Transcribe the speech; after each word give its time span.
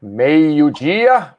Meio-dia, 0.00 1.34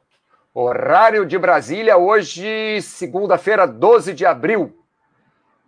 horário 0.52 1.24
de 1.24 1.38
Brasília, 1.38 1.96
hoje, 1.96 2.82
segunda-feira, 2.82 3.68
12 3.68 4.12
de 4.12 4.26
abril. 4.26 4.76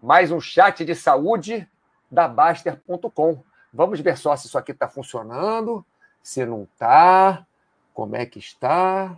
Mais 0.02 0.32
um 0.32 0.40
chat 0.40 0.84
de 0.84 0.96
saúde 0.96 1.68
da 2.10 2.26
Baster.com. 2.26 3.44
Vamos 3.72 4.00
ver 4.00 4.18
só 4.18 4.34
se 4.34 4.48
isso 4.48 4.58
aqui 4.58 4.72
está 4.72 4.88
funcionando, 4.88 5.86
se 6.20 6.44
não 6.44 6.64
está, 6.64 7.46
como 7.94 8.16
é 8.16 8.26
que 8.26 8.40
está, 8.40 9.16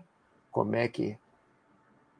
como 0.50 0.76
é 0.76 0.86
que. 0.86 1.16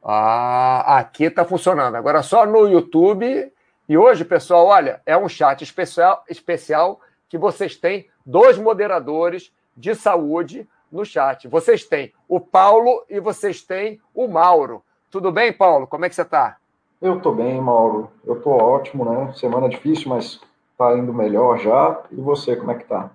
Ah, 0.03 0.97
aqui 0.97 1.25
está 1.25 1.45
funcionando. 1.45 1.93
Agora 1.95 2.23
só 2.23 2.47
no 2.47 2.67
YouTube. 2.67 3.53
E 3.87 3.95
hoje, 3.95 4.25
pessoal, 4.25 4.65
olha, 4.65 5.03
é 5.05 5.15
um 5.15 5.29
chat 5.29 5.61
especial, 5.61 6.25
especial 6.27 6.99
que 7.29 7.37
vocês 7.37 7.75
têm 7.75 8.09
dois 8.25 8.57
moderadores 8.57 9.53
de 9.77 9.93
saúde 9.93 10.67
no 10.93 11.03
chat. 11.03 11.47
Vocês 11.47 11.83
têm 11.85 12.13
o 12.27 12.39
Paulo 12.39 13.03
e 13.09 13.19
vocês 13.19 13.61
têm 13.61 13.99
o 14.13 14.27
Mauro. 14.27 14.83
Tudo 15.09 15.31
bem, 15.31 15.51
Paulo? 15.51 15.87
Como 15.87 16.05
é 16.05 16.09
que 16.09 16.15
você 16.15 16.21
está? 16.21 16.57
Eu 17.01 17.17
estou 17.17 17.35
bem, 17.35 17.59
Mauro. 17.59 18.09
Eu 18.23 18.37
estou 18.37 18.53
ótimo, 18.53 19.03
né? 19.03 19.33
Semana 19.33 19.67
difícil, 19.67 20.07
mas 20.07 20.39
está 20.71 20.97
indo 20.97 21.13
melhor 21.13 21.59
já. 21.59 22.01
E 22.11 22.15
você, 22.15 22.55
como 22.55 22.71
é 22.71 22.75
que 22.75 22.83
está? 22.83 23.09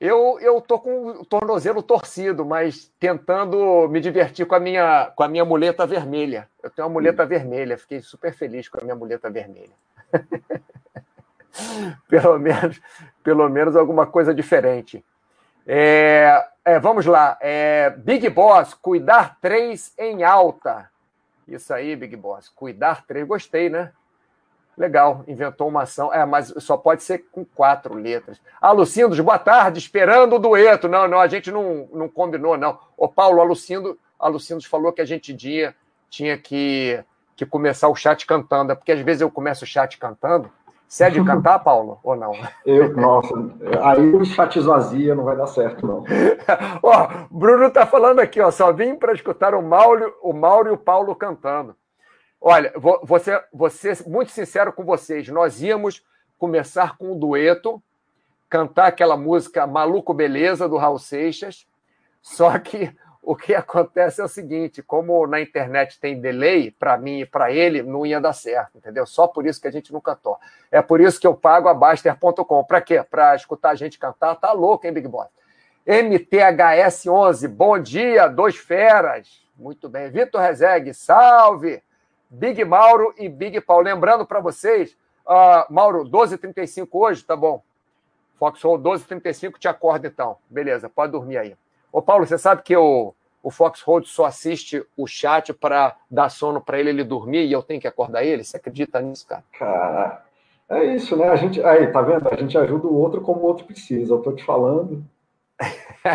Eu 0.00 0.40
eu 0.40 0.60
tô 0.60 0.80
com 0.80 1.10
o 1.10 1.24
tornozelo 1.24 1.80
torcido, 1.80 2.44
mas 2.44 2.90
tentando 2.98 3.86
me 3.88 4.00
divertir 4.00 4.46
com 4.46 4.56
a 4.56 4.58
minha 4.58 5.12
com 5.14 5.22
a 5.22 5.28
minha 5.28 5.44
muleta 5.44 5.86
vermelha. 5.86 6.48
Eu 6.60 6.70
tenho 6.70 6.88
uma 6.88 6.94
muleta 6.94 7.24
vermelha, 7.24 7.78
fiquei 7.78 8.00
super 8.00 8.34
feliz 8.34 8.68
com 8.68 8.80
a 8.80 8.82
minha 8.82 8.96
muleta 8.96 9.30
vermelha. 9.30 9.70
pelo 12.08 12.38
menos 12.38 12.80
pelo 13.22 13.48
menos 13.48 13.76
alguma 13.76 14.04
coisa 14.04 14.34
diferente. 14.34 15.04
É, 15.66 16.44
é, 16.64 16.78
vamos 16.78 17.06
lá. 17.06 17.36
É, 17.40 17.90
Big 17.90 18.28
Boss, 18.28 18.74
cuidar 18.74 19.38
três 19.40 19.92
em 19.98 20.22
alta. 20.24 20.90
Isso 21.46 21.72
aí, 21.72 21.94
Big 21.96 22.16
Boss. 22.16 22.48
Cuidar 22.48 23.04
três. 23.06 23.26
Gostei, 23.26 23.68
né? 23.68 23.92
Legal, 24.76 25.22
inventou 25.28 25.68
uma 25.68 25.82
ação. 25.82 26.12
É, 26.12 26.24
mas 26.24 26.52
só 26.58 26.76
pode 26.76 27.02
ser 27.02 27.26
com 27.30 27.44
quatro 27.44 27.94
letras. 27.94 28.40
Ah, 28.60 28.72
Lucindos, 28.72 29.20
boa 29.20 29.38
tarde, 29.38 29.78
esperando 29.78 30.36
o 30.36 30.38
dueto. 30.38 30.88
Não, 30.88 31.06
não, 31.06 31.20
a 31.20 31.28
gente 31.28 31.50
não, 31.50 31.88
não 31.92 32.08
combinou, 32.08 32.56
não. 32.56 32.78
Ô, 32.96 33.08
Paulo, 33.08 33.40
a 33.40 33.44
Lucindo, 33.44 33.98
a 34.18 34.28
Lucindos 34.28 34.64
falou 34.64 34.92
que 34.92 35.02
a 35.02 35.04
gente 35.04 35.34
tinha, 35.36 35.74
tinha 36.08 36.38
que, 36.38 37.04
que 37.36 37.44
começar 37.44 37.88
o 37.88 37.96
chat 37.96 38.26
cantando. 38.26 38.72
É 38.72 38.74
porque 38.74 38.92
às 38.92 39.00
vezes 39.00 39.20
eu 39.20 39.30
começo 39.30 39.64
o 39.64 39.68
chat 39.68 39.98
cantando 39.98 40.50
você 40.92 41.04
é 41.04 41.10
de 41.10 41.24
cantar, 41.24 41.58
Paulo, 41.64 41.98
ou 42.02 42.14
não? 42.14 42.32
Eu, 42.66 42.94
nossa, 42.94 43.32
aí 43.82 44.14
o 44.14 44.22
chat 44.26 44.58
esvazia, 44.58 45.14
não 45.14 45.24
vai 45.24 45.34
dar 45.34 45.46
certo, 45.46 45.86
não. 45.86 46.04
ó, 46.82 47.08
Bruno 47.30 47.70
tá 47.70 47.86
falando 47.86 48.18
aqui, 48.18 48.42
ó, 48.42 48.50
só 48.50 48.70
vim 48.70 48.94
para 48.94 49.14
escutar 49.14 49.54
o 49.54 49.62
Mauro, 49.62 50.14
o 50.22 50.34
Mauro 50.34 50.68
e 50.68 50.72
o 50.72 50.76
Paulo 50.76 51.16
cantando. 51.16 51.74
Olha, 52.38 52.74
vou, 52.76 53.00
vou 53.02 53.70
ser 53.70 54.04
muito 54.06 54.32
sincero 54.32 54.70
com 54.70 54.84
vocês, 54.84 55.26
nós 55.28 55.62
íamos 55.62 56.04
começar 56.36 56.98
com 56.98 57.12
um 57.12 57.18
dueto, 57.18 57.82
cantar 58.50 58.88
aquela 58.88 59.16
música 59.16 59.66
Maluco 59.66 60.12
Beleza, 60.12 60.68
do 60.68 60.76
Raul 60.76 60.98
Seixas, 60.98 61.66
só 62.20 62.58
que 62.58 62.94
o 63.22 63.36
que 63.36 63.54
acontece 63.54 64.20
é 64.20 64.24
o 64.24 64.28
seguinte: 64.28 64.82
como 64.82 65.26
na 65.26 65.40
internet 65.40 66.00
tem 66.00 66.20
delay, 66.20 66.70
para 66.70 66.98
mim 66.98 67.20
e 67.20 67.26
para 67.26 67.52
ele, 67.52 67.82
não 67.82 68.04
ia 68.04 68.20
dar 68.20 68.32
certo, 68.32 68.76
entendeu? 68.76 69.06
Só 69.06 69.28
por 69.28 69.46
isso 69.46 69.60
que 69.60 69.68
a 69.68 69.72
gente 69.72 69.92
não 69.92 70.00
cantou. 70.00 70.38
É 70.70 70.82
por 70.82 71.00
isso 71.00 71.20
que 71.20 71.26
eu 71.26 71.34
pago 71.34 71.68
a 71.68 71.74
Baster.com. 71.74 72.64
Para 72.64 72.80
quê? 72.80 73.02
Para 73.08 73.36
escutar 73.36 73.70
a 73.70 73.74
gente 73.74 73.98
cantar? 73.98 74.34
Tá 74.34 74.52
louco, 74.52 74.86
hein, 74.86 74.92
Big 74.92 75.06
Boss? 75.06 75.28
MTHS11, 75.86 77.48
bom 77.48 77.78
dia, 77.78 78.28
dois 78.28 78.56
feras. 78.56 79.42
Muito 79.56 79.88
bem. 79.88 80.10
Vitor 80.10 80.40
Rezegue, 80.40 80.92
salve. 80.92 81.82
Big 82.30 82.64
Mauro 82.64 83.14
e 83.18 83.28
Big 83.28 83.60
Paulo. 83.60 83.84
Lembrando 83.84 84.24
para 84.24 84.40
vocês, 84.40 84.96
uh, 85.26 85.70
Mauro, 85.72 86.04
12h35 86.04 86.88
hoje, 86.92 87.22
tá 87.22 87.36
bom? 87.36 87.62
Foxhole 88.38 88.82
12h35, 88.82 89.58
te 89.58 89.68
acorda 89.68 90.08
então. 90.08 90.38
Beleza, 90.48 90.88
pode 90.88 91.12
dormir 91.12 91.36
aí. 91.36 91.56
Ô, 91.92 92.00
Paulo, 92.00 92.26
você 92.26 92.38
sabe 92.38 92.62
que 92.62 92.74
o, 92.74 93.14
o 93.42 93.50
Fox 93.50 93.82
Road 93.82 94.08
só 94.08 94.24
assiste 94.24 94.82
o 94.96 95.06
chat 95.06 95.52
para 95.52 95.94
dar 96.10 96.30
sono 96.30 96.58
para 96.60 96.80
ele 96.80 96.88
ele 96.88 97.04
dormir 97.04 97.44
e 97.44 97.52
eu 97.52 97.62
tenho 97.62 97.80
que 97.80 97.86
acordar 97.86 98.24
ele? 98.24 98.42
Você 98.42 98.56
acredita 98.56 99.00
nisso, 99.00 99.26
cara? 99.28 99.44
Cara, 99.58 100.24
é 100.70 100.84
isso, 100.94 101.14
né? 101.16 101.28
A 101.28 101.36
gente, 101.36 101.62
aí, 101.62 101.88
tá 101.92 102.00
vendo? 102.00 102.26
A 102.28 102.36
gente 102.36 102.56
ajuda 102.56 102.86
o 102.86 102.96
outro 102.96 103.20
como 103.20 103.40
o 103.40 103.44
outro 103.44 103.66
precisa. 103.66 104.14
Eu 104.14 104.22
tô 104.22 104.32
te 104.32 104.42
falando. 104.42 105.04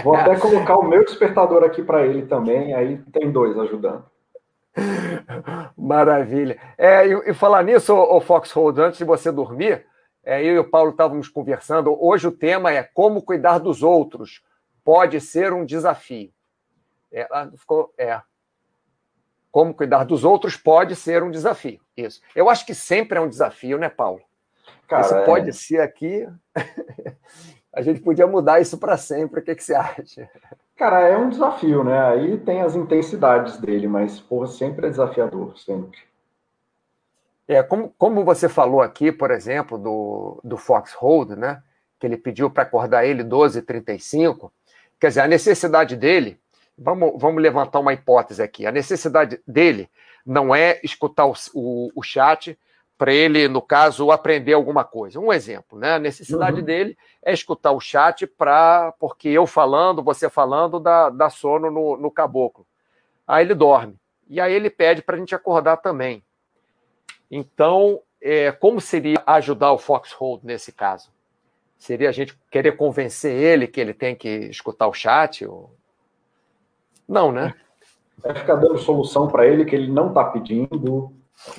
Vou 0.04 0.16
até 0.16 0.36
colocar 0.42 0.78
o 0.78 0.88
meu 0.88 1.06
despertador 1.06 1.64
aqui 1.64 1.84
para 1.84 2.06
ele 2.06 2.26
também, 2.26 2.74
aí 2.74 2.98
tem 3.14 3.32
dois 3.32 3.58
ajudando. 3.58 4.04
Maravilha. 5.78 6.60
É, 6.76 7.08
e, 7.08 7.30
e 7.30 7.34
falar 7.34 7.64
nisso, 7.64 7.94
o 7.94 8.20
Fox 8.20 8.52
Road, 8.52 8.82
antes 8.82 8.98
de 8.98 9.06
você 9.06 9.32
dormir, 9.32 9.86
é, 10.26 10.42
eu 10.44 10.56
e 10.56 10.60
o 10.60 10.70
Paulo 10.70 10.92
estávamos 10.92 11.30
conversando. 11.30 11.96
Hoje 12.04 12.28
o 12.28 12.32
tema 12.32 12.72
é 12.72 12.84
como 12.84 13.22
cuidar 13.22 13.60
dos 13.60 13.84
outros 13.84 14.42
pode 14.88 15.20
ser 15.20 15.52
um 15.52 15.66
desafio. 15.66 16.32
É, 17.12 17.28
ficou, 17.58 17.94
é. 17.98 18.22
Como 19.52 19.74
cuidar 19.74 20.06
dos 20.06 20.24
outros 20.24 20.56
pode 20.56 20.96
ser 20.96 21.22
um 21.24 21.30
desafio. 21.30 21.82
Isso. 21.98 22.22
Eu 22.34 22.50
acho 22.50 22.66
que 22.66 22.74
sempre 22.74 23.18
é 23.18 23.22
um 23.22 23.28
desafio, 23.28 23.78
né, 23.78 23.90
Paulo? 23.90 24.22
Cara, 24.88 25.02
Esse 25.02 25.14
é... 25.14 25.26
pode 25.26 25.52
ser 25.52 25.82
aqui. 25.82 26.26
a 27.76 27.82
gente 27.82 28.00
podia 28.00 28.26
mudar 28.26 28.62
isso 28.62 28.78
para 28.78 28.96
sempre. 28.96 29.42
O 29.42 29.44
que, 29.44 29.56
que 29.56 29.64
você 29.64 29.76
acha? 29.76 30.30
Cara, 30.78 31.02
é 31.02 31.18
um 31.18 31.28
desafio, 31.28 31.84
né? 31.84 32.08
Aí 32.08 32.38
tem 32.38 32.62
as 32.62 32.74
intensidades 32.74 33.58
dele, 33.58 33.90
mas 33.90 34.22
porra, 34.22 34.48
sempre 34.48 34.88
é 34.88 34.90
desafiador, 34.90 35.58
sempre. 35.58 36.00
É, 37.46 37.62
como, 37.62 37.94
como 37.98 38.24
você 38.24 38.48
falou 38.48 38.82
aqui, 38.82 39.12
por 39.12 39.32
exemplo, 39.32 39.78
do, 39.78 40.40
do 40.46 40.56
Fox 40.56 40.94
Hold, 40.94 41.32
né? 41.32 41.62
Que 42.00 42.08
ele 42.08 42.16
pediu 42.16 42.50
para 42.50 42.64
acordar 42.64 43.06
ele 43.06 43.22
12h35. 43.22 44.50
Quer 45.00 45.10
dizer, 45.10 45.22
a 45.22 45.28
necessidade 45.28 45.96
dele, 45.96 46.40
vamos, 46.78 47.14
vamos 47.18 47.42
levantar 47.42 47.80
uma 47.80 47.94
hipótese 47.94 48.42
aqui, 48.42 48.66
a 48.66 48.72
necessidade 48.72 49.40
dele 49.48 49.90
não 50.26 50.54
é 50.54 50.80
escutar 50.84 51.26
o, 51.26 51.34
o, 51.54 51.92
o 51.96 52.04
chat 52.04 52.58
para 52.98 53.14
ele, 53.14 53.48
no 53.48 53.62
caso, 53.62 54.12
aprender 54.12 54.54
alguma 54.54 54.84
coisa. 54.84 55.20
Um 55.20 55.32
exemplo, 55.32 55.78
né? 55.78 55.94
A 55.94 56.00
necessidade 56.00 56.60
uhum. 56.60 56.66
dele 56.66 56.98
é 57.24 57.32
escutar 57.32 57.72
o 57.72 57.80
chat 57.80 58.26
para, 58.26 58.92
porque 59.00 59.30
eu 59.30 59.46
falando, 59.46 60.04
você 60.04 60.30
falando, 60.30 60.80
dá, 60.80 61.10
dá 61.10 61.30
sono 61.30 61.70
no, 61.70 61.96
no 61.96 62.10
caboclo. 62.10 62.66
Aí 63.28 63.46
ele 63.46 63.54
dorme. 63.54 63.96
E 64.28 64.42
aí 64.42 64.52
ele 64.52 64.70
pede 64.70 65.02
para 65.02 65.16
a 65.16 65.20
gente 65.20 65.36
acordar 65.36 65.78
também. 65.78 66.24
Então, 67.30 68.02
é, 68.22 68.52
como 68.52 68.82
seria 68.82 69.22
ajudar 69.28 69.72
o 69.72 69.78
Foxhold 69.78 70.44
nesse 70.44 70.72
caso? 70.72 71.12
Seria 71.78 72.10
a 72.10 72.12
gente 72.12 72.38
querer 72.50 72.76
convencer 72.76 73.32
ele 73.32 73.68
que 73.68 73.80
ele 73.80 73.94
tem 73.94 74.16
que 74.16 74.28
escutar 74.28 74.88
o 74.88 74.94
chat? 74.94 75.46
Ou... 75.46 75.72
Não, 77.08 77.32
né? 77.32 77.54
É 78.24 78.34
ficar 78.34 78.56
dando 78.56 78.78
solução 78.80 79.28
para 79.28 79.46
ele 79.46 79.64
que 79.64 79.76
ele 79.76 79.92
não 79.92 80.10
está 80.10 80.24
pedindo, 80.24 81.14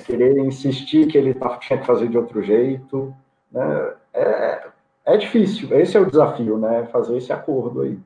querer 0.05 0.37
insistir 0.39 1.07
que 1.07 1.17
ele 1.17 1.33
tá, 1.33 1.57
tinha 1.57 1.79
que 1.79 1.85
fazer 1.85 2.09
de 2.09 2.17
outro 2.17 2.41
jeito. 2.43 3.15
Né? 3.49 3.93
É, 4.13 4.67
é 5.05 5.17
difícil, 5.17 5.73
esse 5.79 5.95
é 5.95 5.99
o 5.99 6.05
desafio, 6.05 6.57
né? 6.57 6.85
Fazer 6.91 7.17
esse 7.17 7.31
acordo 7.31 7.81
aí. 7.81 7.97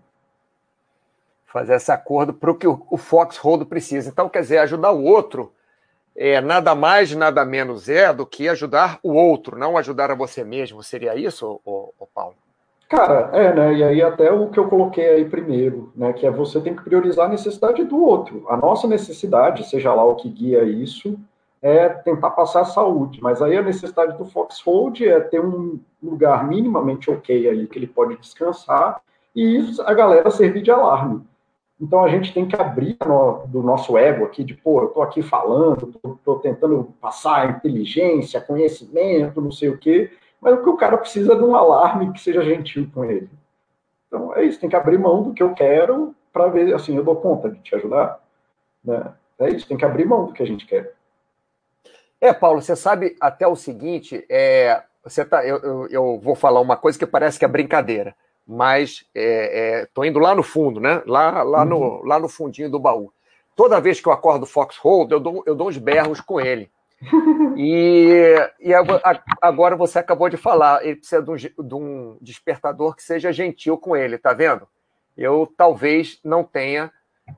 Fazer 1.46 1.76
esse 1.76 1.92
acordo 1.92 2.34
para 2.34 2.52
o 2.52 2.56
que 2.56 2.68
o 2.68 2.98
Fox 2.98 3.38
Rodo 3.38 3.66
precisa. 3.66 4.10
Então, 4.10 4.30
quer 4.30 4.42
dizer, 4.42 4.60
ajudar 4.60 4.92
o 4.92 5.04
outro 5.04 5.52
é 6.16 6.40
nada 6.42 6.76
mais, 6.76 7.14
nada 7.16 7.44
menos 7.44 7.90
é 7.90 8.14
do 8.14 8.26
que 8.26 8.48
ajudar 8.48 9.00
o 9.02 9.14
outro, 9.14 9.58
não 9.58 9.78
ajudar 9.78 10.12
a 10.12 10.16
você 10.16 10.44
mesmo. 10.44 10.84
Seria 10.84 11.16
isso, 11.16 11.60
o, 11.66 11.94
o 12.00 12.08
Paulo? 12.08 12.36
Cara, 12.88 13.32
é, 13.34 13.54
né? 13.54 13.74
E 13.74 13.84
aí 13.84 14.02
até 14.04 14.32
o 14.32 14.50
que 14.50 14.60
eu 14.60 14.68
coloquei 14.68 15.08
aí 15.08 15.26
primeiro, 15.26 15.92
né? 15.96 16.14
Que 16.14 16.28
é 16.28 16.32
você 16.32 16.62
tem 16.62 16.76
que 16.76 16.84
priorizar 16.84 17.26
a 17.26 17.30
necessidade 17.30 17.84
do 17.84 17.98
outro. 17.98 18.46
A 18.48 18.56
nossa 18.56 18.88
necessidade, 18.88 19.68
seja 19.68 19.94
lá 19.94 20.04
o 20.04 20.16
que 20.16 20.30
guia 20.30 20.64
isso, 20.64 21.18
é 21.60 21.90
tentar 21.90 22.30
passar 22.32 22.62
a 22.62 22.66
saúde. 22.66 23.20
Mas 23.22 23.42
aí 23.42 23.58
a 23.58 23.64
necessidade 23.64 24.16
do 24.18 24.26
Foxhold 24.26 25.08
é 25.08 25.20
ter 25.22 25.40
um 25.40 25.80
lugar 26.04 26.48
minimamente 26.48 27.10
ok 27.10 27.50
ali 27.50 27.66
que 27.66 27.80
ele 27.80 27.88
pode 27.88 28.16
descansar 28.18 29.02
e 29.36 29.66
a 29.86 29.94
galera 29.94 30.30
servir 30.30 30.62
de 30.62 30.70
alarme. 30.70 31.24
Então 31.84 32.02
a 32.02 32.08
gente 32.08 32.34
tem 32.34 32.48
que 32.48 32.56
abrir 32.56 32.96
no, 33.06 33.46
do 33.48 33.62
nosso 33.62 33.98
ego 33.98 34.24
aqui, 34.24 34.42
de 34.42 34.54
pô, 34.54 34.80
eu 34.80 34.88
estou 34.88 35.04
aqui 35.04 35.22
falando, 35.22 35.94
estou 36.16 36.40
tentando 36.40 36.96
passar 37.02 37.58
inteligência, 37.58 38.40
conhecimento, 38.40 39.42
não 39.42 39.52
sei 39.52 39.68
o 39.68 39.78
quê, 39.78 40.10
mas 40.40 40.54
o 40.54 40.64
que 40.64 40.70
o 40.70 40.78
cara 40.78 40.98
precisa 40.98 41.34
é 41.34 41.36
de 41.36 41.44
um 41.44 41.58
alarme 41.58 42.14
que 42.14 42.22
seja 42.22 42.42
gentil 42.42 42.90
com 42.94 43.04
ele. 43.04 43.30
Então 44.08 44.34
é 44.34 44.46
isso, 44.46 44.62
tem 44.62 44.70
que 44.70 44.78
abrir 44.78 44.98
mão 44.98 45.24
do 45.24 45.34
que 45.34 45.44
eu 45.44 45.54
quero 45.54 46.16
para 46.32 46.48
ver, 46.48 46.74
assim, 46.74 46.96
eu 46.96 47.04
dou 47.04 47.18
conta 47.18 47.50
de 47.50 47.60
te 47.60 47.76
ajudar. 47.76 48.18
Né? 48.82 49.14
É 49.40 49.50
isso, 49.50 49.68
tem 49.68 49.76
que 49.76 49.84
abrir 49.84 50.06
mão 50.06 50.28
do 50.28 50.32
que 50.32 50.42
a 50.42 50.48
gente 50.48 50.66
quer. 50.66 50.94
É, 52.22 52.32
Paulo, 52.32 52.62
você 52.62 52.78
sabe 52.78 53.18
até 53.20 53.46
o 53.46 53.58
seguinte, 53.58 54.26
é, 54.30 54.84
você 55.04 55.26
tá, 55.26 55.46
eu, 55.46 55.58
eu, 55.58 55.88
eu 55.90 56.20
vou 56.22 56.34
falar 56.34 56.62
uma 56.62 56.78
coisa 56.78 56.98
que 56.98 57.06
parece 57.06 57.38
que 57.38 57.44
é 57.44 57.50
brincadeira, 57.50 58.16
mas 58.48 59.06
estou 59.16 60.04
é, 60.04 60.08
é, 60.08 60.10
indo 60.10 60.20
lá 60.20 60.36
no 60.36 60.44
fundo, 60.44 60.80
né? 60.80 61.02
Lá, 61.06 61.44
lá, 61.44 61.64
uhum. 61.64 61.70
no, 61.70 62.04
lá 62.04 62.20
no 62.20 62.30
fundinho 62.30 62.70
do 62.70 62.80
baú. 62.80 63.12
Toda 63.56 63.80
vez 63.80 64.00
que 64.02 64.08
eu 64.08 64.14
acordo 64.14 64.44
o 64.44 64.48
Foxhold, 64.48 65.12
eu 65.12 65.20
dou, 65.20 65.44
eu 65.46 65.56
dou 65.56 65.70
uns 65.70 65.78
berros 65.78 66.20
com 66.22 66.40
ele. 66.40 66.70
E, 67.56 68.36
e 68.60 68.74
agora 69.40 69.76
você 69.76 70.00
acabou 70.00 70.28
de 70.28 70.38
falar, 70.38 70.84
ele 70.84 70.96
precisa 70.96 71.22
de 71.22 71.30
um, 71.30 71.36
de 71.36 71.76
um 71.76 72.18
despertador 72.20 72.96
que 72.96 73.04
seja 73.04 73.32
gentil 73.32 73.78
com 73.78 73.96
ele, 73.96 74.18
tá 74.18 74.34
vendo? 74.34 74.68
Eu 75.16 75.48
talvez 75.56 76.20
não 76.24 76.44
tenha 76.44 76.92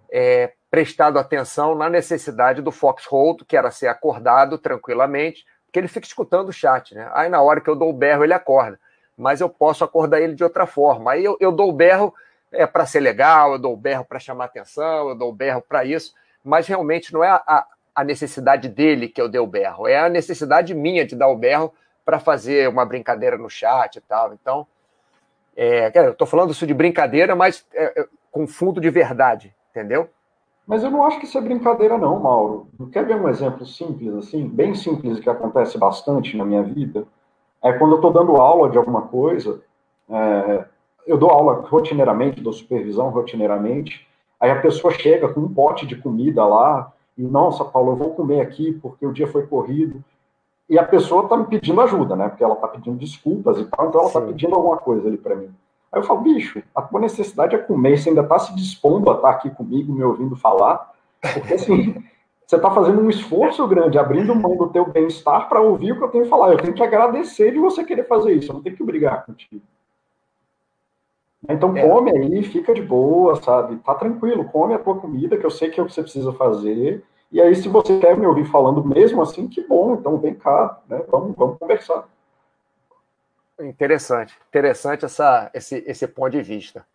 é, 0.09 0.53
prestado 0.71 1.19
atenção 1.19 1.75
na 1.75 1.89
necessidade 1.89 2.61
do 2.61 2.71
Foxhold, 2.71 3.43
que 3.43 3.57
era 3.57 3.71
ser 3.71 3.87
acordado 3.87 4.57
tranquilamente, 4.57 5.45
porque 5.65 5.79
ele 5.79 5.89
fica 5.89 6.07
escutando 6.07 6.47
o 6.47 6.53
chat, 6.53 6.95
né? 6.95 7.09
Aí 7.13 7.27
na 7.27 7.41
hora 7.41 7.59
que 7.59 7.69
eu 7.69 7.75
dou 7.75 7.89
o 7.89 7.93
berro, 7.93 8.23
ele 8.23 8.33
acorda. 8.33 8.79
Mas 9.17 9.41
eu 9.41 9.49
posso 9.49 9.83
acordar 9.83 10.21
ele 10.21 10.35
de 10.35 10.43
outra 10.43 10.65
forma. 10.65 11.11
Aí 11.11 11.23
eu, 11.23 11.37
eu 11.39 11.51
dou 11.51 11.69
o 11.69 11.73
berro 11.73 12.13
é, 12.51 12.65
para 12.65 12.85
ser 12.85 12.99
legal, 12.99 13.53
eu 13.53 13.59
dou 13.59 13.73
o 13.73 13.77
berro 13.77 14.05
para 14.05 14.19
chamar 14.19 14.45
atenção, 14.45 15.09
eu 15.09 15.15
dou 15.15 15.29
o 15.29 15.33
berro 15.33 15.61
para 15.61 15.85
isso, 15.85 16.13
mas 16.43 16.67
realmente 16.67 17.13
não 17.13 17.23
é 17.23 17.29
a, 17.29 17.65
a 17.95 18.03
necessidade 18.03 18.67
dele 18.67 19.07
que 19.07 19.21
eu 19.21 19.29
dei 19.29 19.39
o 19.39 19.47
berro, 19.47 19.87
é 19.87 19.97
a 19.97 20.09
necessidade 20.09 20.73
minha 20.73 21.05
de 21.05 21.15
dar 21.15 21.29
o 21.29 21.37
berro 21.37 21.73
para 22.03 22.19
fazer 22.19 22.69
uma 22.69 22.85
brincadeira 22.85 23.37
no 23.37 23.49
chat 23.49 23.95
e 23.95 24.01
tal. 24.01 24.33
Então, 24.33 24.67
é, 25.55 25.91
eu 25.95 26.11
estou 26.11 26.27
falando 26.27 26.51
isso 26.51 26.67
de 26.67 26.73
brincadeira, 26.73 27.35
mas 27.35 27.65
é, 27.73 28.01
é, 28.01 28.07
com 28.31 28.45
fundo 28.45 28.81
de 28.81 28.89
verdade, 28.89 29.53
entendeu? 29.71 30.09
Mas 30.67 30.83
eu 30.83 30.91
não 30.91 31.05
acho 31.05 31.19
que 31.19 31.25
isso 31.25 31.37
é 31.37 31.41
brincadeira, 31.41 31.97
não, 31.97 32.19
Mauro. 32.19 32.67
Quer 32.91 33.05
ver 33.05 33.15
um 33.15 33.29
exemplo 33.29 33.65
simples, 33.65 34.13
assim, 34.15 34.47
bem 34.47 34.73
simples, 34.73 35.19
que 35.19 35.29
acontece 35.29 35.77
bastante 35.77 36.35
na 36.35 36.43
minha 36.43 36.63
vida? 36.63 37.07
É 37.65 37.73
quando 37.73 37.93
eu 37.93 37.95
estou 37.95 38.13
dando 38.13 38.35
aula 38.35 38.69
de 38.69 38.77
alguma 38.77 39.01
coisa, 39.01 39.59
é, 40.07 40.65
eu 41.07 41.17
dou 41.17 41.31
aula 41.31 41.65
rotineiramente, 41.67 42.39
dou 42.39 42.53
supervisão 42.53 43.09
rotineiramente, 43.09 44.07
aí 44.39 44.51
a 44.51 44.61
pessoa 44.61 44.93
chega 44.93 45.27
com 45.27 45.39
um 45.39 45.51
pote 45.51 45.87
de 45.87 45.95
comida 45.95 46.45
lá, 46.45 46.93
e, 47.17 47.23
nossa, 47.23 47.65
Paulo, 47.65 47.93
eu 47.93 47.95
vou 47.95 48.11
comer 48.11 48.39
aqui 48.39 48.73
porque 48.73 49.03
o 49.03 49.11
dia 49.11 49.25
foi 49.25 49.47
corrido, 49.47 50.03
e 50.69 50.77
a 50.77 50.83
pessoa 50.83 51.23
está 51.23 51.35
me 51.35 51.45
pedindo 51.45 51.81
ajuda, 51.81 52.15
né? 52.15 52.29
Porque 52.29 52.43
ela 52.43 52.53
está 52.53 52.67
pedindo 52.67 52.97
desculpas 52.97 53.57
e 53.57 53.65
tal, 53.65 53.87
então 53.87 53.99
ela 54.01 54.09
está 54.09 54.21
pedindo 54.21 54.53
alguma 54.53 54.77
coisa 54.77 55.07
ali 55.07 55.17
para 55.17 55.35
mim. 55.35 55.49
Aí 55.91 55.99
eu 55.99 56.03
falo, 56.03 56.21
bicho, 56.21 56.61
a 56.75 56.83
tua 56.83 56.99
necessidade 56.99 57.55
é 57.55 57.57
comer, 57.57 57.97
você 57.97 58.09
ainda 58.09 58.21
está 58.21 58.37
se 58.37 58.55
dispondo 58.55 59.09
a 59.09 59.15
estar 59.15 59.27
tá 59.27 59.33
aqui 59.33 59.49
comigo, 59.49 59.91
me 59.91 60.03
ouvindo 60.03 60.35
falar, 60.35 60.93
porque 61.19 61.55
assim, 61.55 61.95
você 62.45 62.57
está 62.57 62.69
fazendo 62.71 63.01
um 63.01 63.09
esforço 63.09 63.67
grande, 63.67 63.97
abrindo 63.97 64.35
mão 64.35 64.55
do 64.55 64.69
teu 64.69 64.85
bem-estar 64.85 65.49
para 65.49 65.61
ouvir 65.61 65.93
o 65.93 65.97
que 65.97 66.03
eu 66.03 66.09
tenho 66.09 66.23
que 66.25 66.29
falar. 66.29 66.51
Eu 66.51 66.57
tenho 66.57 66.73
que 66.73 66.83
agradecer 66.83 67.51
de 67.51 67.59
você 67.59 67.83
querer 67.83 68.07
fazer 68.07 68.33
isso, 68.33 68.51
eu 68.51 68.55
não 68.55 68.61
tenho 68.61 68.75
que 68.75 68.83
brigar 68.83 69.25
contigo. 69.25 69.61
Então 71.49 71.75
é. 71.75 71.87
come 71.87 72.11
aí, 72.11 72.43
fica 72.43 72.73
de 72.73 72.81
boa, 72.81 73.35
sabe? 73.41 73.77
Tá 73.77 73.95
tranquilo, 73.95 74.45
come 74.45 74.73
a 74.73 74.79
tua 74.79 74.95
comida, 74.95 75.37
que 75.37 75.45
eu 75.45 75.51
sei 75.51 75.69
que 75.69 75.79
é 75.79 75.83
o 75.83 75.85
que 75.85 75.93
você 75.93 76.01
precisa 76.01 76.31
fazer. 76.33 77.03
E 77.31 77.41
aí, 77.41 77.55
se 77.55 77.67
você 77.67 77.99
quer 77.99 78.17
me 78.17 78.25
ouvir 78.25 78.45
falando 78.45 78.83
mesmo 78.83 79.21
assim, 79.21 79.47
que 79.47 79.61
bom, 79.61 79.95
então 79.95 80.17
vem 80.17 80.33
cá, 80.33 80.79
né? 80.87 81.03
Vamos, 81.09 81.35
vamos 81.35 81.57
conversar. 81.57 82.07
Interessante, 83.59 84.37
interessante 84.49 85.05
essa, 85.05 85.49
esse, 85.53 85.83
esse 85.87 86.07
ponto 86.07 86.31
de 86.31 86.41
vista. 86.41 86.85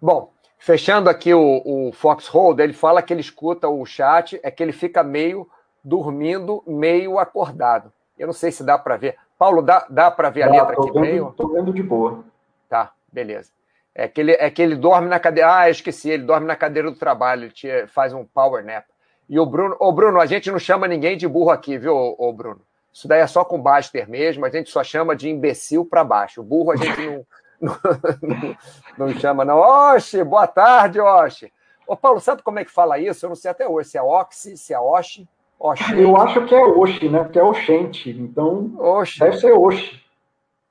Bom, 0.00 0.32
fechando 0.60 1.10
aqui 1.10 1.34
o, 1.34 1.62
o 1.64 1.92
Foxhold, 1.92 2.60
ele 2.62 2.72
fala 2.72 3.02
que 3.02 3.12
ele 3.12 3.22
escuta 3.22 3.66
o 3.66 3.84
chat, 3.84 4.38
é 4.42 4.50
que 4.50 4.62
ele 4.62 4.72
fica 4.72 5.02
meio 5.02 5.48
dormindo, 5.82 6.62
meio 6.66 7.18
acordado. 7.18 7.90
Eu 8.16 8.26
não 8.26 8.34
sei 8.34 8.52
se 8.52 8.62
dá 8.62 8.78
para 8.78 8.96
ver. 8.96 9.16
Paulo, 9.38 9.62
dá, 9.62 9.86
dá 9.88 10.10
para 10.10 10.28
ver 10.28 10.42
a 10.42 10.50
letra 10.50 10.74
aqui 10.74 10.92
vendo, 10.92 11.00
meio? 11.00 11.28
Estou 11.30 11.52
vendo 11.52 11.72
de 11.72 11.82
boa. 11.82 12.22
Tá, 12.68 12.92
beleza. 13.10 13.50
É 13.94 14.06
que, 14.06 14.20
ele, 14.20 14.32
é 14.32 14.50
que 14.50 14.60
ele 14.60 14.76
dorme 14.76 15.08
na 15.08 15.18
cadeira. 15.18 15.56
Ah, 15.56 15.70
esqueci, 15.70 16.10
ele 16.10 16.24
dorme 16.24 16.46
na 16.46 16.54
cadeira 16.54 16.90
do 16.90 16.96
trabalho, 16.96 17.44
ele 17.44 17.50
te, 17.50 17.86
faz 17.86 18.12
um 18.12 18.24
power 18.24 18.62
nap. 18.62 18.84
E 19.28 19.40
o 19.40 19.46
Bruno, 19.46 19.76
ô 19.80 19.90
Bruno, 19.90 20.20
a 20.20 20.26
gente 20.26 20.50
não 20.50 20.58
chama 20.58 20.86
ninguém 20.86 21.16
de 21.16 21.26
burro 21.26 21.50
aqui, 21.50 21.78
viu, 21.78 21.94
ô 21.96 22.32
Bruno? 22.32 22.60
Isso 22.92 23.08
daí 23.08 23.20
é 23.20 23.26
só 23.26 23.44
com 23.44 23.60
Baster 23.60 24.08
mesmo, 24.10 24.44
a 24.44 24.50
gente 24.50 24.68
só 24.68 24.84
chama 24.84 25.16
de 25.16 25.30
imbecil 25.30 25.84
para 25.84 26.04
baixo. 26.04 26.40
O 26.40 26.44
burro 26.44 26.72
a 26.72 26.76
gente 26.76 27.00
não, 27.06 27.24
não, 27.60 27.76
não, 28.22 28.56
não, 28.98 29.18
chama, 29.18 29.44
não. 29.44 29.58
Oxe, 29.58 30.24
boa 30.24 30.46
tarde, 30.46 31.00
Oxe. 31.00 31.52
Ô, 31.86 31.96
Paulo, 31.96 32.20
sabe 32.20 32.42
como 32.42 32.58
é 32.58 32.64
que 32.64 32.70
fala 32.70 32.98
isso? 32.98 33.24
Eu 33.24 33.30
não 33.30 33.36
sei 33.36 33.50
até 33.50 33.68
hoje, 33.68 33.90
se 33.90 33.98
é 33.98 34.02
Oxi, 34.02 34.56
se 34.56 34.72
é 34.72 34.78
Oxi. 34.78 35.28
Oxi. 35.58 36.00
Eu 36.00 36.16
acho 36.16 36.46
que 36.46 36.54
é 36.54 36.64
Oxi, 36.64 37.08
né? 37.08 37.22
Porque 37.22 37.38
é 37.38 37.42
Oxente. 37.42 38.10
Então, 38.10 38.74
Oxi. 38.78 39.20
deve 39.20 39.36
ser 39.36 39.52
Oxi. 39.52 40.00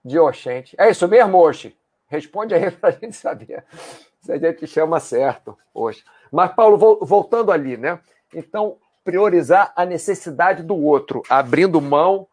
De 0.03 0.17
Oxente. 0.17 0.75
É 0.79 0.89
isso 0.89 1.07
mesmo, 1.07 1.37
Oxi? 1.37 1.77
Responde 2.07 2.55
aí 2.55 2.71
para 2.71 2.89
a 2.89 2.91
gente 2.93 3.15
saber 3.15 3.63
se 4.19 4.31
a 4.31 4.37
gente 4.37 4.65
chama 4.65 4.99
certo 4.99 5.57
hoje. 5.73 6.03
Mas, 6.31 6.53
Paulo, 6.53 6.99
voltando 7.01 7.51
ali, 7.51 7.77
né? 7.77 7.99
Então, 8.33 8.77
priorizar 9.03 9.71
a 9.75 9.85
necessidade 9.85 10.63
do 10.63 10.75
outro, 10.75 11.21
abrindo 11.29 11.79
mão 11.81 12.27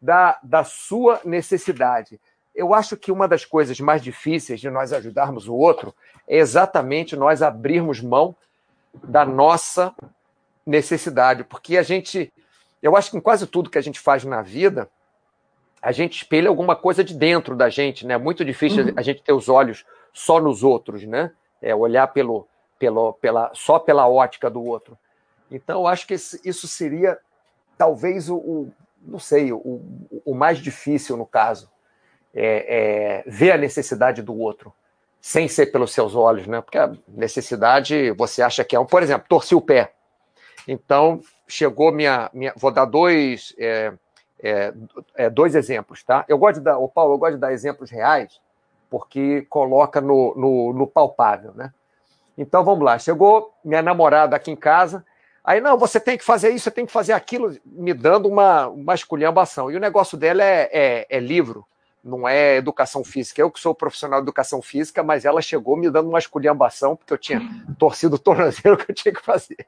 da, 0.00 0.38
da 0.42 0.64
sua 0.64 1.20
necessidade. 1.24 2.20
Eu 2.54 2.72
acho 2.72 2.96
que 2.96 3.10
uma 3.10 3.26
das 3.26 3.44
coisas 3.44 3.78
mais 3.80 4.02
difíceis 4.02 4.60
de 4.60 4.70
nós 4.70 4.92
ajudarmos 4.92 5.48
o 5.48 5.54
outro 5.54 5.94
é 6.28 6.38
exatamente 6.38 7.16
nós 7.16 7.42
abrirmos 7.42 8.00
mão 8.00 8.34
da 9.02 9.24
nossa 9.24 9.92
necessidade, 10.64 11.44
porque 11.44 11.76
a 11.76 11.82
gente, 11.82 12.32
eu 12.82 12.96
acho 12.96 13.10
que 13.10 13.16
em 13.16 13.20
quase 13.20 13.46
tudo 13.46 13.68
que 13.68 13.78
a 13.78 13.82
gente 13.82 13.98
faz 13.98 14.24
na 14.24 14.40
vida, 14.40 14.88
a 15.82 15.92
gente 15.92 16.22
espelha 16.22 16.48
alguma 16.48 16.74
coisa 16.74 17.04
de 17.04 17.12
dentro 17.12 17.54
da 17.54 17.68
gente, 17.68 18.06
né? 18.06 18.14
É 18.14 18.18
muito 18.18 18.44
difícil 18.44 18.86
uhum. 18.86 18.92
a 18.96 19.02
gente 19.02 19.22
ter 19.22 19.32
os 19.34 19.50
olhos 19.50 19.84
só 20.14 20.40
nos 20.40 20.62
outros, 20.62 21.04
né? 21.04 21.30
É 21.60 21.74
olhar 21.74 22.06
pelo, 22.06 22.48
pelo, 22.78 23.12
pela, 23.14 23.50
só 23.52 23.78
pela 23.78 24.08
ótica 24.08 24.48
do 24.48 24.64
outro. 24.64 24.96
Então, 25.50 25.82
eu 25.82 25.86
acho 25.86 26.06
que 26.06 26.14
isso 26.14 26.66
seria 26.66 27.18
talvez 27.76 28.30
o, 28.30 28.36
o 28.36 28.72
não 29.06 29.18
sei, 29.18 29.52
o, 29.52 29.82
o, 30.24 30.34
mais 30.34 30.58
difícil 30.58 31.16
no 31.16 31.26
caso, 31.26 31.70
é, 32.34 33.22
é, 33.24 33.30
ver 33.30 33.52
a 33.52 33.58
necessidade 33.58 34.22
do 34.22 34.36
outro, 34.36 34.72
sem 35.20 35.48
ser 35.48 35.66
pelos 35.66 35.92
seus 35.92 36.14
olhos, 36.14 36.46
né? 36.46 36.60
Porque 36.60 36.78
a 36.78 36.92
necessidade 37.08 38.10
você 38.12 38.42
acha 38.42 38.64
que 38.64 38.74
é 38.74 38.80
um, 38.80 38.86
por 38.86 39.02
exemplo, 39.02 39.26
torci 39.28 39.54
o 39.54 39.60
pé. 39.60 39.92
Então, 40.66 41.20
chegou 41.46 41.92
minha. 41.92 42.30
minha 42.32 42.52
vou 42.56 42.70
dar 42.70 42.84
dois, 42.84 43.54
é, 43.58 43.92
é, 44.42 44.74
é, 45.14 45.30
dois 45.30 45.54
exemplos, 45.54 46.02
tá? 46.02 46.24
Eu 46.28 46.38
gosto 46.38 46.58
de 46.58 46.64
dar, 46.64 46.78
Paulo, 46.88 47.14
eu 47.14 47.18
gosto 47.18 47.34
de 47.34 47.40
dar 47.40 47.52
exemplos 47.52 47.90
reais, 47.90 48.40
porque 48.90 49.42
coloca 49.48 50.00
no, 50.00 50.34
no, 50.34 50.72
no 50.72 50.86
palpável, 50.86 51.52
né? 51.54 51.72
Então, 52.36 52.64
vamos 52.64 52.84
lá. 52.84 52.98
Chegou 52.98 53.54
minha 53.64 53.80
namorada 53.80 54.34
aqui 54.34 54.50
em 54.50 54.56
casa, 54.56 55.04
Aí, 55.44 55.60
não, 55.60 55.76
você 55.76 56.00
tem 56.00 56.16
que 56.16 56.24
fazer 56.24 56.48
isso, 56.50 56.64
você 56.64 56.70
tem 56.70 56.86
que 56.86 56.92
fazer 56.92 57.12
aquilo, 57.12 57.54
me 57.66 57.92
dando 57.92 58.26
uma, 58.26 58.66
uma 58.68 58.94
esculhambação. 58.94 59.70
E 59.70 59.76
o 59.76 59.80
negócio 59.80 60.16
dela 60.16 60.42
é, 60.42 60.70
é, 60.72 61.06
é, 61.10 61.20
livro, 61.20 61.66
não 62.04 62.28
é 62.28 62.56
educação 62.56 63.02
física. 63.02 63.40
Eu 63.40 63.50
que 63.50 63.58
sou 63.58 63.74
profissional 63.74 64.20
de 64.20 64.24
educação 64.24 64.60
física, 64.60 65.02
mas 65.02 65.24
ela 65.24 65.40
chegou 65.40 65.74
me 65.76 65.90
dando 65.90 66.10
uma 66.10 66.18
esculhambação, 66.18 66.94
porque 66.94 67.12
eu 67.12 67.18
tinha 67.18 67.40
torcido 67.78 68.16
o 68.16 68.18
tornozelo 68.18 68.76
que 68.78 68.90
eu 68.90 68.94
tinha 68.94 69.14
que 69.14 69.22
fazer. 69.22 69.66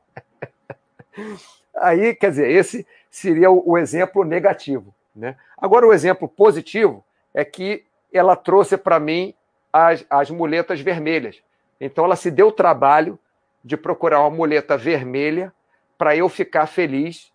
Aí, 1.75 2.15
quer 2.15 2.31
dizer, 2.31 2.51
esse 2.51 2.87
seria 3.11 3.51
o, 3.51 3.63
o 3.71 3.79
exemplo 3.79 4.23
negativo. 4.23 4.95
Né? 5.15 5.35
Agora, 5.57 5.87
o 5.87 5.93
exemplo 5.95 6.29
positivo 6.29 7.03
é 7.33 7.43
que 7.45 7.85
ela 8.13 8.37
trouxe 8.37 8.77
para 8.77 9.01
mim 9.01 9.35
as, 9.73 10.05
as 10.11 10.31
muletas 10.31 10.81
vermelhas. 10.81 11.43
Então, 11.81 12.05
ela 12.05 12.17
se 12.17 12.31
deu 12.31 12.49
o 12.49 12.53
trabalho 12.53 13.19
de 13.65 13.77
procurar 13.77 14.21
uma 14.21 14.31
muleta 14.31 14.77
vermelha 14.77 15.53
para 15.97 16.15
eu 16.15 16.29
ficar 16.29 16.67
feliz, 16.67 17.33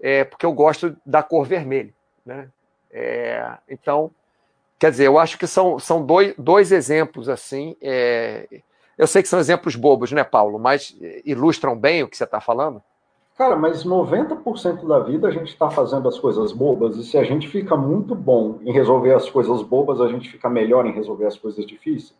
é, 0.00 0.24
porque 0.24 0.44
eu 0.44 0.52
gosto 0.52 0.96
da 1.06 1.22
cor 1.22 1.46
vermelha. 1.46 1.94
Né? 2.26 2.48
É, 2.90 3.58
então, 3.68 4.10
quer 4.84 4.90
dizer, 4.90 5.06
eu 5.06 5.18
acho 5.18 5.38
que 5.38 5.46
são, 5.46 5.78
são 5.78 6.04
dois, 6.04 6.34
dois 6.36 6.70
exemplos 6.70 7.26
assim. 7.26 7.74
É, 7.80 8.46
eu 8.98 9.06
sei 9.06 9.22
que 9.22 9.28
são 9.28 9.38
exemplos 9.38 9.76
bobos, 9.76 10.12
né, 10.12 10.22
Paulo? 10.22 10.58
Mas 10.58 10.94
ilustram 11.24 11.74
bem 11.74 12.02
o 12.02 12.08
que 12.08 12.14
você 12.14 12.24
está 12.24 12.38
falando. 12.38 12.82
Cara, 13.38 13.56
mas 13.56 13.82
90% 13.82 14.86
da 14.86 14.98
vida 14.98 15.28
a 15.28 15.30
gente 15.30 15.48
está 15.48 15.70
fazendo 15.70 16.06
as 16.06 16.18
coisas 16.18 16.52
bobas, 16.52 16.98
e 16.98 17.02
se 17.02 17.16
a 17.16 17.24
gente 17.24 17.48
fica 17.48 17.74
muito 17.74 18.14
bom 18.14 18.58
em 18.60 18.72
resolver 18.72 19.14
as 19.14 19.30
coisas 19.30 19.62
bobas, 19.62 20.02
a 20.02 20.08
gente 20.08 20.28
fica 20.28 20.50
melhor 20.50 20.84
em 20.84 20.92
resolver 20.92 21.24
as 21.28 21.38
coisas 21.38 21.64
difíceis. 21.64 22.14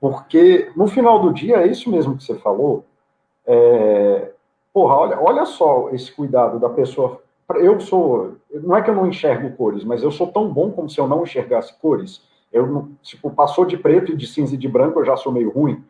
Porque 0.00 0.72
no 0.74 0.88
final 0.88 1.20
do 1.20 1.34
dia, 1.34 1.58
é 1.58 1.66
isso 1.66 1.90
mesmo 1.90 2.16
que 2.16 2.24
você 2.24 2.34
falou. 2.36 2.82
É, 3.46 4.30
Porra, 4.72 4.94
olha, 4.94 5.20
olha 5.20 5.44
só 5.44 5.90
esse 5.90 6.12
cuidado 6.12 6.58
da 6.60 6.68
pessoa. 6.70 7.20
Eu 7.56 7.80
sou. 7.80 8.36
Não 8.52 8.76
é 8.76 8.82
que 8.82 8.90
eu 8.90 8.94
não 8.94 9.06
enxergo 9.06 9.56
cores, 9.56 9.84
mas 9.84 10.02
eu 10.02 10.10
sou 10.10 10.26
tão 10.26 10.52
bom 10.52 10.70
como 10.70 10.90
se 10.90 11.00
eu 11.00 11.08
não 11.08 11.22
enxergasse 11.22 11.78
cores. 11.78 12.22
Eu 12.52 12.88
tipo, 13.02 13.30
passou 13.30 13.64
de 13.64 13.76
preto 13.76 14.12
e 14.12 14.16
de 14.16 14.26
cinza 14.26 14.54
e 14.54 14.58
de 14.58 14.68
branco, 14.68 15.00
eu 15.00 15.04
já 15.04 15.16
sou 15.16 15.32
meio 15.32 15.50
ruim 15.50 15.82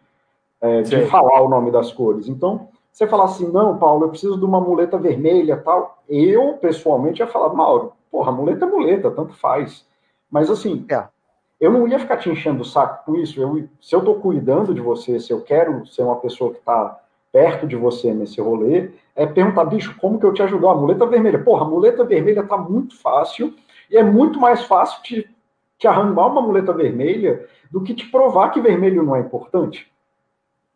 é, 0.61 0.83
de 0.83 1.07
falar 1.07 1.41
o 1.43 1.49
nome 1.49 1.71
das 1.71 1.93
cores. 1.93 2.29
Então, 2.29 2.69
você 2.93 3.07
falar 3.07 3.25
assim, 3.25 3.49
não, 3.51 3.79
Paulo, 3.79 4.05
eu 4.05 4.09
preciso 4.09 4.39
de 4.39 4.45
uma 4.45 4.61
muleta 4.61 4.99
vermelha 4.99 5.57
tal. 5.57 6.03
Eu, 6.09 6.55
pessoalmente, 6.55 7.21
ia 7.21 7.27
falar, 7.27 7.53
Mauro, 7.55 7.93
porra, 8.11 8.33
muleta 8.33 8.65
é 8.65 8.69
muleta, 8.69 9.11
tanto 9.11 9.35
faz. 9.35 9.87
Mas 10.31 10.51
assim, 10.51 10.85
é. 10.91 11.05
eu 11.61 11.73
não 11.73 11.87
ia 11.87 11.99
ficar 11.99 12.17
te 12.17 12.29
enchendo 12.29 12.63
o 12.63 12.65
saco 12.65 13.05
com 13.05 13.17
isso. 13.17 13.41
Eu, 13.41 13.69
se 13.81 13.95
eu 13.95 14.01
estou 14.01 14.17
cuidando 14.17 14.75
de 14.75 14.81
você, 14.81 15.21
se 15.21 15.33
eu 15.33 15.41
quero 15.41 15.87
ser 15.87 16.03
uma 16.03 16.17
pessoa 16.17 16.53
que 16.53 16.59
está 16.59 16.99
perto 17.33 17.67
de 17.67 17.77
você 17.77 18.13
nesse 18.13 18.41
rolê, 18.41 18.91
é 19.15 19.27
perguntar, 19.27 19.65
bicho, 19.65 19.97
como 20.01 20.19
que 20.19 20.27
eu 20.27 20.33
te 20.33 20.43
ajudo? 20.43 20.69
A 20.69 20.75
muleta 20.75 21.07
vermelha. 21.07 21.39
Porra, 21.39 21.65
a 21.65 21.69
muleta 21.69 22.05
vermelha 22.05 22.43
tá 22.43 22.57
muito 22.57 22.97
fácil 22.99 23.55
e 23.91 23.97
é 23.97 24.03
muito 24.03 24.41
mais 24.41 24.63
fácil 24.65 25.03
te, 25.03 25.37
te 25.79 25.87
arranjar 25.87 26.27
uma 26.27 26.41
muleta 26.41 26.73
vermelha 26.73 27.47
do 27.71 27.83
que 27.83 27.95
te 27.95 28.07
provar 28.11 28.51
que 28.51 28.61
vermelho 28.61 29.03
não 29.03 29.17
é 29.17 29.21
importante. 29.21 29.91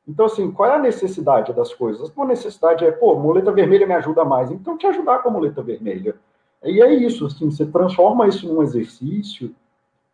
Então, 0.07 0.27
assim, 0.27 0.51
qual 0.51 0.69
é 0.69 0.75
a 0.75 0.81
necessidade 0.81 1.53
das 1.53 1.73
coisas? 1.73 2.13
A 2.17 2.25
necessidade 2.25 2.85
é, 2.85 2.91
pô, 2.91 3.15
muleta 3.15 3.53
vermelha 3.53 3.87
me 3.87 3.95
ajuda 3.95 4.25
mais, 4.25 4.51
então 4.51 4.77
te 4.77 4.87
ajudar 4.87 5.19
com 5.19 5.29
a 5.29 5.33
muleta 5.33 5.63
vermelha. 5.63 6.17
E 6.65 6.81
é 6.83 6.93
isso, 6.93 7.27
assim, 7.27 7.51
você 7.51 7.67
transforma 7.67 8.27
isso 8.27 8.53
num 8.53 8.63
exercício 8.63 9.55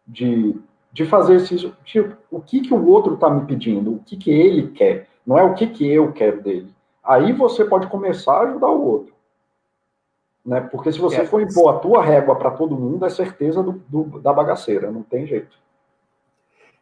de, 0.06 0.56
de 0.92 1.04
fazer 1.04 1.36
isso, 1.36 1.74
tipo, 1.84 2.16
o 2.30 2.40
que, 2.40 2.60
que 2.60 2.72
o 2.72 2.86
outro 2.86 3.14
está 3.14 3.28
me 3.28 3.46
pedindo, 3.46 3.94
o 3.94 3.98
que, 4.00 4.16
que 4.16 4.30
ele 4.30 4.68
quer, 4.68 5.08
não 5.28 5.38
é 5.38 5.42
o 5.42 5.52
que, 5.52 5.66
que 5.66 5.86
eu 5.86 6.10
quero 6.10 6.40
dele. 6.40 6.72
Aí 7.04 7.34
você 7.34 7.62
pode 7.62 7.86
começar 7.88 8.32
a 8.32 8.40
ajudar 8.44 8.70
o 8.70 8.82
outro. 8.82 9.14
Né? 10.42 10.62
Porque 10.62 10.90
se 10.90 10.98
você 10.98 11.20
é, 11.20 11.26
for 11.26 11.42
impor 11.42 11.74
a 11.74 11.78
tua 11.80 12.02
régua 12.02 12.34
para 12.34 12.50
todo 12.52 12.74
mundo, 12.74 13.04
é 13.04 13.10
certeza 13.10 13.62
do, 13.62 13.72
do, 13.72 14.20
da 14.20 14.32
bagaceira, 14.32 14.90
não 14.90 15.02
tem 15.02 15.26
jeito. 15.26 15.54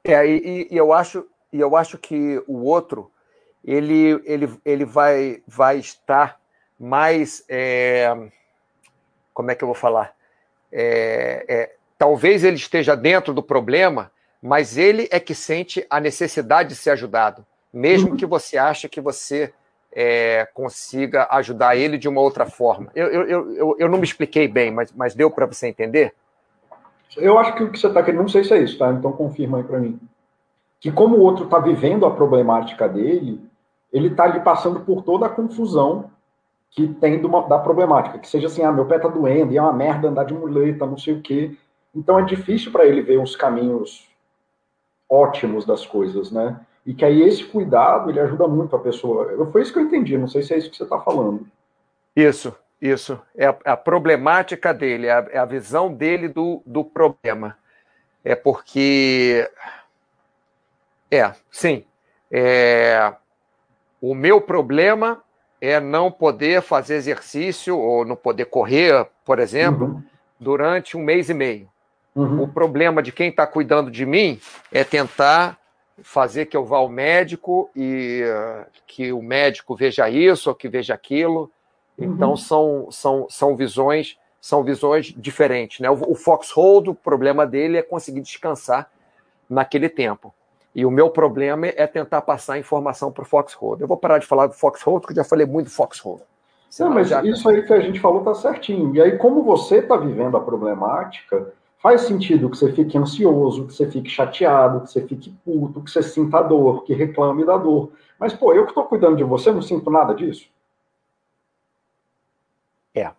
É, 0.05 0.25
e, 0.25 0.69
e, 0.71 0.77
eu 0.77 0.93
acho, 0.93 1.27
e 1.53 1.59
eu 1.59 1.75
acho 1.75 1.99
que 1.99 2.41
o 2.47 2.63
outro 2.63 3.11
ele, 3.65 4.23
ele, 4.25 4.57
ele 4.65 4.85
vai, 4.85 5.43
vai 5.45 5.79
estar 5.79 6.41
mais. 6.79 7.45
É, 7.49 8.17
como 9.35 9.51
é 9.51 9.57
que 9.57 9.65
eu 9.65 9.69
vou 9.69 9.75
falar? 9.75 10.15
É, 10.71 11.45
é, 11.49 11.75
talvez 11.99 12.45
ele 12.45 12.57
esteja 12.57 12.97
dentro 12.97 13.35
do 13.35 13.43
problema, 13.43 14.13
mas 14.41 14.79
ele 14.79 15.09
é 15.11 15.19
que 15.19 15.35
sente 15.35 15.85
a 15.91 15.99
necessidade 15.99 16.69
de 16.69 16.77
ser 16.77 16.91
ajudado, 16.91 17.45
mesmo 17.73 18.11
uhum. 18.11 18.17
que 18.17 18.27
você 18.27 18.57
ache 18.57 18.89
que 18.89 19.01
você 19.01 19.53
é, 19.93 20.47
consiga 20.53 21.27
ajudar 21.31 21.77
ele 21.77 21.97
de 21.97 22.09
uma 22.09 22.21
outra 22.21 22.47
forma. 22.47 22.91
Eu, 22.95 23.07
eu, 23.07 23.53
eu, 23.55 23.77
eu 23.79 23.89
não 23.89 23.99
me 23.99 24.05
expliquei 24.05 24.47
bem, 24.47 24.71
mas, 24.71 24.93
mas 24.93 25.15
deu 25.15 25.31
para 25.31 25.47
você 25.47 25.69
entender? 25.69 26.13
Eu 27.17 27.39
acho 27.39 27.55
que 27.55 27.63
o 27.63 27.71
que 27.71 27.79
você 27.79 27.87
está 27.87 28.03
querendo, 28.03 28.21
não 28.21 28.29
sei 28.29 28.45
se 28.45 28.53
é 28.53 28.59
isso, 28.59 28.79
tá? 28.79 28.91
Então 28.93 29.11
confirma 29.13 29.59
aí 29.59 29.65
para 29.65 29.79
mim. 29.79 29.99
Que 30.81 30.93
como 30.93 31.17
o 31.17 31.21
outro 31.21 31.45
está 31.45 31.59
vivendo 31.59 32.05
a 32.05 32.11
problemática 32.11 32.89
dele, 32.89 33.41
ele 33.93 34.09
está 34.09 34.25
ali 34.25 34.41
passando 34.41 34.81
por 34.81 35.03
toda 35.03 35.27
a 35.27 35.31
confusão 35.31 36.11
que 36.71 36.87
tem 36.89 37.25
uma, 37.25 37.49
da 37.49 37.59
problemática. 37.59 38.19
Que 38.19 38.29
seja 38.29 38.49
assim, 38.49 38.63
ah, 38.63 38.71
meu 38.71 38.85
pé 38.85 38.97
está 38.97 39.09
doendo, 39.09 39.53
e 39.53 39.57
é 39.57 39.63
uma 39.63 39.73
merda 39.73 40.09
andar 40.09 40.25
de 40.25 40.35
muleta, 40.35 40.85
não 40.85 40.99
sei 40.99 41.15
o 41.15 41.23
quê. 41.23 41.57
Então 41.95 42.19
é 42.19 42.23
difícil 42.23 42.71
para 42.71 42.85
ele 42.85 43.01
ver 43.01 43.19
os 43.19 43.35
caminhos 43.35 44.07
ótimos 45.09 45.65
das 45.65 45.87
coisas, 45.87 46.31
né? 46.31 46.61
E 46.87 46.95
que 46.95 47.05
aí 47.05 47.21
esse 47.23 47.45
cuidado 47.45 48.09
ele 48.09 48.21
ajuda 48.21 48.47
muito 48.47 48.77
a 48.77 48.79
pessoa. 48.79 49.47
Foi 49.51 49.61
isso 49.61 49.73
que 49.73 49.79
eu 49.81 49.83
entendi, 49.83 50.17
não 50.17 50.29
sei 50.29 50.43
se 50.43 50.55
é 50.55 50.59
isso 50.59 50.71
que 50.71 50.77
você 50.77 50.85
está 50.85 51.01
falando. 51.01 51.45
Isso, 52.15 52.55
isso. 52.81 53.21
É 53.37 53.47
a, 53.47 53.57
a 53.65 53.77
problemática 53.77 54.73
dele, 54.73 55.09
é 55.09 55.13
a, 55.13 55.27
é 55.33 55.39
a, 55.39 55.45
visão 55.45 55.93
dele 55.93 56.29
do, 56.29 56.63
do 56.65 56.85
problema. 56.85 57.59
É 58.25 58.37
porque. 58.37 59.51
É, 61.11 61.33
sim. 61.51 61.85
É... 62.31 63.13
O 64.01 64.15
meu 64.15 64.41
problema 64.41 65.23
é 65.61 65.81
não 65.81 66.11
poder 66.11 66.63
fazer 66.63 66.95
exercício 66.95 67.77
ou 67.77 68.05
não 68.05 68.15
poder 68.15 68.45
correr, 68.45 69.09
por 69.25 69.41
exemplo, 69.41 69.87
uhum. 69.87 70.03
durante 70.39 70.97
um 70.97 71.03
mês 71.03 71.29
e 71.29 71.35
meio. 71.35 71.69
Uhum. 72.15 72.43
O 72.43 72.49
problema 72.49 73.03
de 73.03 73.11
quem 73.11 73.31
está 73.31 73.47
cuidando 73.47 73.91
de 73.91 74.07
mim 74.07 74.41
é 74.71 74.85
tentar 74.85 75.59
fazer 76.03 76.47
que 76.47 76.57
eu 76.57 76.65
vá 76.65 76.79
ao 76.79 76.89
médico 76.89 77.71
e 77.75 78.23
uh, 78.25 78.67
que 78.87 79.13
o 79.13 79.23
médico 79.23 79.75
veja 79.75 80.09
isso 80.09 80.49
ou 80.49 80.55
que 80.55 80.69
veja 80.69 80.95
aquilo. 80.95 81.51
Então 81.99 82.31
uhum. 82.31 82.37
são, 82.37 82.89
são, 82.91 83.27
são 83.29 83.57
visões 83.57 84.19
são 84.47 84.63
visões 84.63 85.13
diferentes. 85.17 85.81
Né? 85.81 85.91
O, 85.91 86.13
o 86.13 86.15
Foxhold, 86.15 86.91
o 86.91 86.95
problema 86.95 87.45
dele 87.45 87.79
é 87.79 87.83
conseguir 87.83 88.21
descansar 88.21 88.89
naquele 89.51 89.89
tempo. 89.89 90.33
E 90.73 90.87
o 90.87 90.91
meu 90.91 91.11
problema 91.11 91.67
é 91.67 91.85
tentar 91.85 92.21
passar 92.23 92.57
informação 92.57 93.11
para 93.11 93.23
o 93.23 93.27
Foxhold. 93.27 93.81
Eu 93.81 93.89
vou 93.89 93.97
parar 93.97 94.19
de 94.19 94.27
falar 94.27 94.47
do 94.47 94.53
Foxhold, 94.53 95.01
porque 95.01 95.19
eu 95.19 95.25
já 95.25 95.29
falei 95.29 95.47
muito 95.47 95.67
do 95.67 95.73
Foxhold. 95.73 96.23
Não, 96.79 96.91
mas 96.91 97.09
já... 97.09 97.25
isso 97.25 97.49
aí 97.49 97.63
que 97.63 97.73
a 97.73 97.81
gente 97.81 97.99
falou 97.99 98.19
está 98.19 98.35
certinho. 98.35 98.95
E 98.95 99.01
aí, 99.01 99.19
como 99.19 99.43
você 99.43 99.79
está 99.79 99.97
vivendo 99.97 100.37
a 100.37 100.41
problemática, 100.41 101.53
Faz 101.79 102.03
sentido 102.03 102.51
que 102.51 102.57
você 102.57 102.73
fique 102.73 102.97
ansioso, 102.97 103.67
que 103.67 103.75
você 103.75 103.91
fique 103.91 104.09
chateado, 104.09 104.81
que 104.81 104.91
você 104.91 105.07
fique 105.07 105.31
puto, 105.45 105.83
que 105.83 105.91
você 105.91 106.03
sinta 106.03 106.43
dor, 106.43 106.85
que 106.85 106.95
reclame 106.95 107.45
da 107.45 107.57
dor. 107.57 107.93
Mas, 108.19 108.33
pô, 108.33 108.53
eu 108.53 108.65
que 108.65 108.71
estou 108.71 108.85
cuidando 108.85 109.17
de 109.17 109.25
você, 109.25 109.53
não 109.53 109.63
sinto 109.63 109.91
nada 109.91 110.15
disso. 110.15 110.49
É. 112.95 113.11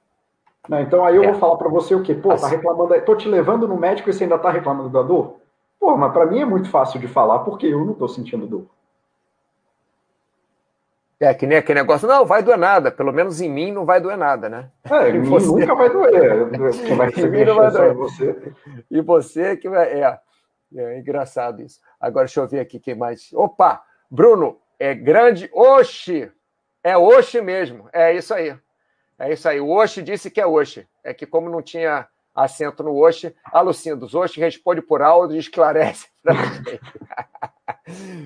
Né? 0.68 0.82
Então 0.82 1.06
aí 1.06 1.16
eu 1.16 1.24
é. 1.24 1.32
vou 1.32 1.40
falar 1.40 1.58
para 1.58 1.70
você 1.70 1.94
o 1.94 2.02
quê? 2.02 2.16
Pô, 2.16 2.30
tá 2.30 2.36
assim. 2.36 2.44
tá 2.44 2.50
reclamando, 2.50 3.02
tô 3.02 3.16
te 3.16 3.28
levando 3.28 3.68
no 3.68 3.78
médico 3.78 4.10
e 4.10 4.14
você 4.14 4.24
ainda 4.24 4.40
tá 4.40 4.50
reclamando 4.50 4.90
da 4.90 5.02
dor? 5.02 5.36
Pô, 5.80 5.96
mas 5.96 6.12
para 6.12 6.26
mim 6.26 6.40
é 6.40 6.46
muito 6.46 6.70
fácil 6.70 7.00
de 7.00 7.08
falar 7.08 7.40
porque 7.40 7.68
eu 7.68 7.86
não 7.86 7.94
tô 7.94 8.08
sentindo 8.08 8.48
dor. 8.48 8.66
É, 11.20 11.34
que 11.34 11.48
nem 11.48 11.58
aquele 11.58 11.80
negócio, 11.80 12.08
não, 12.08 12.26
vai 12.26 12.44
doer 12.44 12.60
nada, 12.60 12.92
pelo 12.92 13.12
menos 13.12 13.42
em 13.42 13.50
mim 13.50 13.72
não 13.72 13.86
vai 13.86 14.00
doer 14.00 14.18
nada, 14.18 14.48
né? 14.48 14.70
É, 14.90 15.10
em 15.10 15.20
mim 15.22 15.30
você... 15.30 15.48
nunca 15.48 15.74
vai 15.74 15.90
doer. 15.90 16.50
Quem 16.86 16.96
vai 16.96 17.10
receber 17.10 17.46
não 17.46 17.56
vai 17.56 17.72
doer. 17.72 17.94
Você. 17.96 18.54
E 18.92 19.02
você 19.02 19.58
que 19.58 19.68
vai. 19.68 20.02
É, 20.02 20.20
é 20.76 21.00
engraçado 21.00 21.62
isso. 21.62 21.80
Agora 22.00 22.26
deixa 22.26 22.40
eu 22.40 22.48
ver 22.48 22.60
aqui 22.60 22.80
quem 22.80 22.94
mais. 22.94 23.32
Opa! 23.34 23.82
Bruno, 24.10 24.60
é 24.80 24.94
grande 24.94 25.50
Oxi! 25.54 26.32
É 26.84 26.96
Oxi 26.96 27.42
mesmo, 27.42 27.90
é 27.92 28.14
isso 28.14 28.34
aí. 28.34 28.56
É 29.20 29.34
isso 29.34 29.50
aí. 29.50 29.60
O 29.60 29.70
Oxi 29.70 30.02
disse 30.02 30.30
que 30.30 30.40
é 30.40 30.46
Oxi. 30.46 30.88
É 31.04 31.14
que, 31.14 31.26
como 31.26 31.50
não 31.50 31.62
tinha 31.62 32.08
acento 32.36 32.84
no 32.84 32.96
Oxi, 32.96 33.36
Alucindos, 33.52 34.14
Oxi 34.14 34.40
responde 34.40 34.82
por 34.82 35.02
áudio 35.02 35.36
e 35.36 35.40
esclarece 35.40 36.08
para 36.24 36.38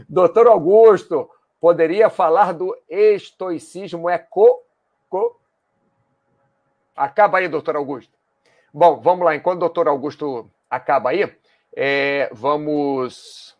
Doutor 0.09 0.47
Augusto, 0.47 1.29
poderia 1.61 2.09
falar 2.09 2.53
do 2.53 2.75
estoicismo 2.89 4.09
é 4.09 4.17
co, 4.17 4.63
co. 5.07 5.39
Acaba 6.95 7.37
aí, 7.37 7.47
doutor 7.47 7.75
Augusto. 7.75 8.11
Bom, 8.73 8.99
vamos 8.99 9.23
lá. 9.23 9.35
Enquanto 9.35 9.57
o 9.57 9.61
doutor 9.61 9.87
Augusto 9.87 10.49
acaba 10.67 11.11
aí, 11.11 11.31
é, 11.75 12.29
vamos. 12.33 13.55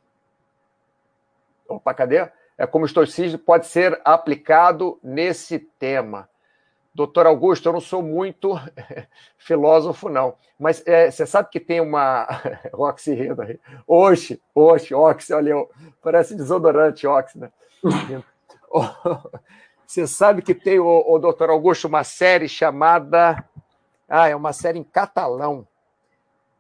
Opa, 1.68 1.94
cadê? 1.94 2.28
É 2.58 2.66
como 2.66 2.84
o 2.84 2.88
estoicismo 2.88 3.38
pode 3.38 3.68
ser 3.68 4.02
aplicado 4.04 5.00
nesse 5.04 5.60
tema. 5.60 6.28
Doutor 6.94 7.26
Augusto, 7.26 7.70
eu 7.70 7.74
não 7.74 7.80
sou 7.80 8.02
muito 8.02 8.54
filósofo, 9.38 10.10
não. 10.10 10.36
Mas 10.60 10.86
é, 10.86 11.10
você 11.10 11.26
sabe 11.26 11.50
que 11.50 11.60
tem 11.60 11.80
uma. 11.80 12.28
Oxi 12.74 13.14
rindo 13.14 13.42
aí. 13.44 13.60
Oxi, 13.88 14.42
oxi, 14.54 14.94
oxi, 14.94 15.34
olha, 15.34 15.56
parece 16.02 16.36
desodorante, 16.36 17.08
oxi, 17.08 17.38
né? 17.40 17.52
Você 19.86 20.08
sabe 20.08 20.42
que 20.42 20.56
tem, 20.56 20.80
o, 20.80 21.04
o 21.06 21.20
doutor 21.20 21.50
Augusto, 21.50 21.88
uma 21.88 22.04
série 22.04 22.48
chamada. 22.48 23.44
Ah, 24.08 24.30
é 24.30 24.36
uma 24.36 24.54
série 24.54 24.80
em 24.80 24.84
catalão, 24.84 25.68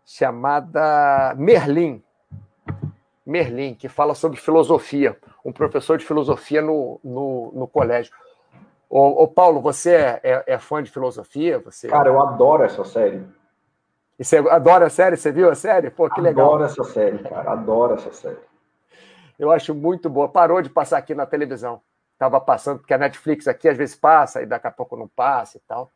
chamada 0.05 1.33
Merlin. 1.37 2.03
Merlin, 3.25 3.73
que 3.73 3.87
fala 3.87 4.13
sobre 4.13 4.37
filosofia. 4.37 5.17
Um 5.45 5.53
professor 5.53 5.97
de 5.97 6.05
filosofia 6.05 6.61
no, 6.61 6.99
no, 7.03 7.51
no 7.55 7.67
colégio. 7.67 8.13
Ô, 8.89 9.23
ô, 9.23 9.27
Paulo, 9.27 9.61
você 9.61 9.95
é, 9.95 10.19
é, 10.23 10.43
é, 10.47 10.57
fã 10.59 10.83
de 10.83 10.91
filosofia? 10.91 11.59
Você... 11.59 11.87
Cara, 11.87 12.09
eu 12.09 12.21
adoro 12.21 12.63
essa 12.63 12.83
série. 12.83 13.23
E 14.19 14.25
você 14.25 14.37
adora 14.37 14.87
a 14.87 14.89
série? 14.89 15.15
Você 15.15 15.31
viu 15.31 15.49
a 15.49 15.55
série? 15.55 15.89
Pô, 15.89 16.09
que 16.09 16.19
legal. 16.19 16.47
Adoro 16.47 16.65
essa 16.65 16.83
série, 16.83 17.19
cara. 17.19 17.53
Adoro 17.53 17.93
essa 17.93 18.11
série. 18.11 18.50
Eu 19.41 19.51
acho 19.51 19.74
muito 19.74 20.07
boa. 20.07 20.29
Parou 20.29 20.62
de 20.62 20.69
passar 20.69 21.00
aqui 21.00 21.15
na 21.15 21.25
televisão. 21.25 21.81
Estava 22.13 22.39
passando, 22.39 22.77
porque 22.77 22.93
a 22.93 22.98
Netflix 23.00 23.48
aqui 23.48 23.67
às 23.67 23.75
vezes 23.75 23.95
passa 23.95 24.43
e 24.43 24.45
daqui 24.45 24.67
a 24.67 24.71
pouco 24.71 24.95
não 24.95 25.07
passa 25.07 25.57
e 25.57 25.62
tal. 25.67 25.91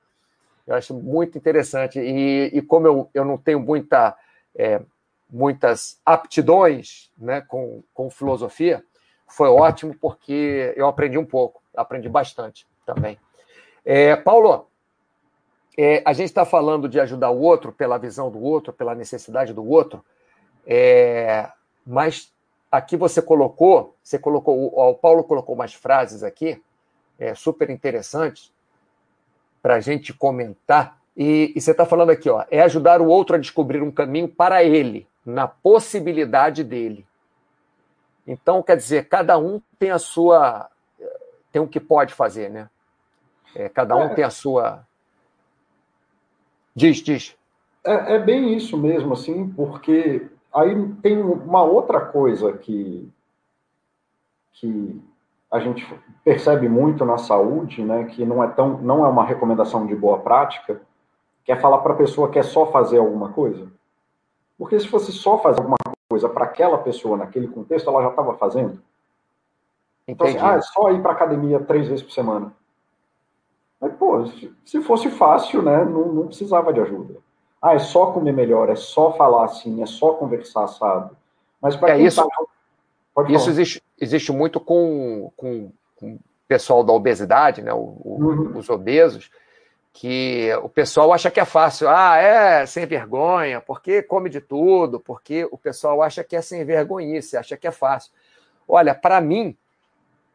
Eu 0.66 0.74
acho 0.74 0.96
muito 0.96 1.38
interessante. 1.38 2.00
E, 2.00 2.50
e 2.52 2.60
como 2.64 2.88
eu, 2.88 3.08
eu 3.14 3.24
não 3.24 3.38
tenho 3.38 3.60
muita, 3.60 4.18
é, 4.56 4.82
muitas 5.30 6.02
aptidões 6.04 7.12
né, 7.16 7.40
com, 7.40 7.84
com 7.94 8.10
filosofia, 8.10 8.84
foi 9.28 9.48
ótimo 9.48 9.96
porque 10.02 10.74
eu 10.76 10.88
aprendi 10.88 11.20
um 11.20 11.26
pouco, 11.26 11.62
aprendi 11.76 12.10
bastante 12.10 12.66
também. 12.84 13.20
É, 13.86 14.16
Paulo, 14.16 14.68
é, 15.78 16.02
a 16.04 16.14
gente 16.14 16.30
está 16.30 16.46
falando 16.46 16.90
de 16.90 17.00
ajudar 17.00 17.30
o 17.30 17.42
outro 17.42 17.72
pela 17.72 18.00
visão 18.00 18.32
do 18.32 18.42
outro, 18.42 18.74
pela 18.74 18.96
necessidade 18.96 19.54
do 19.54 19.64
outro, 19.64 20.04
é, 20.66 21.48
mas 21.86 22.34
aqui 22.72 22.98
você 22.98 23.22
colocou, 23.22 23.96
você 24.04 24.20
colocou, 24.20 24.74
o 24.74 24.94
Paulo 24.96 25.24
colocou 25.24 25.56
umas 25.56 25.74
frases 25.74 26.24
aqui, 26.24 26.62
é, 27.18 27.34
super 27.34 27.70
interessantes, 27.70 28.52
para 29.62 29.76
a 29.76 29.80
gente 29.80 30.14
comentar. 30.14 31.00
E, 31.16 31.54
e 31.56 31.62
você 31.62 31.72
está 31.72 31.86
falando 31.86 32.10
aqui, 32.10 32.30
ó, 32.30 32.46
é 32.52 32.62
ajudar 32.62 33.02
o 33.02 33.08
outro 33.08 33.36
a 33.36 33.40
descobrir 33.40 33.82
um 33.82 33.92
caminho 33.92 34.28
para 34.28 34.64
ele, 34.64 35.08
na 35.26 35.48
possibilidade 35.48 36.64
dele. 36.64 37.06
Então, 38.28 38.62
quer 38.62 38.76
dizer, 38.76 39.08
cada 39.08 39.38
um 39.38 39.62
tem 39.80 39.92
a 39.92 40.00
sua. 40.00 40.70
tem 41.52 41.62
o 41.62 41.68
que 41.68 41.80
pode 41.80 42.14
fazer, 42.14 42.50
né? 42.50 42.70
É, 43.56 43.70
cada 43.70 43.96
um 43.96 44.06
é. 44.06 44.14
tem 44.14 44.24
a 44.24 44.30
sua. 44.30 44.86
Diz, 46.76 46.98
diz. 46.98 47.38
É, 47.84 48.16
é, 48.16 48.20
bem 48.20 48.56
isso 48.56 48.78
mesmo, 48.78 49.14
assim, 49.14 49.48
porque 49.50 50.28
aí 50.56 50.94
tem 51.02 51.22
uma 51.22 51.64
outra 51.64 52.00
coisa 52.00 52.54
que, 52.54 53.12
que 54.54 55.02
a 55.52 55.60
gente 55.60 55.86
percebe 56.24 56.70
muito 56.70 57.04
na 57.04 57.18
saúde, 57.18 57.84
né, 57.84 58.06
que 58.06 58.26
não 58.26 58.42
é 58.42 58.48
tão, 58.48 58.78
não 58.78 59.06
é 59.06 59.10
uma 59.10 59.26
recomendação 59.26 59.86
de 59.86 59.96
boa 59.96 60.20
prática, 60.20 60.82
que 61.44 61.52
é 61.52 61.56
falar 61.56 61.80
para 61.80 61.94
a 61.94 61.98
pessoa 61.98 62.30
que 62.30 62.40
é 62.40 62.44
só 62.44 62.72
fazer 62.72 62.98
alguma 62.98 63.34
coisa. 63.34 63.70
Porque 64.58 64.80
se 64.80 64.88
fosse 64.88 65.12
só 65.12 65.38
fazer 65.38 65.60
alguma 65.60 65.76
coisa 66.10 66.30
para 66.30 66.46
aquela 66.46 66.78
pessoa 66.78 67.18
naquele 67.18 67.48
contexto, 67.48 67.90
ela 67.90 68.02
já 68.02 68.10
estava 68.10 68.34
fazendo. 68.36 68.82
Então, 70.08 70.26
assim, 70.26 70.38
ah, 70.40 70.54
é 70.54 70.62
só 70.62 70.92
ir 70.92 71.02
para 71.02 71.12
academia 71.12 71.60
três 71.60 71.88
vezes 71.88 72.04
por 72.04 72.12
semana. 72.12 72.54
Mas, 73.82 73.94
pô, 73.96 74.26
se 74.66 74.82
fosse 74.82 75.10
fácil, 75.10 75.62
né, 75.62 75.84
não, 75.84 76.14
não 76.14 76.28
precisava 76.28 76.72
de 76.72 76.80
ajuda. 76.80 77.25
Ah, 77.66 77.74
é 77.74 77.80
só 77.80 78.12
comer 78.12 78.32
melhor, 78.32 78.70
é 78.70 78.76
só 78.76 79.12
falar 79.14 79.46
assim, 79.46 79.82
é 79.82 79.88
só 79.88 80.14
conversar 80.14 80.66
assado. 80.66 81.18
Mas 81.60 81.76
para 81.76 81.98
é 81.98 82.02
isso, 82.04 82.22
tá... 82.22 83.26
isso 83.28 83.50
existe, 83.50 83.84
existe 84.00 84.32
muito 84.32 84.60
com, 84.60 85.32
com, 85.36 85.72
com 85.96 86.14
o 86.14 86.20
pessoal 86.48 86.84
da 86.84 86.94
obesidade, 86.94 87.64
né, 87.64 87.74
o, 87.74 87.98
uhum. 88.06 88.56
os 88.56 88.70
obesos, 88.70 89.32
que 89.92 90.52
o 90.62 90.70
pessoal 90.70 91.12
acha 91.12 91.32
que 91.32 91.40
é 91.40 91.46
fácil. 91.46 91.90
Ah, 91.90 92.18
é 92.18 92.68
sem 92.68 92.86
vergonha, 92.86 93.60
porque 93.60 94.04
come 94.04 94.30
de 94.30 94.42
tudo, 94.42 95.00
porque 95.00 95.48
o 95.52 95.58
pessoal 95.58 96.04
acha 96.04 96.24
que 96.24 96.36
é 96.36 96.44
sem 96.44 96.64
vergonhice, 96.64 97.36
acha 97.36 97.58
que 97.58 97.66
é 97.66 97.72
fácil. 97.72 98.12
Olha, 98.68 98.94
para 98.94 99.20
mim, 99.20 99.58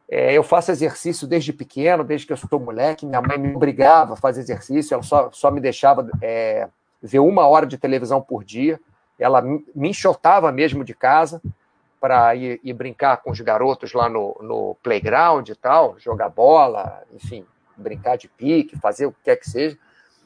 é, 0.09 0.33
eu 0.33 0.43
faço 0.43 0.69
exercício 0.69 1.25
desde 1.25 1.53
pequeno, 1.53 2.03
desde 2.03 2.27
que 2.27 2.33
eu 2.33 2.37
sou 2.37 2.59
moleque. 2.59 3.05
Minha 3.05 3.21
mãe 3.21 3.37
me 3.37 3.55
obrigava 3.55 4.15
a 4.15 4.17
fazer 4.17 4.41
exercício, 4.41 4.95
ela 4.95 5.03
só, 5.03 5.31
só 5.31 5.49
me 5.49 5.61
deixava 5.61 6.09
é, 6.21 6.67
ver 7.01 7.19
uma 7.19 7.47
hora 7.47 7.65
de 7.65 7.77
televisão 7.77 8.21
por 8.21 8.43
dia. 8.43 8.79
Ela 9.17 9.41
me 9.41 9.89
enxotava 9.89 10.51
mesmo 10.51 10.83
de 10.83 10.93
casa 10.93 11.41
para 11.99 12.35
ir, 12.35 12.59
ir, 12.63 12.73
brincar 12.73 13.17
com 13.17 13.29
os 13.29 13.39
garotos 13.39 13.93
lá 13.93 14.09
no, 14.09 14.35
no 14.41 14.75
playground 14.81 15.47
e 15.47 15.55
tal, 15.55 15.99
jogar 15.99 16.29
bola, 16.29 17.03
enfim, 17.13 17.45
brincar 17.77 18.17
de 18.17 18.27
pique, 18.27 18.77
fazer 18.79 19.05
o 19.05 19.11
que 19.11 19.19
quer 19.23 19.35
que 19.35 19.47
seja. 19.49 19.77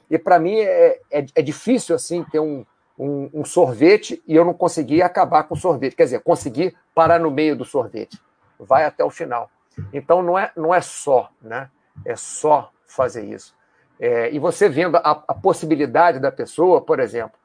E 0.10 0.18
para 0.18 0.40
mim 0.40 0.60
é, 0.60 1.00
é, 1.12 1.26
é, 1.36 1.42
difícil 1.42 1.96
assim 1.96 2.24
ter 2.24 2.40
um, 2.40 2.66
um, 2.98 3.30
um, 3.34 3.46
sorvete 3.46 4.22
e 4.26 4.36
eu 4.36 4.46
não 4.46 4.54
conseguir 4.54 5.02
acabar 5.02 5.44
com 5.44 5.56
o 5.56 5.58
sorvete. 5.58 5.96
Quer 5.96 6.06
dizer, 6.06 6.22
conseguir 6.22 6.76
parar 6.94 7.20
no 7.20 7.32
meio 7.32 7.56
do 7.56 7.66
sorvete. 7.66 8.22
Vai 8.58 8.86
até 8.86 9.04
o 9.04 9.10
final. 9.10 9.50
Então 9.92 10.22
não 10.22 10.40
é, 10.40 10.52
não 10.56 10.74
é 10.74 10.80
só, 10.80 11.30
né? 11.42 11.70
É 12.06 12.16
só 12.16 12.72
fazer 12.86 13.26
isso. 13.26 13.54
É, 14.00 14.30
e 14.32 14.40
você 14.40 14.68
vendo 14.68 14.98
a, 14.98 15.24
a, 15.28 15.34
possibilidade 15.34 16.20
da 16.20 16.32
pessoa, 16.32 16.82
por 16.82 17.00
exemplo, 17.00 17.38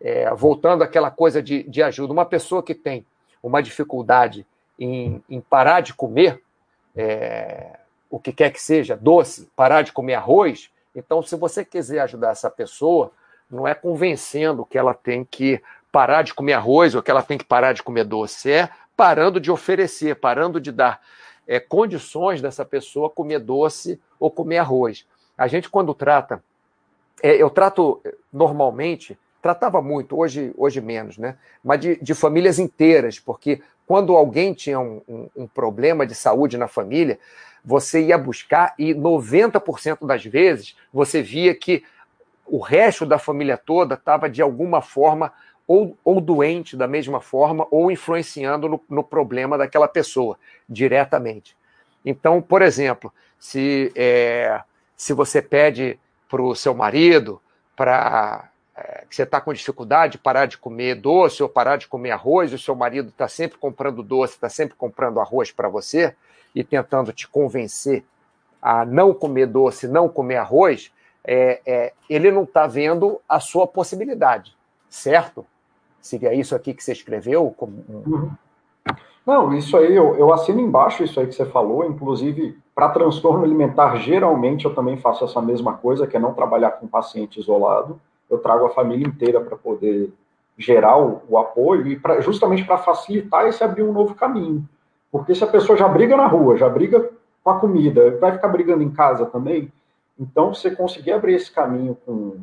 é, 0.00 0.32
voltando 0.34 0.82
àquela 0.82 1.10
coisa 1.10 1.42
de, 1.42 1.62
de 1.64 1.82
ajuda, 1.82 2.12
uma 2.12 2.24
pessoa 2.24 2.62
que 2.62 2.74
tem 2.74 3.04
uma 3.42 3.62
dificuldade 3.62 4.46
em, 4.78 5.22
em 5.28 5.40
parar 5.40 5.80
de 5.80 5.92
comer, 5.94 6.42
é, 6.96 7.78
o 8.10 8.18
que 8.18 8.32
quer 8.32 8.50
que 8.50 8.60
seja, 8.60 8.96
doce, 8.96 9.50
parar 9.54 9.82
de 9.82 9.92
comer 9.92 10.14
arroz. 10.14 10.70
Então, 10.94 11.22
se 11.22 11.36
você 11.36 11.64
quiser 11.64 12.00
ajudar 12.00 12.30
essa 12.30 12.50
pessoa, 12.50 13.12
não 13.50 13.68
é 13.68 13.74
convencendo 13.74 14.64
que 14.64 14.78
ela 14.78 14.94
tem 14.94 15.24
que 15.24 15.62
parar 15.90 16.22
de 16.22 16.32
comer 16.32 16.54
arroz 16.54 16.94
ou 16.94 17.02
que 17.02 17.10
ela 17.10 17.22
tem 17.22 17.36
que 17.36 17.44
parar 17.44 17.74
de 17.74 17.82
comer 17.82 18.04
doce, 18.04 18.50
é 18.50 18.70
parando 18.96 19.38
de 19.38 19.50
oferecer, 19.50 20.16
parando 20.16 20.60
de 20.60 20.72
dar 20.72 21.00
é, 21.46 21.60
condições 21.60 22.40
dessa 22.40 22.64
pessoa 22.64 23.10
comer 23.10 23.40
doce 23.40 24.00
ou 24.18 24.30
comer 24.30 24.58
arroz. 24.58 25.06
A 25.42 25.48
gente, 25.48 25.68
quando 25.68 25.92
trata, 25.92 26.40
é, 27.20 27.34
eu 27.34 27.50
trato 27.50 28.00
normalmente, 28.32 29.18
tratava 29.42 29.82
muito, 29.82 30.16
hoje, 30.16 30.54
hoje 30.56 30.80
menos, 30.80 31.18
né? 31.18 31.36
Mas 31.64 31.80
de, 31.80 31.96
de 32.00 32.14
famílias 32.14 32.60
inteiras, 32.60 33.18
porque 33.18 33.60
quando 33.84 34.16
alguém 34.16 34.54
tinha 34.54 34.78
um, 34.78 35.02
um, 35.08 35.28
um 35.38 35.46
problema 35.48 36.06
de 36.06 36.14
saúde 36.14 36.56
na 36.56 36.68
família, 36.68 37.18
você 37.64 38.04
ia 38.04 38.16
buscar 38.16 38.72
e 38.78 38.94
90% 38.94 40.06
das 40.06 40.24
vezes 40.24 40.76
você 40.92 41.20
via 41.20 41.52
que 41.56 41.82
o 42.46 42.60
resto 42.60 43.04
da 43.04 43.18
família 43.18 43.56
toda 43.56 43.96
estava 43.96 44.30
de 44.30 44.40
alguma 44.40 44.80
forma 44.80 45.32
ou, 45.66 45.98
ou, 46.04 46.20
doente 46.20 46.76
da 46.76 46.86
mesma 46.86 47.20
forma 47.20 47.66
ou 47.68 47.90
influenciando 47.90 48.68
no, 48.68 48.80
no 48.88 49.02
problema 49.02 49.58
daquela 49.58 49.88
pessoa 49.88 50.38
diretamente. 50.68 51.56
Então, 52.04 52.40
por 52.40 52.62
exemplo, 52.62 53.12
se, 53.40 53.90
é, 53.96 54.62
se 55.02 55.12
você 55.12 55.42
pede 55.42 55.98
para 56.28 56.40
o 56.40 56.54
seu 56.54 56.72
marido 56.72 57.42
para 57.74 58.48
é, 58.76 59.04
que 59.10 59.16
você 59.16 59.24
está 59.24 59.40
com 59.40 59.52
dificuldade 59.52 60.12
de 60.12 60.18
parar 60.18 60.46
de 60.46 60.56
comer 60.56 60.94
doce 60.94 61.42
ou 61.42 61.48
parar 61.48 61.76
de 61.76 61.88
comer 61.88 62.12
arroz, 62.12 62.52
e 62.52 62.54
o 62.54 62.58
seu 62.58 62.76
marido 62.76 63.08
está 63.08 63.26
sempre 63.26 63.58
comprando 63.58 64.00
doce, 64.00 64.34
está 64.34 64.48
sempre 64.48 64.76
comprando 64.76 65.18
arroz 65.18 65.50
para 65.50 65.68
você, 65.68 66.14
e 66.54 66.62
tentando 66.62 67.12
te 67.12 67.26
convencer 67.26 68.04
a 68.62 68.84
não 68.84 69.12
comer 69.12 69.48
doce, 69.48 69.88
não 69.88 70.08
comer 70.08 70.36
arroz, 70.36 70.92
é, 71.24 71.60
é, 71.66 71.92
ele 72.08 72.30
não 72.30 72.44
está 72.44 72.68
vendo 72.68 73.20
a 73.28 73.40
sua 73.40 73.66
possibilidade, 73.66 74.56
certo? 74.88 75.44
Seria 76.00 76.32
isso 76.32 76.54
aqui 76.54 76.72
que 76.72 76.84
você 76.84 76.92
escreveu? 76.92 77.52
Como... 77.56 78.38
Não, 79.26 79.54
isso 79.54 79.76
aí, 79.76 79.94
eu, 79.94 80.16
eu 80.16 80.32
assino 80.32 80.60
embaixo 80.60 81.04
isso 81.04 81.20
aí 81.20 81.26
que 81.26 81.34
você 81.34 81.46
falou, 81.46 81.84
inclusive, 81.84 82.58
para 82.74 82.88
transtorno 82.88 83.44
alimentar, 83.44 83.96
geralmente 83.96 84.64
eu 84.64 84.74
também 84.74 84.96
faço 84.96 85.24
essa 85.24 85.40
mesma 85.40 85.74
coisa, 85.74 86.06
que 86.06 86.16
é 86.16 86.20
não 86.20 86.34
trabalhar 86.34 86.72
com 86.72 86.88
paciente 86.88 87.38
isolado, 87.38 88.00
eu 88.28 88.38
trago 88.38 88.66
a 88.66 88.70
família 88.70 89.06
inteira 89.06 89.40
para 89.40 89.56
poder 89.56 90.12
gerar 90.58 90.98
o, 90.98 91.22
o 91.28 91.38
apoio 91.38 91.86
e 91.86 91.98
pra, 91.98 92.20
justamente 92.20 92.64
para 92.64 92.78
facilitar 92.78 93.46
esse 93.46 93.62
abrir 93.62 93.82
um 93.82 93.92
novo 93.92 94.14
caminho. 94.14 94.66
Porque 95.10 95.34
se 95.34 95.44
a 95.44 95.46
pessoa 95.46 95.76
já 95.76 95.86
briga 95.86 96.16
na 96.16 96.26
rua, 96.26 96.56
já 96.56 96.68
briga 96.68 97.10
com 97.44 97.50
a 97.50 97.58
comida, 97.58 98.16
vai 98.18 98.32
ficar 98.32 98.48
brigando 98.48 98.82
em 98.82 98.90
casa 98.90 99.26
também. 99.26 99.70
Então, 100.18 100.54
você 100.54 100.70
conseguir 100.70 101.12
abrir 101.12 101.34
esse 101.34 101.50
caminho 101.50 101.96
com, 102.06 102.36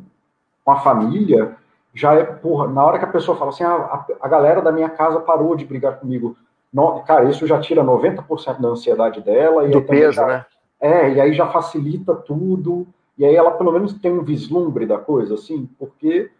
com 0.64 0.70
a 0.70 0.76
família, 0.76 1.56
já 1.94 2.14
é, 2.14 2.24
porra, 2.24 2.68
na 2.68 2.84
hora 2.84 2.98
que 2.98 3.04
a 3.04 3.08
pessoa 3.08 3.36
fala 3.36 3.50
assim, 3.50 3.64
ah, 3.64 3.74
a, 3.74 4.06
a 4.20 4.28
galera 4.28 4.62
da 4.62 4.70
minha 4.70 4.88
casa 4.88 5.18
parou 5.20 5.56
de 5.56 5.64
brigar 5.64 5.98
comigo. 5.98 6.36
No, 6.72 7.00
cara, 7.00 7.28
isso 7.28 7.46
já 7.46 7.60
tira 7.60 7.82
90% 7.82 8.60
da 8.60 8.68
ansiedade 8.68 9.20
dela. 9.20 9.68
Do 9.68 9.82
peso, 9.82 10.14
já, 10.14 10.26
né? 10.26 10.46
É, 10.80 11.12
e 11.12 11.20
aí 11.20 11.32
já 11.32 11.46
facilita 11.48 12.14
tudo. 12.14 12.86
E 13.18 13.24
aí 13.24 13.34
ela 13.34 13.50
pelo 13.50 13.72
menos 13.72 13.92
tem 13.94 14.12
um 14.12 14.22
vislumbre 14.22 14.86
da 14.86 14.98
coisa, 14.98 15.34
assim, 15.34 15.68
porque 15.78 16.30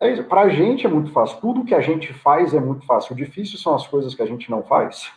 é 0.00 0.22
para 0.22 0.42
a 0.42 0.48
gente 0.48 0.86
é 0.86 0.90
muito 0.90 1.12
fácil. 1.12 1.40
Tudo 1.40 1.64
que 1.64 1.74
a 1.74 1.80
gente 1.80 2.12
faz 2.12 2.54
é 2.54 2.60
muito 2.60 2.84
fácil. 2.86 3.12
O 3.12 3.16
difícil 3.16 3.58
são 3.58 3.74
as 3.74 3.86
coisas 3.86 4.14
que 4.14 4.22
a 4.22 4.26
gente 4.26 4.50
não 4.50 4.62
faz. 4.62 5.12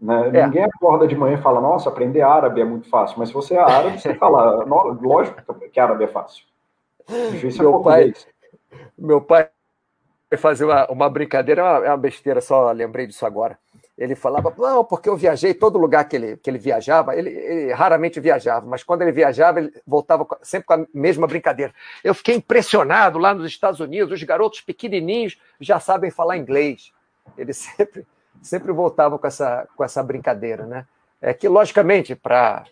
Né? 0.00 0.30
É. 0.32 0.46
Ninguém 0.46 0.64
acorda 0.64 1.06
de 1.06 1.16
manhã 1.16 1.36
e 1.38 1.42
fala, 1.42 1.60
nossa, 1.60 1.88
aprender 1.88 2.22
árabe 2.22 2.60
é 2.60 2.64
muito 2.64 2.88
fácil. 2.88 3.18
Mas 3.18 3.28
se 3.28 3.34
você 3.34 3.54
é 3.54 3.60
árabe, 3.60 4.00
você 4.00 4.14
fala, 4.14 4.64
lógico 5.00 5.42
que 5.70 5.80
árabe 5.80 6.04
é 6.04 6.08
fácil. 6.08 6.44
Difícil 7.30 7.62
meu, 7.62 7.80
é 7.80 7.84
pai, 7.84 8.14
meu 8.96 9.20
pai 9.20 9.48
fazer 10.36 10.64
uma, 10.64 10.90
uma 10.90 11.08
brincadeira, 11.08 11.62
é 11.62 11.64
uma, 11.64 11.86
é 11.86 11.88
uma 11.90 11.96
besteira, 11.96 12.40
só 12.40 12.70
lembrei 12.72 13.06
disso 13.06 13.24
agora. 13.24 13.58
Ele 13.96 14.14
falava, 14.14 14.54
não, 14.56 14.84
porque 14.84 15.08
eu 15.08 15.16
viajei, 15.16 15.52
todo 15.54 15.78
lugar 15.78 16.04
que 16.08 16.14
ele, 16.14 16.36
que 16.36 16.48
ele 16.48 16.58
viajava, 16.58 17.16
ele, 17.16 17.30
ele 17.30 17.72
raramente 17.72 18.20
viajava, 18.20 18.64
mas 18.64 18.84
quando 18.84 19.02
ele 19.02 19.10
viajava, 19.10 19.58
ele 19.58 19.72
voltava 19.84 20.26
sempre 20.42 20.66
com 20.66 20.74
a 20.74 20.86
mesma 20.94 21.26
brincadeira. 21.26 21.74
Eu 22.04 22.14
fiquei 22.14 22.36
impressionado 22.36 23.18
lá 23.18 23.34
nos 23.34 23.46
Estados 23.46 23.80
Unidos, 23.80 24.12
os 24.12 24.22
garotos 24.22 24.60
pequenininhos 24.60 25.36
já 25.60 25.80
sabem 25.80 26.10
falar 26.10 26.36
inglês. 26.36 26.92
Ele 27.36 27.52
sempre 27.54 28.06
sempre 28.42 28.72
voltava 28.72 29.18
com 29.18 29.26
essa, 29.26 29.68
com 29.76 29.84
essa 29.84 30.02
brincadeira, 30.02 30.66
né? 30.66 30.86
É 31.20 31.34
que, 31.34 31.48
logicamente, 31.48 32.14
para 32.14 32.64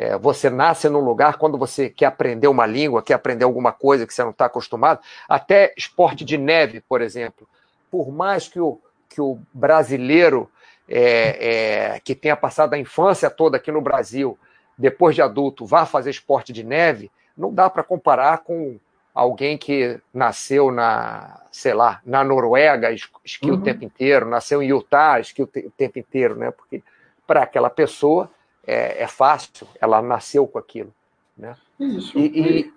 é, 0.00 0.16
você 0.16 0.48
nasce 0.48 0.88
num 0.88 1.00
lugar, 1.00 1.38
quando 1.38 1.58
você 1.58 1.90
quer 1.90 2.06
aprender 2.06 2.46
uma 2.46 2.64
língua, 2.64 3.02
quer 3.02 3.14
aprender 3.14 3.44
alguma 3.44 3.72
coisa 3.72 4.06
que 4.06 4.14
você 4.14 4.22
não 4.22 4.30
está 4.30 4.44
acostumado, 4.44 5.00
até 5.28 5.74
esporte 5.76 6.24
de 6.24 6.38
neve, 6.38 6.80
por 6.80 7.02
exemplo, 7.02 7.48
por 7.90 8.12
mais 8.12 8.46
que 8.46 8.60
o, 8.60 8.78
que 9.08 9.20
o 9.20 9.40
brasileiro 9.52 10.48
é, 10.88 11.94
é, 11.96 12.00
que 12.00 12.14
tenha 12.14 12.36
passado 12.36 12.74
a 12.74 12.78
infância 12.78 13.28
toda 13.28 13.56
aqui 13.56 13.72
no 13.72 13.80
Brasil, 13.80 14.38
depois 14.78 15.16
de 15.16 15.22
adulto, 15.22 15.66
vá 15.66 15.84
fazer 15.84 16.10
esporte 16.10 16.52
de 16.52 16.62
neve, 16.62 17.10
não 17.36 17.52
dá 17.52 17.68
para 17.68 17.82
comparar 17.82 18.38
com 18.38 18.78
alguém 19.12 19.58
que 19.58 19.98
nasceu 20.14 20.70
na, 20.70 21.40
sei 21.50 21.74
lá, 21.74 22.00
na 22.06 22.22
Noruega, 22.22 22.92
esqui 23.24 23.50
uhum. 23.50 23.56
o 23.56 23.62
tempo 23.62 23.84
inteiro, 23.84 24.26
nasceu 24.26 24.62
em 24.62 24.68
Utah, 24.68 25.18
esqui 25.18 25.42
o, 25.42 25.46
te 25.48 25.66
o 25.66 25.70
tempo 25.72 25.98
inteiro, 25.98 26.36
né? 26.36 26.52
Porque 26.52 26.84
para 27.26 27.42
aquela 27.42 27.68
pessoa 27.68 28.30
é, 28.68 29.02
é, 29.02 29.06
fácil, 29.06 29.66
ela 29.80 30.02
nasceu 30.02 30.46
com 30.46 30.58
aquilo, 30.58 30.92
né? 31.36 31.56
Isso. 31.80 32.18
E, 32.18 32.70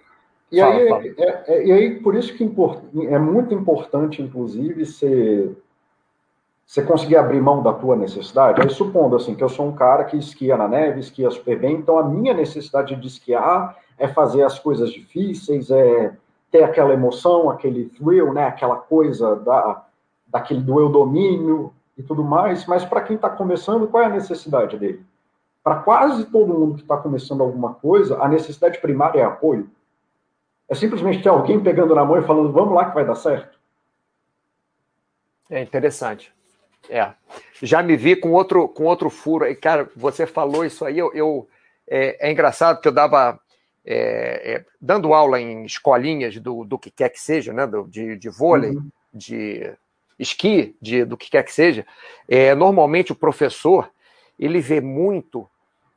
E, 0.50 0.60
fala, 0.62 0.76
aí, 0.76 0.90
fala. 0.90 1.04
É, 1.06 1.44
é, 1.48 1.66
e 1.68 1.72
aí, 1.74 2.00
por 2.00 2.16
isso 2.16 2.34
que 2.34 2.44
é 2.44 3.20
muito 3.20 3.54
importante, 3.54 4.22
inclusive, 4.22 4.86
ser 4.86 5.58
você 6.66 6.82
conseguir 6.82 7.18
abrir 7.18 7.42
mão 7.42 7.62
da 7.62 7.74
tua 7.74 7.98
necessidade, 7.98 8.62
aí 8.62 8.70
supondo 8.70 9.18
assim 9.18 9.36
que 9.36 9.44
eu 9.44 9.50
sou 9.50 9.68
um 9.68 9.74
cara 9.74 10.06
que 10.06 10.16
esquia 10.16 10.56
na 10.56 10.70
neve, 10.70 11.02
esquia 11.02 11.30
super 11.30 11.60
bem, 11.60 11.76
então 11.76 11.98
a 11.98 12.04
minha 12.04 12.34
necessidade 12.34 12.96
de 12.96 13.08
esquiar 13.08 13.76
é 13.98 14.08
fazer 14.08 14.44
as 14.44 14.58
coisas 14.58 14.90
difíceis, 14.90 15.70
é 15.70 16.16
ter 16.50 16.64
aquela 16.64 16.94
emoção, 16.94 17.50
aquele 17.50 17.90
thrill, 17.90 18.34
né, 18.34 18.46
aquela 18.46 18.78
coisa 18.78 19.36
da, 19.36 19.86
daquele 20.28 20.62
do 20.62 20.80
eu 20.80 20.88
domínio 20.88 21.74
e 21.98 22.04
tudo 22.04 22.24
mais, 22.24 22.66
mas 22.66 22.86
para 22.86 23.02
quem 23.02 23.18
está 23.18 23.30
começando, 23.30 23.90
qual 23.90 24.04
é 24.04 24.06
a 24.06 24.10
necessidade 24.10 24.78
dele? 24.78 25.04
Para 25.64 25.82
quase 25.84 26.26
todo 26.26 26.54
mundo 26.54 26.76
que 26.76 26.82
está 26.82 26.98
começando 26.98 27.42
alguma 27.42 27.74
coisa, 27.74 28.18
a 28.22 28.28
necessidade 28.28 28.80
primária 28.80 29.20
é 29.20 29.24
apoio. 29.24 29.70
É 30.68 30.74
simplesmente 30.76 31.22
ter 31.22 31.30
alguém 31.30 31.60
pegando 31.60 31.94
na 31.94 32.04
mão 32.04 32.18
e 32.18 32.26
falando, 32.26 32.52
vamos 32.52 32.74
lá 32.74 32.86
que 32.86 32.96
vai 32.96 33.06
dar 33.06 33.16
certo. 33.16 33.60
É 35.50 35.62
interessante. 35.62 36.34
É. 36.90 37.12
Já 37.62 37.84
me 37.84 37.96
vi 37.96 38.16
com 38.16 38.32
outro, 38.32 38.68
com 38.70 38.86
outro 38.86 39.10
furo. 39.10 39.46
E, 39.46 39.56
cara, 39.56 39.90
você 39.96 40.26
falou 40.26 40.66
isso 40.66 40.86
aí, 40.86 40.98
eu, 40.98 41.14
eu 41.14 41.48
é, 41.88 42.28
é, 42.28 42.32
engraçado 42.32 42.82
que 42.82 42.88
eu 42.88 42.92
dava. 42.92 43.40
É, 43.84 44.54
é, 44.54 44.66
dando 44.80 45.12
aula 45.12 45.42
em 45.42 45.66
escolinhas 45.66 46.38
do, 46.38 46.64
do 46.64 46.78
que 46.78 46.92
quer 46.92 47.10
que 47.10 47.20
seja, 47.20 47.52
né? 47.52 47.66
Do, 47.66 47.88
de, 47.88 48.16
de 48.16 48.30
vôlei, 48.30 48.72
uhum. 48.72 48.90
de 49.12 49.74
esqui, 50.20 50.76
de, 50.80 51.04
do 51.04 51.18
que 51.18 51.30
quer 51.32 51.44
que 51.44 51.52
seja. 51.52 51.86
É, 52.28 52.54
normalmente 52.54 53.12
o 53.12 53.16
professor 53.16 53.90
ele 54.42 54.60
vê 54.60 54.82
muito 54.82 55.48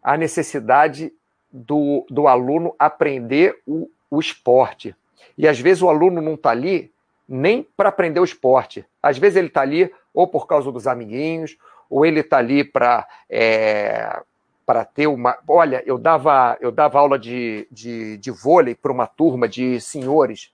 a 0.03 0.19
necessidade 0.19 1.11
do, 1.51 2.05
do 2.11 2.29
aluno 2.29 2.75
aprender 2.79 3.59
o, 3.67 3.91
o 4.11 4.21
esporte. 4.21 4.95
E 5.39 5.49
às 5.49 5.59
vezes 5.59 5.83
o 5.83 5.89
aluno 5.89 6.21
não 6.21 6.35
está 6.35 6.51
ali 6.51 6.93
nem 7.27 7.67
para 7.77 7.89
aprender 7.89 8.21
o 8.21 8.25
esporte. 8.25 8.85
Às 9.03 9.17
vezes 9.17 9.37
ele 9.37 9.49
está 9.49 9.63
ali 9.63 9.91
ou 10.13 10.29
por 10.29 10.47
causa 10.47 10.71
dos 10.71 10.87
amiguinhos, 10.87 11.57
ou 11.89 12.05
ele 12.05 12.21
está 12.21 12.37
ali 12.37 12.63
para 12.63 13.09
é, 13.31 14.21
para 14.67 14.85
ter 14.85 15.07
uma. 15.07 15.39
Olha, 15.49 15.83
eu 15.87 15.99
dava, 15.99 16.57
eu 16.61 16.71
dava 16.71 16.99
aula 16.99 17.19
de, 17.19 17.67
de, 17.71 18.17
de 18.19 18.31
vôlei 18.31 18.75
para 18.75 18.93
uma 18.93 19.07
turma 19.07 19.49
de 19.49 19.81
senhores. 19.81 20.53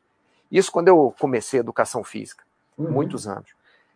Isso 0.51 0.71
quando 0.73 0.89
eu 0.89 1.15
comecei 1.19 1.61
a 1.61 1.63
educação 1.63 2.03
física, 2.03 2.45
uhum. 2.77 2.91
muitos 2.91 3.27
anos. 3.27 3.51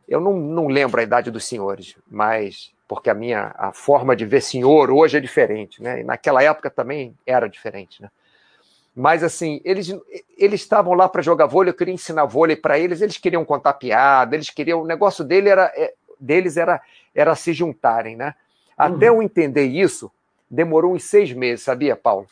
Eu 0.07 0.21
não, 0.21 0.37
não 0.37 0.67
lembro 0.69 1.01
a 1.01 1.03
idade 1.03 1.31
dos 1.31 1.45
senhores, 1.45 1.97
mas 2.09 2.74
porque 2.87 3.11
a 3.11 3.15
minha 3.15 3.55
a 3.57 3.73
forma 3.73 4.15
de 4.15 4.25
ver 4.25 4.41
senhor 4.41 4.91
hoje 4.91 5.17
é 5.17 5.21
diferente, 5.21 5.83
né? 5.83 6.01
E 6.01 6.05
naquela 6.05 6.43
época 6.43 6.71
também 6.71 7.17
era 7.27 7.49
diferente, 7.49 8.03
né? 8.03 8.11
Mas 8.95 9.25
assim, 9.25 9.61
eles 9.65 9.95
eles 10.39 10.61
estavam 10.61 10.95
lá 10.95 11.09
para 11.09 11.23
jogar 11.23 11.47
vôlei, 11.47 11.71
eu 11.71 11.77
queria 11.77 11.95
ensinar 11.95 12.25
vôlei 12.25 12.57
para 12.57 12.79
eles, 12.79 13.01
eles 13.01 13.17
queriam 13.17 13.45
contar 13.45 13.75
piada, 13.75 14.37
eles 14.37 14.51
queriam, 14.51 14.83
o 14.83 14.87
negócio 14.87 15.25
dele 15.25 15.49
era 15.49 15.73
é, 15.75 15.95
deles 16.21 16.57
era 16.57 16.81
era 17.15 17.35
se 17.35 17.53
juntarem, 17.53 18.17
né? 18.17 18.35
Até 18.77 19.11
uhum. 19.11 19.19
eu 19.19 19.23
entender 19.23 19.65
isso, 19.65 20.11
demorou 20.51 20.95
uns 20.95 21.05
seis 21.05 21.33
meses, 21.33 21.65
sabia, 21.65 21.97
Paulo? 21.97 22.27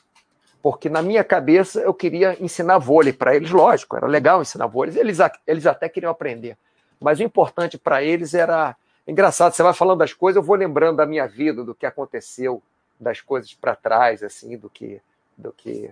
Porque 0.62 0.88
na 0.88 1.02
minha 1.02 1.24
cabeça 1.24 1.80
eu 1.80 1.92
queria 1.92 2.36
ensinar 2.40 2.78
vôlei 2.78 3.12
para 3.12 3.34
eles, 3.34 3.50
lógico, 3.50 3.96
era 3.96 4.06
legal 4.06 4.40
ensinar 4.40 4.66
vôlei, 4.66 4.96
eles, 4.98 5.18
eles 5.46 5.66
até 5.66 5.88
queriam 5.88 6.10
aprender. 6.10 6.56
Mas 7.00 7.18
o 7.18 7.22
importante 7.22 7.76
para 7.76 8.02
eles 8.02 8.32
era. 8.32 8.76
Engraçado, 9.06 9.52
você 9.52 9.62
vai 9.62 9.74
falando 9.74 9.98
das 9.98 10.12
coisas, 10.12 10.36
eu 10.36 10.46
vou 10.46 10.56
lembrando 10.56 10.98
da 10.98 11.06
minha 11.06 11.26
vida, 11.26 11.64
do 11.64 11.74
que 11.74 11.86
aconteceu, 11.86 12.62
das 13.00 13.20
coisas 13.20 13.52
para 13.52 13.74
trás, 13.74 14.22
assim, 14.22 14.56
do 14.56 14.70
que, 14.70 15.00
do 15.36 15.52
que 15.52 15.90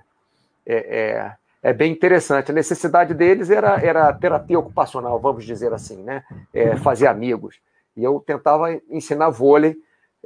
é, 0.65 0.75
é, 0.75 1.33
é, 1.63 1.73
bem 1.73 1.93
interessante. 1.93 2.51
A 2.51 2.55
necessidade 2.55 3.13
deles 3.13 3.51
era, 3.51 3.81
era 3.85 4.13
terapia 4.13 4.59
ocupacional, 4.59 5.19
vamos 5.19 5.45
dizer 5.45 5.73
assim, 5.73 6.03
né? 6.03 6.23
É, 6.55 6.77
fazer 6.77 7.09
amigos. 7.09 7.61
E 7.97 8.05
eu 8.05 8.23
tentava 8.25 8.73
ensinar 8.89 9.31
vôlei 9.31 9.77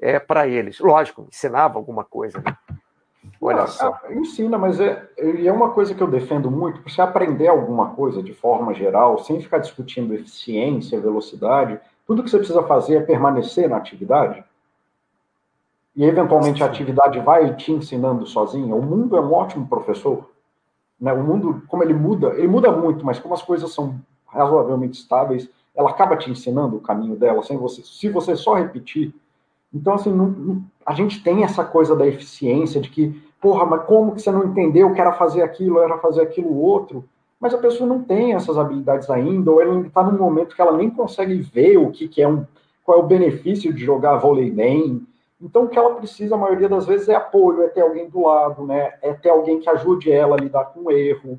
é, 0.00 0.18
para 0.18 0.46
eles. 0.46 0.78
Lógico, 0.78 1.26
ensinava 1.28 1.78
alguma 1.78 2.04
coisa. 2.04 2.42
Né? 2.44 2.56
Olha 3.40 3.66
só. 3.66 3.98
Ensina, 4.10 4.58
mas 4.58 4.78
é, 4.80 5.08
é 5.16 5.52
uma 5.52 5.70
coisa 5.70 5.94
que 5.94 6.02
eu 6.02 6.06
defendo 6.06 6.50
muito, 6.50 6.82
você 6.82 7.00
aprender 7.00 7.48
alguma 7.48 7.94
coisa 7.94 8.22
de 8.22 8.34
forma 8.34 8.74
geral, 8.74 9.18
sem 9.18 9.40
ficar 9.40 9.58
discutindo 9.58 10.14
eficiência, 10.14 11.00
velocidade, 11.00 11.80
tudo 12.06 12.22
que 12.22 12.30
você 12.30 12.38
precisa 12.38 12.62
fazer 12.62 12.96
é 12.96 13.00
permanecer 13.00 13.68
na 13.68 13.76
atividade 13.76 14.44
e 15.96 16.04
eventualmente 16.04 16.62
a 16.62 16.66
atividade 16.66 17.20
vai 17.20 17.54
te 17.54 17.70
ensinando 17.70 18.26
sozinha. 18.26 18.74
O 18.74 18.82
mundo 18.82 19.16
é 19.16 19.20
um 19.20 19.32
ótimo 19.32 19.66
professor. 19.66 20.28
Né? 21.00 21.12
O 21.12 21.22
mundo, 21.22 21.62
como 21.68 21.82
ele 21.82 21.94
muda, 21.94 22.28
ele 22.36 22.48
muda 22.48 22.70
muito, 22.72 23.04
mas 23.04 23.18
como 23.18 23.34
as 23.34 23.42
coisas 23.42 23.72
são 23.72 24.00
razoavelmente 24.26 24.98
estáveis, 24.98 25.48
ela 25.74 25.90
acaba 25.90 26.16
te 26.16 26.30
ensinando 26.30 26.76
o 26.76 26.80
caminho 26.80 27.14
dela, 27.14 27.42
sem 27.42 27.56
você, 27.56 27.82
se 27.82 28.08
você 28.08 28.34
só 28.34 28.54
repetir. 28.54 29.14
Então, 29.72 29.94
assim, 29.94 30.12
não, 30.12 30.26
não, 30.26 30.62
a 30.84 30.92
gente 30.94 31.22
tem 31.22 31.44
essa 31.44 31.64
coisa 31.64 31.94
da 31.94 32.06
eficiência, 32.06 32.80
de 32.80 32.88
que, 32.88 33.22
porra, 33.40 33.64
mas 33.64 33.84
como 33.84 34.14
que 34.14 34.22
você 34.22 34.30
não 34.32 34.44
entendeu 34.44 34.92
que 34.92 35.00
era 35.00 35.12
fazer 35.12 35.42
aquilo, 35.42 35.78
era 35.78 35.98
fazer 35.98 36.22
aquilo 36.22 36.56
outro? 36.56 37.04
Mas 37.44 37.52
a 37.52 37.58
pessoa 37.58 37.86
não 37.86 38.02
tem 38.02 38.32
essas 38.32 38.56
habilidades 38.56 39.10
ainda, 39.10 39.50
ou 39.50 39.60
ela 39.60 39.86
está 39.86 40.02
num 40.02 40.18
momento 40.18 40.56
que 40.56 40.62
ela 40.62 40.74
nem 40.74 40.88
consegue 40.88 41.34
ver 41.34 41.76
o 41.76 41.90
que, 41.90 42.08
que 42.08 42.22
é 42.22 42.26
um, 42.26 42.46
qual 42.82 42.98
é 42.98 43.00
o 43.02 43.06
benefício 43.06 43.70
de 43.70 43.84
jogar 43.84 44.16
vôlei 44.16 44.50
bem, 44.50 45.06
então, 45.44 45.64
o 45.64 45.68
que 45.68 45.78
ela 45.78 45.94
precisa, 45.94 46.36
a 46.36 46.38
maioria 46.38 46.70
das 46.70 46.86
vezes, 46.86 47.06
é 47.06 47.14
apoio, 47.14 47.64
é 47.64 47.68
ter 47.68 47.82
alguém 47.82 48.08
do 48.08 48.22
lado, 48.22 48.64
né? 48.64 48.94
é 49.02 49.12
ter 49.12 49.28
alguém 49.28 49.60
que 49.60 49.68
ajude 49.68 50.10
ela 50.10 50.36
a 50.36 50.40
lidar 50.40 50.64
com 50.66 50.84
o 50.84 50.90
erro. 50.90 51.38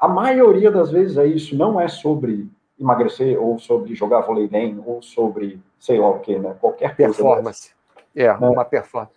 A 0.00 0.08
maioria 0.08 0.70
das 0.70 0.90
vezes 0.90 1.18
é 1.18 1.26
isso, 1.26 1.54
não 1.54 1.78
é 1.78 1.86
sobre 1.86 2.48
emagrecer, 2.80 3.38
ou 3.38 3.58
sobre 3.58 3.94
jogar 3.94 4.22
vôlei 4.22 4.48
bem, 4.48 4.82
ou 4.86 5.02
sobre 5.02 5.60
sei 5.78 6.00
lá 6.00 6.08
o 6.08 6.20
que, 6.20 6.38
né? 6.38 6.56
Qualquer 6.58 6.96
coisa. 6.96 7.12
Performance. 7.12 7.72
É, 8.14 8.26
né? 8.26 8.48
uma 8.48 8.64
performance. 8.64 9.12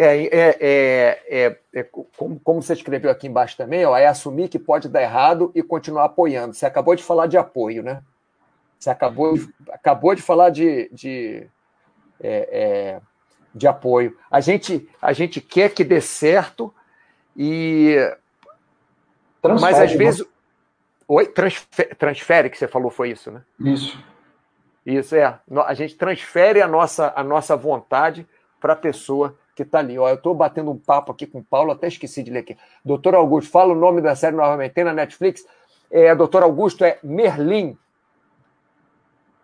É, 0.00 0.16
é, 0.26 0.56
é, 0.60 1.22
é, 1.28 1.58
é 1.74 1.82
como, 1.82 2.38
como, 2.38 2.62
você 2.62 2.72
escreveu 2.72 3.10
aqui 3.10 3.26
embaixo 3.26 3.56
também, 3.56 3.84
ó, 3.84 3.96
é 3.96 4.06
assumir 4.06 4.48
que 4.48 4.58
pode 4.58 4.88
dar 4.88 5.02
errado 5.02 5.50
e 5.56 5.62
continuar 5.62 6.04
apoiando. 6.04 6.54
Você 6.54 6.64
acabou 6.64 6.94
de 6.94 7.02
falar 7.02 7.26
de 7.26 7.36
apoio, 7.36 7.82
né? 7.82 8.00
Você 8.78 8.90
acabou, 8.90 9.34
acabou 9.70 10.14
de 10.14 10.22
falar 10.22 10.50
de, 10.50 10.88
de 10.92 11.48
é, 12.20 13.00
de 13.54 13.66
apoio. 13.66 14.16
A 14.30 14.40
gente, 14.40 14.88
a 15.00 15.12
gente 15.12 15.40
quer 15.40 15.74
que 15.74 15.84
dê 15.84 16.00
certo 16.00 16.72
e. 17.36 17.96
Transfere, 19.42 19.72
mas 19.72 19.80
às 19.80 19.92
né? 19.92 19.98
vezes. 19.98 20.26
Oi? 21.06 21.26
Transfere, 21.26 21.94
transfere, 21.94 22.50
que 22.50 22.58
você 22.58 22.68
falou, 22.68 22.90
foi 22.90 23.10
isso, 23.10 23.30
né? 23.30 23.42
Isso. 23.60 24.02
Isso, 24.84 25.14
é. 25.16 25.38
A 25.66 25.74
gente 25.74 25.96
transfere 25.96 26.62
a 26.62 26.68
nossa, 26.68 27.12
a 27.14 27.22
nossa 27.22 27.56
vontade 27.56 28.26
para 28.60 28.72
a 28.72 28.76
pessoa 28.76 29.36
que 29.58 29.62
está 29.64 29.80
ali. 29.80 29.98
Ó, 29.98 30.08
eu 30.08 30.14
estou 30.14 30.34
batendo 30.34 30.70
um 30.70 30.78
papo 30.78 31.10
aqui 31.10 31.26
com 31.26 31.40
o 31.40 31.44
Paulo, 31.44 31.72
até 31.72 31.88
esqueci 31.88 32.22
de 32.22 32.30
ler 32.30 32.40
aqui. 32.40 32.56
Doutor 32.84 33.14
Augusto, 33.16 33.50
fala 33.50 33.72
o 33.72 33.76
nome 33.76 34.00
da 34.00 34.14
série 34.14 34.36
novamente. 34.36 34.72
Tem 34.72 34.84
na 34.84 34.92
Netflix. 34.92 35.44
É, 35.90 36.14
Doutor 36.14 36.44
Augusto 36.44 36.84
é 36.84 36.98
Merlin. 37.02 37.76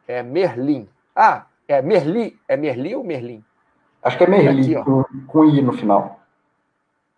É 0.07 0.23
Merlin. 0.23 0.89
Ah, 1.17 1.47
é 1.67 1.83
Merli. 1.83 2.39
É 2.47 2.57
Merli 2.57 2.95
ou 2.95 3.03
Merlin? 3.03 3.45
Acho 4.03 4.19
que 4.19 4.25
é 4.25 4.27
Merli, 4.29 4.77
aqui, 4.77 4.85
com, 4.85 5.05
com 5.27 5.45
I 5.47 5.63
no 5.63 5.73
final. 5.73 6.21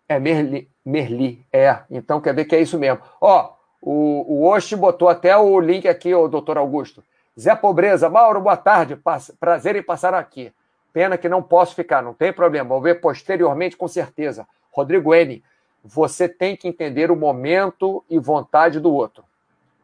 É 0.09 0.17
Merli, 0.19 0.69
Merli, 0.85 1.45
é. 1.51 1.79
Então 1.91 2.21
quer 2.21 2.33
ver 2.33 2.45
que 2.45 2.55
é 2.55 2.61
isso 2.61 2.79
mesmo. 2.79 3.01
Ó, 3.21 3.53
o, 3.81 4.39
o 4.39 4.47
Osh 4.49 4.73
botou 4.73 5.09
até 5.09 5.37
o 5.37 5.59
link 5.59 5.87
aqui, 5.87 6.15
o 6.15 6.27
doutor 6.27 6.57
Augusto. 6.57 7.03
Zé 7.39 7.55
Pobreza, 7.55 8.09
Mauro, 8.09 8.41
boa 8.41 8.57
tarde. 8.57 8.97
Prazer 9.39 9.75
em 9.75 9.83
passar 9.83 10.13
aqui. 10.13 10.51
Pena 10.97 11.15
que 11.15 11.29
não 11.29 11.43
posso 11.43 11.75
ficar, 11.75 12.01
não 12.01 12.11
tem 12.11 12.33
problema. 12.33 12.69
Vou 12.69 12.81
ver 12.81 12.99
posteriormente, 12.99 13.77
com 13.77 13.87
certeza. 13.87 14.47
Rodrigo 14.71 15.13
N., 15.13 15.43
você 15.83 16.27
tem 16.27 16.55
que 16.55 16.67
entender 16.67 17.11
o 17.11 17.15
momento 17.15 18.03
e 18.09 18.17
vontade 18.17 18.79
do 18.79 18.91
outro. 18.91 19.23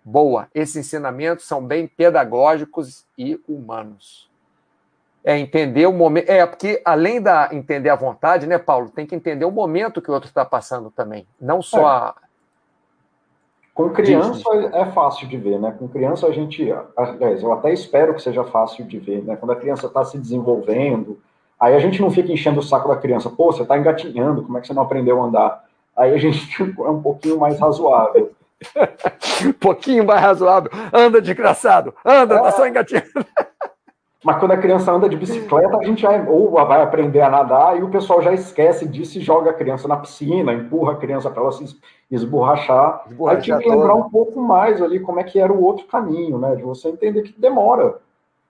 Boa. 0.03 0.47
Esses 0.55 0.75
ensinamentos 0.77 1.45
são 1.45 1.63
bem 1.63 1.85
pedagógicos 1.85 3.05
e 3.15 3.39
humanos. 3.47 4.27
É 5.23 5.37
entender 5.37 5.85
o 5.85 5.93
momento. 5.93 6.27
É, 6.27 6.43
porque 6.47 6.81
além 6.83 7.21
da 7.21 7.47
entender 7.51 7.91
a 7.91 7.95
vontade, 7.95 8.47
né, 8.47 8.57
Paulo, 8.57 8.89
tem 8.89 9.05
que 9.05 9.13
entender 9.13 9.45
o 9.45 9.51
momento 9.51 10.01
que 10.01 10.09
o 10.09 10.13
outro 10.15 10.29
está 10.29 10.43
passando 10.43 10.89
também. 10.89 11.27
Não 11.39 11.61
só 11.61 11.81
é. 11.81 11.85
a. 11.85 12.15
Com 13.73 13.89
criança 13.89 14.43
é 14.73 14.85
fácil 14.85 15.27
de 15.27 15.35
ver, 15.35 15.59
né? 15.59 15.75
Com 15.77 15.87
criança 15.87 16.27
a 16.27 16.31
gente. 16.31 16.71
Aliás, 16.95 17.41
eu 17.41 17.51
até 17.51 17.73
espero 17.73 18.13
que 18.13 18.21
seja 18.21 18.43
fácil 18.43 18.85
de 18.85 18.99
ver, 18.99 19.23
né? 19.23 19.35
Quando 19.35 19.51
a 19.51 19.55
criança 19.55 19.87
está 19.87 20.05
se 20.05 20.17
desenvolvendo, 20.17 21.19
aí 21.59 21.73
a 21.73 21.79
gente 21.79 21.99
não 21.99 22.11
fica 22.11 22.31
enchendo 22.31 22.59
o 22.59 22.63
saco 22.63 22.87
da 22.87 22.97
criança. 22.97 23.31
Pô, 23.31 23.51
você 23.51 23.63
está 23.63 23.75
engatinhando, 23.75 24.43
como 24.43 24.57
é 24.57 24.61
que 24.61 24.67
você 24.67 24.73
não 24.73 24.83
aprendeu 24.83 25.19
a 25.19 25.25
andar? 25.25 25.63
Aí 25.97 26.13
a 26.13 26.17
gente 26.17 26.61
é 26.61 26.89
um 26.89 27.01
pouquinho 27.01 27.39
mais 27.39 27.59
razoável. 27.59 28.31
um 29.43 29.53
pouquinho 29.53 30.05
mais 30.05 30.21
razoável. 30.21 30.69
Anda, 30.93 31.19
desgraçado. 31.19 31.95
Anda, 32.05 32.35
tá 32.35 32.41
é. 32.41 32.43
tá 32.43 32.51
só 32.51 32.67
engatinhando. 32.67 33.07
Mas 34.23 34.37
quando 34.37 34.51
a 34.51 34.57
criança 34.57 34.91
anda 34.91 35.09
de 35.09 35.17
bicicleta, 35.17 35.77
a 35.77 35.83
gente 35.83 36.01
já 36.01 36.11
ou 36.29 36.51
vai 36.51 36.81
aprender 36.81 37.21
a 37.21 37.29
nadar 37.29 37.77
e 37.77 37.83
o 37.83 37.89
pessoal 37.89 38.21
já 38.21 38.31
esquece 38.31 38.87
disso 38.87 39.17
e 39.17 39.21
joga 39.21 39.49
a 39.49 39.53
criança 39.53 39.87
na 39.87 39.97
piscina, 39.97 40.53
empurra 40.53 40.93
a 40.93 40.97
criança 40.97 41.29
para 41.29 41.41
ela 41.41 41.51
se 41.51 41.77
esborrachar. 42.09 43.05
Aí 43.27 43.41
tive 43.41 43.59
que 43.59 43.69
lembrar 43.69 43.95
um 43.95 44.09
pouco 44.09 44.39
mais 44.39 44.81
ali 44.81 44.99
como 44.99 45.19
é 45.19 45.23
que 45.23 45.39
era 45.39 45.51
o 45.51 45.61
outro 45.61 45.85
caminho, 45.87 46.37
né? 46.37 46.55
De 46.55 46.63
você 46.63 46.87
entender 46.87 47.23
que 47.23 47.39
demora. 47.39 47.97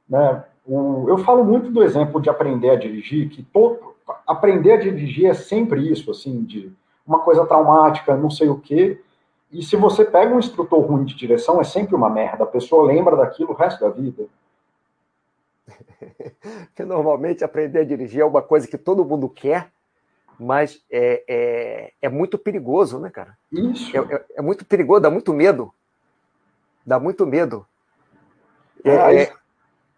Né? 0.08 0.44
O, 0.66 1.06
eu 1.08 1.18
falo 1.18 1.44
muito 1.44 1.72
do 1.72 1.82
exemplo 1.82 2.22
de 2.22 2.30
aprender 2.30 2.70
a 2.70 2.76
dirigir, 2.76 3.30
que 3.30 3.42
todo, 3.42 3.80
aprender 4.28 4.74
a 4.74 4.78
dirigir 4.78 5.26
é 5.26 5.34
sempre 5.34 5.90
isso, 5.92 6.12
assim, 6.12 6.44
de 6.44 6.72
uma 7.06 7.20
coisa 7.20 7.46
traumática, 7.46 8.16
não 8.16 8.30
sei 8.30 8.48
o 8.48 8.60
quê. 8.60 9.02
E 9.52 9.64
se 9.64 9.76
você 9.76 10.06
pega 10.06 10.34
um 10.34 10.40
instrutor 10.40 10.82
ruim 10.82 11.04
de 11.04 11.16
direção, 11.16 11.60
é 11.60 11.64
sempre 11.64 11.96
uma 11.96 12.10
merda. 12.10 12.44
A 12.44 12.48
pessoa 12.48 12.86
lembra 12.86 13.16
daquilo 13.16 13.52
o 13.52 13.56
resto 13.56 13.82
da 13.82 13.90
vida. 13.90 14.26
que 16.76 16.84
normalmente 16.84 17.44
aprender 17.44 17.80
a 17.80 17.86
dirigir 17.86 18.22
é 18.22 18.26
uma 18.26 18.42
coisa 18.42 18.68
que 18.68 18.78
todo 18.78 19.06
mundo 19.06 19.30
quer, 19.30 19.72
mas 20.40 20.84
é, 20.92 21.24
é, 21.28 21.94
é 22.02 22.10
muito 22.10 22.38
perigoso, 22.38 23.00
né, 23.00 23.10
cara? 23.10 23.38
Isso. 23.52 23.96
É, 23.96 24.16
é, 24.16 24.26
é, 24.36 24.42
muito 24.42 24.66
perigoso, 24.66 25.02
dá 25.02 25.10
muito 25.10 25.34
medo. 25.34 25.74
Dá 26.86 27.00
muito 27.00 27.26
medo. 27.26 27.66
É, 28.84 28.92
é, 28.92 29.22
é 29.24 29.34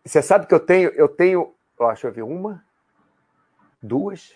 você 0.04 0.22
sabe 0.22 0.46
que 0.46 0.54
eu 0.54 0.60
tenho, 0.60 0.90
eu 0.90 1.08
tenho, 1.08 1.54
ó, 1.80 1.88
deixa 1.88 2.08
eu 2.08 2.12
ver, 2.12 2.22
uma, 2.22 2.64
duas, 3.82 4.34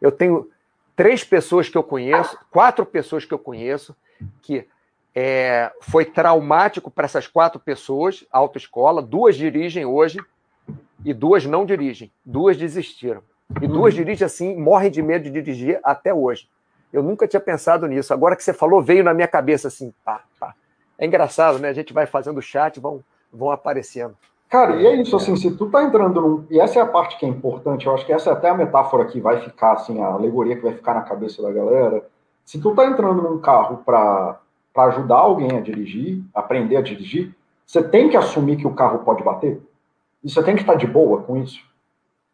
eu 0.00 0.10
tenho 0.10 0.50
três 0.96 1.22
pessoas 1.22 1.68
que 1.68 1.76
eu 1.76 1.82
conheço, 1.82 2.38
quatro 2.50 2.86
pessoas 2.86 3.26
que 3.26 3.34
eu 3.34 3.38
conheço, 3.38 3.94
que 4.40 4.66
é, 5.14 5.70
foi 5.82 6.06
traumático 6.06 6.90
para 6.90 7.04
essas 7.04 7.26
quatro 7.26 7.60
pessoas, 7.60 8.24
autoescola, 8.32 9.02
duas 9.02 9.36
dirigem 9.36 9.84
hoje, 9.84 10.18
e 11.04 11.12
duas 11.12 11.44
não 11.44 11.66
dirigem. 11.66 12.10
Duas 12.24 12.56
desistiram. 12.56 13.22
E 13.60 13.66
duas 13.66 13.92
uhum. 13.92 13.98
dirigem 13.98 14.24
assim, 14.24 14.56
morrem 14.56 14.90
de 14.90 15.02
medo 15.02 15.24
de 15.24 15.30
dirigir 15.30 15.78
até 15.84 16.14
hoje. 16.14 16.48
Eu 16.92 17.02
nunca 17.02 17.26
tinha 17.26 17.40
pensado 17.40 17.86
nisso. 17.86 18.14
Agora 18.14 18.36
que 18.36 18.42
você 18.42 18.52
falou, 18.52 18.80
veio 18.82 19.04
na 19.04 19.12
minha 19.12 19.28
cabeça 19.28 19.68
assim, 19.68 19.92
pá, 20.04 20.22
pá. 20.38 20.54
É 20.98 21.04
engraçado, 21.04 21.58
né? 21.58 21.68
A 21.68 21.72
gente 21.72 21.92
vai 21.92 22.06
fazendo 22.06 22.40
chat, 22.40 22.78
vão, 22.80 23.00
vão 23.32 23.50
aparecendo. 23.50 24.16
Cara, 24.48 24.76
e 24.76 24.86
é 24.86 24.94
isso, 24.94 25.16
assim, 25.16 25.34
se 25.34 25.50
tu 25.56 25.68
tá 25.68 25.82
entrando 25.82 26.20
num. 26.20 26.46
E 26.48 26.60
essa 26.60 26.78
é 26.78 26.82
a 26.82 26.86
parte 26.86 27.18
que 27.18 27.26
é 27.26 27.28
importante, 27.28 27.86
eu 27.86 27.94
acho 27.94 28.06
que 28.06 28.12
essa 28.12 28.30
é 28.30 28.32
até 28.32 28.48
a 28.48 28.54
metáfora 28.54 29.04
que 29.06 29.20
vai 29.20 29.40
ficar, 29.40 29.72
assim, 29.72 30.00
a 30.00 30.06
alegoria 30.06 30.54
que 30.54 30.62
vai 30.62 30.74
ficar 30.74 30.94
na 30.94 31.00
cabeça 31.00 31.42
da 31.42 31.50
galera. 31.50 32.06
Se 32.44 32.60
tu 32.60 32.72
tá 32.74 32.86
entrando 32.86 33.20
num 33.22 33.40
carro 33.40 33.82
para 33.84 34.38
ajudar 34.76 35.16
alguém 35.16 35.56
a 35.56 35.60
dirigir, 35.60 36.22
aprender 36.32 36.76
a 36.76 36.82
dirigir, 36.82 37.34
você 37.66 37.82
tem 37.82 38.08
que 38.08 38.16
assumir 38.16 38.56
que 38.56 38.66
o 38.66 38.74
carro 38.74 39.00
pode 39.00 39.24
bater. 39.24 39.60
E 40.24 40.30
você 40.30 40.42
tem 40.42 40.56
que 40.56 40.62
estar 40.62 40.74
de 40.74 40.86
boa 40.86 41.22
com 41.22 41.36
isso. 41.36 41.60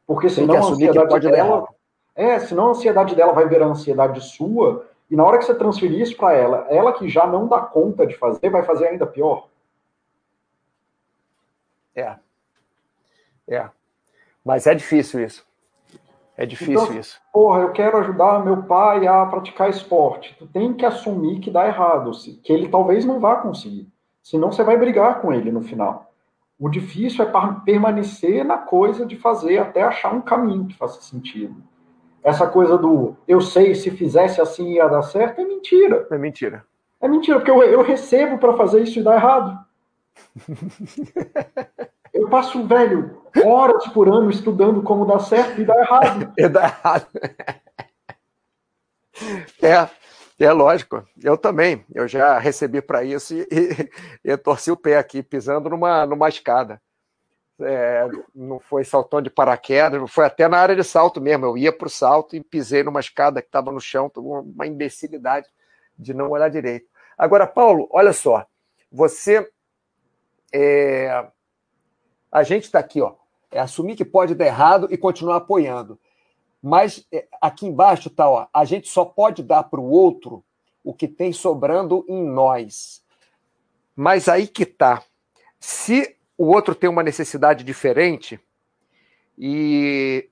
Porque 0.07 0.31
senão 0.31 0.55
a 0.55 0.71
ansiedade 0.71 1.29
dela. 1.29 1.69
É, 2.15 2.39
senão 2.39 2.69
a 2.69 2.71
ansiedade 2.71 3.15
dela 3.15 3.33
vai 3.33 3.49
virar 3.49 3.67
ansiedade 3.67 4.21
sua, 4.21 4.87
e 5.11 5.17
na 5.17 5.25
hora 5.25 5.39
que 5.39 5.45
você 5.45 5.55
transferir 5.55 6.01
isso 6.01 6.17
para 6.17 6.35
ela, 6.35 6.67
ela 6.69 6.93
que 6.93 7.09
já 7.09 7.27
não 7.27 7.49
dá 7.49 7.61
conta 7.61 8.07
de 8.07 8.17
fazer, 8.17 8.49
vai 8.49 8.63
fazer 8.63 8.87
ainda 8.87 9.07
pior. 9.07 9.49
É. 11.95 12.15
É. 13.49 13.69
Mas 14.45 14.67
é 14.67 14.75
difícil 14.75 15.25
isso. 15.25 15.45
É 16.37 16.47
difícil 16.47 16.85
então, 16.85 16.99
isso. 16.99 17.21
Porra, 17.33 17.61
eu 17.61 17.73
quero 17.73 17.99
ajudar 17.99 18.45
meu 18.45 18.63
pai 18.63 19.07
a 19.07 19.27
praticar 19.27 19.69
esporte. 19.69 20.35
Tu 20.39 20.47
tem 20.47 20.73
que 20.73 20.87
assumir 20.87 21.41
que 21.41 21.51
dá 21.51 21.67
errado, 21.67 22.11
que 22.43 22.53
ele 22.53 22.69
talvez 22.69 23.05
não 23.05 23.21
vá 23.21 23.37
conseguir. 23.37 23.89
Senão 24.23 24.51
você 24.51 24.63
vai 24.63 24.77
brigar 24.77 25.21
com 25.21 25.33
ele 25.33 25.51
no 25.53 25.61
final. 25.61 26.10
O 26.61 26.69
difícil 26.69 27.25
é 27.25 27.33
permanecer 27.65 28.45
na 28.45 28.59
coisa 28.59 29.07
de 29.07 29.17
fazer 29.17 29.57
até 29.57 29.83
achar 29.83 30.13
um 30.13 30.21
caminho 30.21 30.67
que 30.67 30.77
faça 30.77 31.01
sentido. 31.01 31.57
Essa 32.23 32.47
coisa 32.47 32.77
do 32.77 33.17
eu 33.27 33.41
sei 33.41 33.75
se 33.75 33.91
fizesse 33.91 34.43
assim 34.43 34.75
ia 34.75 34.87
dar 34.87 35.01
certo 35.01 35.41
é 35.41 35.45
mentira. 35.45 36.07
É 36.11 36.19
mentira. 36.19 36.67
É 37.01 37.09
mentira, 37.09 37.39
porque 37.39 37.51
eu, 37.51 37.63
eu 37.63 37.83
recebo 37.83 38.37
para 38.37 38.59
fazer 38.59 38.83
isso 38.83 38.99
e 38.99 39.03
dá 39.03 39.15
errado. 39.15 39.59
eu 42.13 42.29
passo, 42.29 42.63
velho, 42.67 43.23
horas 43.43 43.89
por 43.89 44.07
ano 44.07 44.29
estudando 44.29 44.83
como 44.83 45.07
dar 45.07 45.21
certo 45.21 45.63
e 45.63 45.65
dá 45.65 45.75
errado. 45.81 46.31
E 46.37 46.47
dá 46.47 46.65
errado. 46.65 47.07
É, 49.63 49.87
é 50.45 50.53
lógico, 50.53 51.07
eu 51.23 51.37
também. 51.37 51.85
Eu 51.95 52.09
já 52.09 52.39
recebi 52.39 52.81
para 52.81 53.05
isso 53.05 53.35
e, 53.35 53.47
e, 54.25 54.31
e, 54.33 54.37
torci 54.37 54.71
o 54.71 54.77
pé 54.77 54.97
aqui, 54.97 55.23
pisando 55.23 55.69
numa, 55.69 56.07
numa 56.07 56.29
escada. 56.29 56.81
É, 57.63 58.09
não 58.35 58.59
foi 58.59 58.85
saltão 58.85 59.21
de 59.21 59.29
paraquedas, 59.29 60.11
foi 60.11 60.25
até 60.25 60.49
na 60.49 60.59
área 60.59 60.75
de 60.75 60.83
salto 60.83 61.21
mesmo. 61.21 61.45
Eu 61.45 61.59
ia 61.59 61.71
para 61.71 61.87
o 61.87 61.91
salto 61.91 62.35
e 62.35 62.43
pisei 62.43 62.83
numa 62.83 63.01
escada 63.01 63.43
que 63.43 63.49
estava 63.49 63.71
no 63.71 63.81
chão, 63.81 64.11
uma 64.17 64.67
imbecilidade 64.67 65.47
de 65.99 66.15
não 66.15 66.31
olhar 66.31 66.49
direito. 66.49 66.89
Agora, 67.19 67.47
Paulo, 67.47 67.87
olha 67.93 68.15
só, 68.15 68.47
você. 68.91 69.47
É, 70.53 71.27
a 72.33 72.43
gente 72.43 72.65
está 72.65 72.79
aqui, 72.79 73.01
ó, 73.01 73.15
é 73.51 73.61
assumir 73.61 73.95
que 73.95 74.05
pode 74.05 74.35
dar 74.35 74.47
errado 74.47 74.89
e 74.91 74.97
continuar 74.97 75.37
apoiando. 75.37 75.99
Mas 76.63 77.07
é, 77.13 77.27
aqui 77.41 77.67
embaixo 77.67 78.09
está, 78.09 78.29
ó, 78.29 78.47
a 78.53 78.65
gente 78.65 78.89
só 78.89 79.05
pode 79.05 79.43
dar 79.43 79.65
para 79.65 79.81
o 79.81 79.91
outro 79.91 80.45
o 80.85 80.93
que 80.95 81.09
tem 81.09 81.33
sobrando 81.33 82.05
em 82.09 82.23
nós. 82.23 83.03
Mas 83.97 84.29
aí 84.29 84.47
que 84.47 84.63
está. 84.65 85.03
Se 85.59 86.17
o 86.37 86.47
outro 86.47 86.75
tem 86.75 86.89
uma 86.89 87.03
necessidade 87.03 87.65
diferente, 87.65 88.41
e 89.39 90.29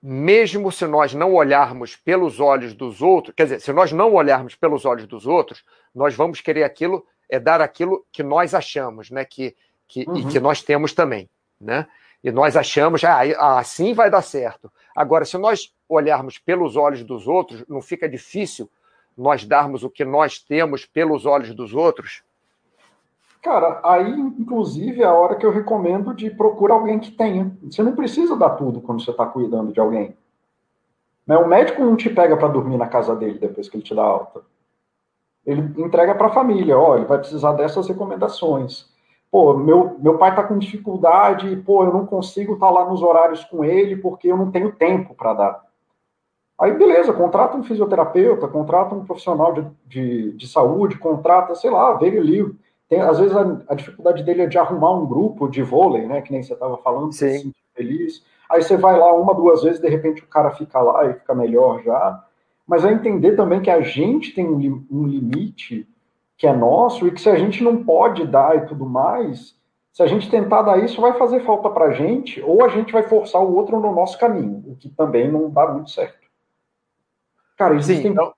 mesmo 0.00 0.70
se 0.70 0.86
nós 0.86 1.12
não 1.12 1.34
olharmos 1.34 1.96
pelos 1.96 2.38
olhos 2.38 2.72
dos 2.72 3.02
outros, 3.02 3.34
quer 3.36 3.44
dizer, 3.44 3.60
se 3.60 3.72
nós 3.72 3.90
não 3.90 4.14
olharmos 4.14 4.54
pelos 4.54 4.84
olhos 4.84 5.06
dos 5.06 5.26
outros, 5.26 5.64
nós 5.94 6.14
vamos 6.14 6.40
querer 6.40 6.62
aquilo, 6.62 7.04
é 7.28 7.40
dar 7.40 7.60
aquilo 7.60 8.06
que 8.12 8.22
nós 8.22 8.54
achamos, 8.54 9.10
né? 9.10 9.24
Que, 9.24 9.56
que, 9.88 10.04
uhum. 10.08 10.16
E 10.18 10.24
que 10.26 10.38
nós 10.40 10.62
temos 10.62 10.92
também, 10.92 11.28
né? 11.60 11.86
E 12.22 12.30
nós 12.30 12.56
achamos, 12.56 13.02
ah, 13.04 13.58
assim 13.58 13.94
vai 13.94 14.10
dar 14.10 14.22
certo. 14.22 14.70
Agora, 14.94 15.24
se 15.24 15.38
nós 15.38 15.72
olharmos 15.88 16.38
pelos 16.38 16.76
olhos 16.76 17.04
dos 17.04 17.28
outros, 17.28 17.64
não 17.68 17.80
fica 17.80 18.08
difícil 18.08 18.68
nós 19.16 19.44
darmos 19.44 19.82
o 19.82 19.90
que 19.90 20.04
nós 20.04 20.38
temos 20.38 20.84
pelos 20.86 21.26
olhos 21.26 21.54
dos 21.54 21.74
outros? 21.74 22.22
Cara, 23.42 23.80
aí, 23.84 24.10
inclusive, 24.10 25.02
é 25.02 25.06
a 25.06 25.12
hora 25.12 25.36
que 25.36 25.46
eu 25.46 25.50
recomendo 25.50 26.14
de 26.14 26.30
procurar 26.30 26.74
alguém 26.74 26.98
que 26.98 27.10
tenha. 27.10 27.56
Você 27.62 27.82
não 27.82 27.94
precisa 27.94 28.36
dar 28.36 28.50
tudo 28.50 28.80
quando 28.80 29.02
você 29.02 29.10
está 29.10 29.26
cuidando 29.26 29.72
de 29.72 29.80
alguém. 29.80 30.16
Né? 31.26 31.36
O 31.36 31.46
médico 31.46 31.84
não 31.84 31.96
te 31.96 32.10
pega 32.10 32.36
para 32.36 32.48
dormir 32.48 32.76
na 32.76 32.88
casa 32.88 33.14
dele 33.14 33.38
depois 33.38 33.68
que 33.68 33.76
ele 33.76 33.84
te 33.84 33.94
dá 33.94 34.02
alta. 34.02 34.42
Ele 35.46 35.60
entrega 35.82 36.14
para 36.14 36.26
a 36.26 36.32
família, 36.32 36.78
ó, 36.78 36.96
ele 36.96 37.06
vai 37.06 37.18
precisar 37.18 37.52
dessas 37.52 37.88
recomendações 37.88 38.88
pô, 39.30 39.54
meu, 39.54 39.96
meu 39.98 40.18
pai 40.18 40.30
está 40.30 40.42
com 40.42 40.58
dificuldade, 40.58 41.56
pô, 41.64 41.84
eu 41.84 41.92
não 41.92 42.06
consigo 42.06 42.54
estar 42.54 42.66
tá 42.66 42.72
lá 42.72 42.88
nos 42.88 43.02
horários 43.02 43.44
com 43.44 43.64
ele 43.64 43.96
porque 43.96 44.28
eu 44.28 44.36
não 44.36 44.50
tenho 44.50 44.72
tempo 44.72 45.14
para 45.14 45.34
dar. 45.34 45.68
Aí, 46.60 46.72
beleza, 46.72 47.12
contrata 47.12 47.56
um 47.56 47.62
fisioterapeuta, 47.62 48.48
contrata 48.48 48.94
um 48.94 49.04
profissional 49.04 49.52
de, 49.52 49.66
de, 49.86 50.32
de 50.32 50.48
saúde, 50.48 50.98
contrata, 50.98 51.54
sei 51.54 51.70
lá, 51.70 51.94
vê 51.94 52.08
ele 52.08 52.56
tem, 52.88 53.00
às 53.02 53.18
vezes 53.18 53.36
a, 53.36 53.60
a, 53.68 53.74
dificuldade 53.74 54.22
dele 54.22 54.42
é 54.42 54.46
de 54.46 54.56
arrumar 54.56 54.92
um 54.92 55.06
grupo 55.06 55.46
de 55.46 55.62
vôlei, 55.62 56.06
né? 56.06 56.22
Que 56.22 56.32
nem 56.32 56.42
você 56.42 56.54
estava 56.54 56.78
falando, 56.78 57.12
Sim. 57.12 57.38
Se 57.38 57.52
feliz. 57.74 58.24
Aí 58.50 58.62
você 58.62 58.76
vai 58.76 58.98
lá 58.98 59.12
uma, 59.14 59.34
duas 59.34 59.62
vezes, 59.62 59.78
de 59.78 59.88
repente 59.88 60.22
o 60.22 60.26
cara 60.26 60.50
fica 60.52 60.80
lá 60.80 61.04
e 61.06 61.14
fica 61.14 61.34
melhor 61.34 61.82
já. 61.82 62.24
Mas 62.66 62.84
é 62.84 62.90
entender 62.90 63.36
também 63.36 63.60
que 63.60 63.70
a 63.70 63.82
gente 63.82 64.34
tem 64.34 64.48
um, 64.48 64.86
um 64.90 65.06
limite 65.06 65.86
que 66.38 66.46
é 66.46 66.52
nosso 66.52 67.06
e 67.06 67.10
que 67.10 67.20
se 67.20 67.28
a 67.28 67.36
gente 67.36 67.62
não 67.62 67.84
pode 67.84 68.24
dar 68.24 68.56
e 68.56 68.66
tudo 68.66 68.86
mais, 68.86 69.58
se 69.92 70.02
a 70.04 70.06
gente 70.06 70.30
tentar 70.30 70.62
dar 70.62 70.78
isso, 70.78 71.00
vai 71.00 71.18
fazer 71.18 71.44
falta 71.44 71.68
para 71.68 71.86
a 71.86 71.92
gente, 71.92 72.40
ou 72.40 72.64
a 72.64 72.68
gente 72.68 72.92
vai 72.92 73.02
forçar 73.02 73.42
o 73.42 73.52
outro 73.52 73.80
no 73.80 73.92
nosso 73.92 74.16
caminho, 74.16 74.62
o 74.64 74.76
que 74.76 74.88
também 74.88 75.30
não 75.30 75.50
dá 75.50 75.66
muito 75.66 75.90
certo. 75.90 76.16
Cara, 77.56 77.74
existem. 77.74 78.04
Sim, 78.04 78.12
então, 78.12 78.32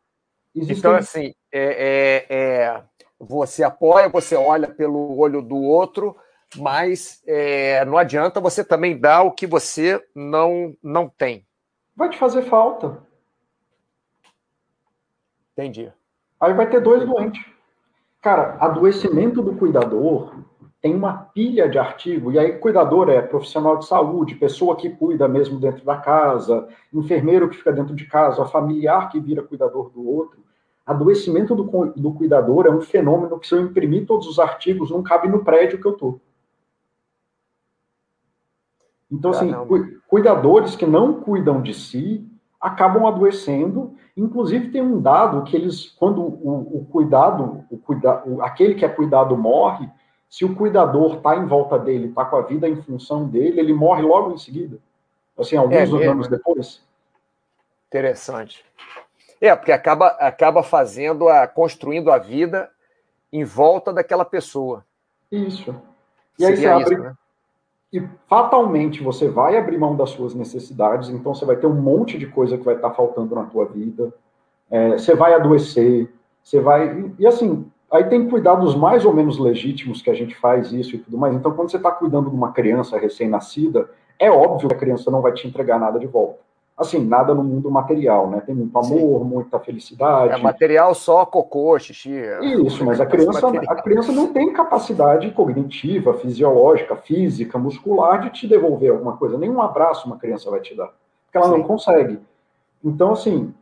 existem... 0.55 0.79
então, 0.79 0.95
assim, 0.95 1.35
é, 1.53 2.27
é, 2.31 2.37
é, 2.37 2.83
você 3.19 3.63
apoia, 3.63 4.09
você 4.09 4.35
olha 4.35 4.69
pelo 4.69 5.19
olho 5.19 5.43
do 5.43 5.57
outro, 5.57 6.17
mas 6.57 7.23
é, 7.27 7.85
não 7.85 7.99
adianta 7.99 8.41
você 8.41 8.65
também 8.65 8.99
dar 8.99 9.23
o 9.25 9.33
que 9.33 9.47
você 9.47 10.03
não, 10.15 10.75
não 10.83 11.07
tem. 11.07 11.47
Vai 11.95 12.09
te 12.09 12.17
fazer 12.17 12.43
falta. 12.45 13.03
Entendi. 15.53 15.93
Aí 16.41 16.55
vai 16.55 16.71
ter 16.71 16.81
dois 16.81 17.05
doentes. 17.05 17.45
Cara, 18.21 18.57
adoecimento 18.61 19.41
do 19.41 19.55
cuidador 19.55 20.35
tem 20.83 20.95
uma 20.95 21.13
pilha 21.13 21.69
de 21.69 21.79
artigo, 21.79 22.33
e 22.33 22.39
aí 22.39 22.59
cuidador 22.59 23.11
é 23.11 23.21
profissional 23.21 23.79
de 23.79 23.87
saúde, 23.87 24.35
pessoa 24.35 24.77
que 24.77 24.89
cuida 24.91 25.29
mesmo 25.29 25.59
dentro 25.59 25.85
da 25.85 25.97
casa, 25.97 26.69
enfermeiro 26.93 27.49
que 27.49 27.57
fica 27.57 27.73
dentro 27.73 27.95
de 27.95 28.07
casa, 28.07 28.45
familiar 28.47 29.11
que 29.11 29.21
vira 29.21 29.43
cuidador 29.43 29.91
do 29.91 30.07
outro. 30.07 30.41
Adoecimento 30.87 31.55
do, 31.55 31.65
do 31.97 32.13
cuidador 32.13 32.67
é 32.67 32.71
um 32.71 32.81
fenômeno 32.81 33.39
que 33.39 33.47
se 33.47 33.55
eu 33.55 33.61
imprimir 33.61 34.07
todos 34.07 34.27
os 34.27 34.39
artigos 34.39 34.91
não 34.91 35.03
cabe 35.03 35.29
no 35.29 35.45
prédio 35.45 35.81
que 35.81 35.87
eu 35.87 35.93
estou. 35.93 36.21
Então, 39.11 39.33
assim, 39.33 39.53
cuidadores 40.07 40.77
que 40.77 40.87
não 40.87 41.21
cuidam 41.21 41.61
de 41.61 41.75
si 41.75 42.30
acabam 42.61 43.07
adoecendo. 43.07 43.95
Inclusive, 44.17 44.71
tem 44.71 44.83
um 44.83 45.01
dado 45.01 45.43
que 45.45 45.57
eles, 45.57 45.89
quando 45.89 46.21
o, 46.21 46.81
o 46.81 46.87
cuidado, 46.91 47.65
o 47.71 47.79
cuida, 47.79 48.23
o, 48.27 48.43
aquele 48.43 48.75
que 48.75 48.85
é 48.85 48.89
cuidado 48.89 49.37
morre, 49.37 49.89
se 50.29 50.45
o 50.45 50.55
cuidador 50.55 51.17
está 51.17 51.37
em 51.37 51.47
volta 51.47 51.79
dele, 51.79 52.09
está 52.09 52.25
com 52.25 52.37
a 52.37 52.43
vida 52.43 52.69
em 52.69 52.81
função 52.83 53.27
dele, 53.27 53.59
ele 53.59 53.73
morre 53.73 54.03
logo 54.03 54.33
em 54.33 54.39
seguida. 54.39 54.79
Assim, 55.39 55.57
alguns 55.57 56.01
é 56.01 56.07
anos 56.07 56.29
depois. 56.29 56.83
Interessante. 57.89 58.65
É, 59.41 59.57
porque 59.57 59.73
acaba, 59.73 60.09
acaba 60.09 60.63
fazendo 60.63 61.29
a. 61.29 61.47
construindo 61.49 62.13
a 62.13 62.19
vida 62.19 62.71
em 63.33 63.43
volta 63.43 63.93
daquela 63.93 64.25
pessoa. 64.25 64.85
Isso. 65.33 65.75
E 66.39 66.45
aí 66.45 66.57
Seria 66.57 66.75
você 66.77 66.83
abre. 66.83 66.95
Isso, 66.95 67.03
né? 67.03 67.15
E 67.93 68.03
fatalmente 68.29 69.03
você 69.03 69.29
vai 69.29 69.57
abrir 69.57 69.77
mão 69.77 69.97
das 69.97 70.11
suas 70.11 70.35
necessidades, 70.35 71.09
então 71.09 71.35
você 71.35 71.45
vai 71.45 71.57
ter 71.57 71.67
um 71.67 71.75
monte 71.75 72.17
de 72.17 72.27
coisa 72.27 72.57
que 72.57 72.65
vai 72.65 72.77
estar 72.77 72.91
faltando 72.93 73.35
na 73.35 73.45
tua 73.45 73.65
vida. 73.65 74.13
É, 74.71 74.93
você 74.93 75.15
vai 75.15 75.35
adoecer, 75.35 76.09
você 76.43 76.61
vai. 76.61 77.13
E 77.19 77.27
assim, 77.27 77.67
aí 77.91 78.05
tem 78.05 78.29
cuidados 78.29 78.77
mais 78.77 79.05
ou 79.05 79.13
menos 79.13 79.39
legítimos 79.39 80.01
que 80.03 80.11
a 80.11 80.15
gente 80.15 80.37
faz 80.37 80.73
isso 80.73 80.95
e 80.95 80.99
tudo 80.99 81.19
mais. 81.19 81.35
Então, 81.35 81.53
quando 81.53 81.71
você 81.71 81.79
está 81.79 81.91
cuidando 81.91 82.31
de 82.31 82.37
uma 82.37 82.53
criança 82.53 82.97
recém-nascida, 82.97 83.91
é 84.19 84.31
óbvio 84.31 84.69
que 84.69 84.75
a 84.75 84.79
criança 84.79 85.11
não 85.11 85.21
vai 85.21 85.33
te 85.33 85.49
entregar 85.49 85.81
nada 85.81 85.99
de 85.99 86.07
volta 86.07 86.50
assim, 86.81 87.05
nada 87.05 87.35
no 87.35 87.45
mundo 87.45 87.71
material, 87.71 88.31
né? 88.31 88.41
Tem 88.41 88.55
muito 88.55 88.77
amor, 88.77 89.21
Sim. 89.21 89.25
muita 89.29 89.61
felicidade. 89.61 90.33
É 90.33 90.39
material 90.39 90.95
só 90.95 91.27
cocô, 91.27 91.79
xixi. 91.79 92.11
Isso, 92.65 92.85
mas 92.85 93.01
a 93.01 93.05
criança, 93.07 93.47
a 93.69 93.83
criança 93.83 94.11
não 94.13 94.33
tem 94.33 94.53
capacidade 94.53 95.31
cognitiva, 95.33 96.15
fisiológica, 96.15 96.97
física, 96.97 97.59
muscular 97.59 98.23
de 98.23 98.31
te 98.31 98.49
devolver 98.49 98.93
alguma 98.93 99.17
coisa. 99.17 99.37
Nenhum 99.37 99.61
abraço 99.61 100.07
uma 100.07 100.17
criança 100.17 100.51
vai 100.51 100.61
te 100.61 100.75
dar, 100.75 100.91
porque 101.27 101.37
ela 101.37 101.49
Sim. 101.49 101.59
não 101.59 101.63
consegue. 101.65 102.19
Então, 102.83 103.13
assim, 103.13 103.55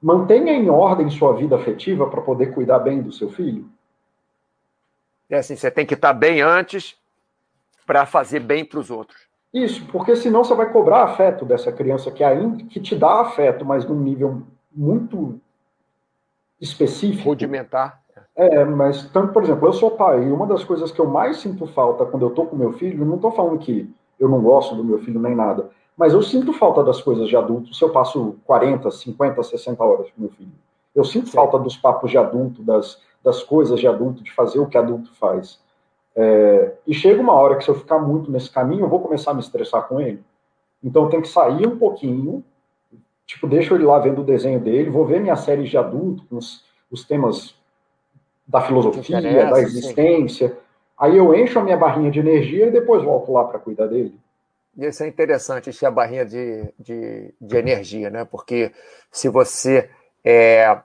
mantenha 0.00 0.54
em 0.54 0.70
ordem 0.70 1.10
sua 1.10 1.34
vida 1.34 1.54
afetiva 1.56 2.08
para 2.08 2.22
poder 2.22 2.54
cuidar 2.54 2.78
bem 2.78 3.02
do 3.02 3.12
seu 3.12 3.30
filho. 3.30 3.68
É 5.28 5.36
assim, 5.36 5.54
você 5.54 5.70
tem 5.70 5.84
que 5.84 5.94
estar 5.94 6.14
bem 6.14 6.40
antes 6.40 6.96
para 7.86 8.06
fazer 8.06 8.40
bem 8.40 8.64
para 8.64 8.78
os 8.78 8.90
outros. 8.90 9.31
Isso, 9.52 9.84
porque 9.92 10.16
senão 10.16 10.42
você 10.42 10.54
vai 10.54 10.72
cobrar 10.72 11.04
afeto 11.04 11.44
dessa 11.44 11.70
criança 11.70 12.10
que 12.10 12.24
ainda 12.24 12.64
que 12.64 12.80
te 12.80 12.96
dá 12.96 13.20
afeto, 13.20 13.64
mas 13.64 13.84
num 13.84 14.00
nível 14.00 14.42
muito 14.74 15.38
específico. 16.60 17.28
Rudimentar. 17.28 18.00
É, 18.34 18.64
mas 18.64 19.04
tanto, 19.10 19.32
por 19.32 19.42
exemplo, 19.42 19.68
eu 19.68 19.72
sou 19.72 19.90
pai, 19.90 20.24
e 20.24 20.32
uma 20.32 20.46
das 20.46 20.64
coisas 20.64 20.90
que 20.90 20.98
eu 20.98 21.06
mais 21.06 21.38
sinto 21.38 21.66
falta 21.66 22.06
quando 22.06 22.24
eu 22.24 22.30
tô 22.30 22.46
com 22.46 22.56
meu 22.56 22.72
filho, 22.72 23.04
não 23.04 23.18
tô 23.18 23.30
falando 23.30 23.58
que 23.58 23.92
eu 24.18 24.28
não 24.28 24.40
gosto 24.40 24.74
do 24.74 24.84
meu 24.84 24.98
filho 25.00 25.20
nem 25.20 25.34
nada, 25.34 25.70
mas 25.96 26.14
eu 26.14 26.22
sinto 26.22 26.52
falta 26.52 26.82
das 26.82 27.02
coisas 27.02 27.28
de 27.28 27.36
adulto 27.36 27.74
se 27.74 27.84
eu 27.84 27.90
passo 27.90 28.36
40, 28.46 28.90
50, 28.90 29.42
60 29.42 29.84
horas 29.84 30.10
com 30.10 30.22
meu 30.22 30.30
filho. 30.30 30.52
Eu 30.94 31.04
sinto 31.04 31.26
Sim. 31.28 31.34
falta 31.34 31.58
dos 31.58 31.76
papos 31.76 32.10
de 32.10 32.16
adulto, 32.16 32.62
das, 32.62 33.00
das 33.22 33.42
coisas 33.42 33.78
de 33.78 33.86
adulto, 33.86 34.22
de 34.22 34.32
fazer 34.32 34.58
o 34.58 34.66
que 34.66 34.78
adulto 34.78 35.14
faz. 35.14 35.60
É, 36.14 36.72
e 36.86 36.94
chega 36.94 37.20
uma 37.20 37.32
hora 37.32 37.56
que 37.56 37.64
se 37.64 37.70
eu 37.70 37.74
ficar 37.74 37.98
muito 37.98 38.30
nesse 38.30 38.50
caminho, 38.50 38.84
eu 38.84 38.88
vou 38.88 39.00
começar 39.00 39.30
a 39.30 39.34
me 39.34 39.40
estressar 39.40 39.88
com 39.88 40.00
ele. 40.00 40.22
Então 40.82 41.08
tem 41.08 41.20
que 41.20 41.28
sair 41.28 41.66
um 41.66 41.78
pouquinho, 41.78 42.44
tipo, 43.26 43.46
deixa 43.46 43.74
ele 43.74 43.84
lá 43.84 43.98
vendo 43.98 44.20
o 44.20 44.24
desenho 44.24 44.60
dele, 44.60 44.90
vou 44.90 45.06
ver 45.06 45.20
minha 45.20 45.36
série 45.36 45.64
de 45.64 45.78
adulto, 45.78 46.24
com 46.28 46.36
os, 46.36 46.64
os 46.90 47.04
temas 47.04 47.54
da 48.46 48.60
filosofia, 48.60 49.20
da 49.20 49.60
existência. 49.60 50.48
Sim. 50.48 50.54
Aí 50.98 51.16
eu 51.16 51.34
encho 51.34 51.58
a 51.58 51.64
minha 51.64 51.76
barrinha 51.76 52.10
de 52.10 52.20
energia 52.20 52.66
e 52.66 52.70
depois 52.70 53.02
volto 53.02 53.32
lá 53.32 53.44
para 53.44 53.58
cuidar 53.58 53.86
dele. 53.86 54.14
Isso 54.76 55.02
é 55.02 55.08
interessante, 55.08 55.70
encher 55.70 55.86
a 55.86 55.90
barrinha 55.90 56.24
de, 56.24 56.72
de, 56.78 57.34
de 57.40 57.56
energia, 57.56 58.08
né? 58.08 58.24
Porque 58.24 58.72
se 59.10 59.28
você 59.28 59.90
é, 60.24 60.78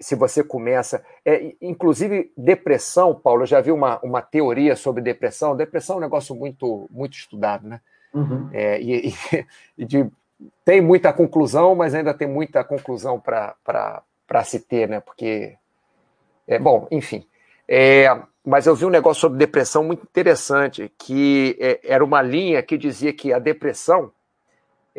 se 0.00 0.14
você 0.14 0.42
começa. 0.42 1.04
É, 1.24 1.54
inclusive, 1.60 2.32
depressão, 2.36 3.14
Paulo, 3.14 3.42
eu 3.42 3.46
já 3.46 3.60
vi 3.60 3.70
uma, 3.70 4.00
uma 4.00 4.22
teoria 4.22 4.74
sobre 4.74 5.02
depressão. 5.02 5.54
Depressão 5.54 5.96
é 5.96 5.98
um 5.98 6.02
negócio 6.02 6.34
muito, 6.34 6.88
muito 6.90 7.14
estudado, 7.14 7.68
né? 7.68 7.80
Uhum. 8.14 8.48
É, 8.52 8.80
e, 8.80 9.14
e 9.76 9.84
de, 9.84 10.10
tem 10.64 10.80
muita 10.80 11.12
conclusão, 11.12 11.74
mas 11.74 11.94
ainda 11.94 12.14
tem 12.14 12.26
muita 12.26 12.64
conclusão 12.64 13.20
para 13.20 14.44
se 14.44 14.60
ter, 14.60 14.88
né? 14.88 15.00
Porque. 15.00 15.56
É, 16.48 16.58
bom, 16.58 16.88
enfim. 16.90 17.26
É, 17.68 18.08
mas 18.44 18.66
eu 18.66 18.74
vi 18.74 18.86
um 18.86 18.90
negócio 18.90 19.20
sobre 19.20 19.38
depressão 19.38 19.84
muito 19.84 20.02
interessante, 20.02 20.90
que 20.98 21.56
é, 21.60 21.78
era 21.84 22.04
uma 22.04 22.22
linha 22.22 22.62
que 22.62 22.78
dizia 22.78 23.12
que 23.12 23.32
a 23.32 23.38
depressão 23.38 24.10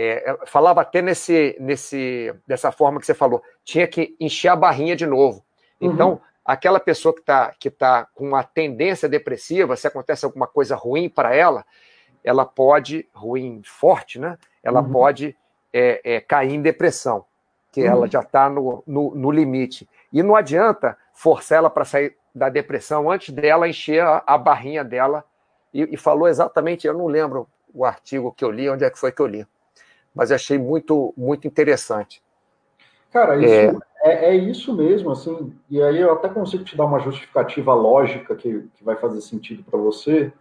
é, 0.01 0.37
falava 0.45 0.81
até 0.81 1.01
nesse, 1.01 1.55
nesse, 1.59 2.33
dessa 2.47 2.71
forma 2.71 2.99
que 2.99 3.05
você 3.05 3.13
falou, 3.13 3.43
tinha 3.63 3.87
que 3.87 4.15
encher 4.19 4.47
a 4.47 4.55
barrinha 4.55 4.95
de 4.95 5.05
novo. 5.05 5.43
Uhum. 5.79 5.91
Então, 5.91 6.21
aquela 6.45 6.79
pessoa 6.79 7.13
que 7.13 7.19
está 7.19 7.53
que 7.59 7.69
tá 7.69 8.07
com 8.15 8.29
uma 8.29 8.43
tendência 8.43 9.07
depressiva, 9.07 9.75
se 9.75 9.87
acontece 9.87 10.25
alguma 10.25 10.47
coisa 10.47 10.75
ruim 10.75 11.09
para 11.09 11.35
ela, 11.35 11.65
ela 12.23 12.45
pode, 12.45 13.07
ruim 13.13 13.61
forte, 13.63 14.19
né? 14.19 14.37
Ela 14.63 14.81
uhum. 14.81 14.91
pode 14.91 15.35
é, 15.73 16.01
é, 16.03 16.19
cair 16.19 16.53
em 16.53 16.61
depressão, 16.61 17.25
que 17.71 17.81
uhum. 17.81 17.87
ela 17.87 18.07
já 18.07 18.21
está 18.21 18.49
no, 18.49 18.83
no, 18.87 19.13
no, 19.13 19.31
limite. 19.31 19.89
E 20.11 20.23
não 20.23 20.35
adianta 20.35 20.97
forçar 21.13 21.59
ela 21.59 21.69
para 21.69 21.85
sair 21.85 22.15
da 22.33 22.49
depressão 22.49 23.11
antes 23.11 23.33
dela 23.33 23.67
encher 23.67 24.01
a, 24.01 24.23
a 24.25 24.37
barrinha 24.37 24.83
dela. 24.83 25.23
E, 25.73 25.95
e 25.95 25.97
falou 25.97 26.27
exatamente, 26.27 26.87
eu 26.87 26.93
não 26.93 27.07
lembro 27.07 27.47
o 27.73 27.85
artigo 27.85 28.31
que 28.31 28.43
eu 28.43 28.51
li, 28.51 28.69
onde 28.69 28.83
é 28.83 28.89
que 28.89 28.99
foi 28.99 29.11
que 29.11 29.21
eu 29.21 29.27
li 29.27 29.45
mas 30.13 30.31
achei 30.31 30.57
muito, 30.57 31.13
muito 31.15 31.47
interessante. 31.47 32.21
Cara, 33.11 33.35
isso, 33.37 33.83
é... 34.03 34.11
É, 34.11 34.29
é... 34.29 34.35
isso 34.35 34.73
mesmo, 34.73 35.11
assim, 35.11 35.53
e 35.69 35.81
aí 35.81 35.99
eu 35.99 36.13
até 36.13 36.29
consigo 36.29 36.63
te 36.63 36.75
dar 36.75 36.85
uma 36.85 36.99
justificativa 36.99 37.73
lógica 37.73 38.35
que, 38.35 38.67
que 38.75 38.83
vai 38.83 38.95
fazer 38.95 39.21
sentido 39.21 39.63
para 39.63 39.79
você. 39.79 40.31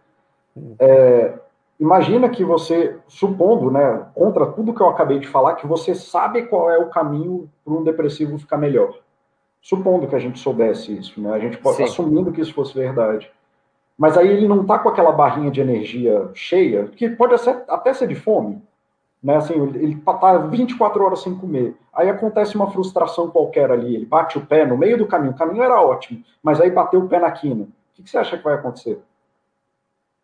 Hum. 0.55 0.75
É, 0.79 1.33
imagina 1.79 2.29
que 2.29 2.43
você, 2.43 2.97
supondo, 3.07 3.69
né, 3.69 4.05
contra 4.13 4.45
tudo 4.45 4.73
que 4.73 4.81
eu 4.81 4.89
acabei 4.89 5.19
de 5.19 5.27
falar, 5.27 5.55
que 5.55 5.67
você 5.67 5.93
sabe 5.93 6.43
qual 6.43 6.69
é 6.71 6.77
o 6.77 6.89
caminho 6.89 7.49
para 7.63 7.73
um 7.73 7.83
depressivo 7.83 8.37
ficar 8.37 8.57
melhor. 8.57 8.97
Supondo 9.61 10.07
que 10.07 10.15
a 10.15 10.19
gente 10.19 10.39
soubesse 10.39 10.97
isso, 10.97 11.21
né, 11.21 11.33
a 11.33 11.39
gente 11.39 11.57
pode, 11.57 11.83
assumindo 11.83 12.31
que 12.31 12.41
isso 12.41 12.53
fosse 12.53 12.73
verdade. 12.73 13.31
Mas 13.97 14.17
aí 14.17 14.29
ele 14.29 14.47
não 14.47 14.61
está 14.61 14.79
com 14.79 14.89
aquela 14.89 15.11
barrinha 15.11 15.51
de 15.51 15.61
energia 15.61 16.29
cheia, 16.33 16.85
que 16.87 17.09
pode 17.09 17.35
até 17.67 17.93
ser 17.93 18.07
de 18.07 18.15
fome, 18.15 18.61
né? 19.21 19.35
Assim, 19.35 19.53
ele 19.53 19.93
está 19.93 20.37
24 20.37 21.03
horas 21.03 21.21
sem 21.21 21.35
comer. 21.35 21.75
Aí 21.93 22.09
acontece 22.09 22.55
uma 22.55 22.71
frustração 22.71 23.29
qualquer 23.29 23.71
ali, 23.71 23.95
ele 23.95 24.05
bate 24.05 24.37
o 24.37 24.45
pé 24.45 24.65
no 24.65 24.77
meio 24.77 24.97
do 24.97 25.05
caminho. 25.05 25.33
O 25.33 25.37
caminho 25.37 25.63
era 25.63 25.79
ótimo, 25.79 26.23
mas 26.41 26.59
aí 26.59 26.71
bateu 26.71 27.01
o 27.01 27.07
pé 27.07 27.19
na 27.19 27.31
quina. 27.31 27.63
O 27.63 27.67
que, 27.93 28.03
que 28.03 28.09
você 28.09 28.17
acha 28.17 28.37
que 28.37 28.43
vai 28.43 28.55
acontecer? 28.55 29.01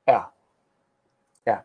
É. 0.07 0.21
É. 1.45 1.59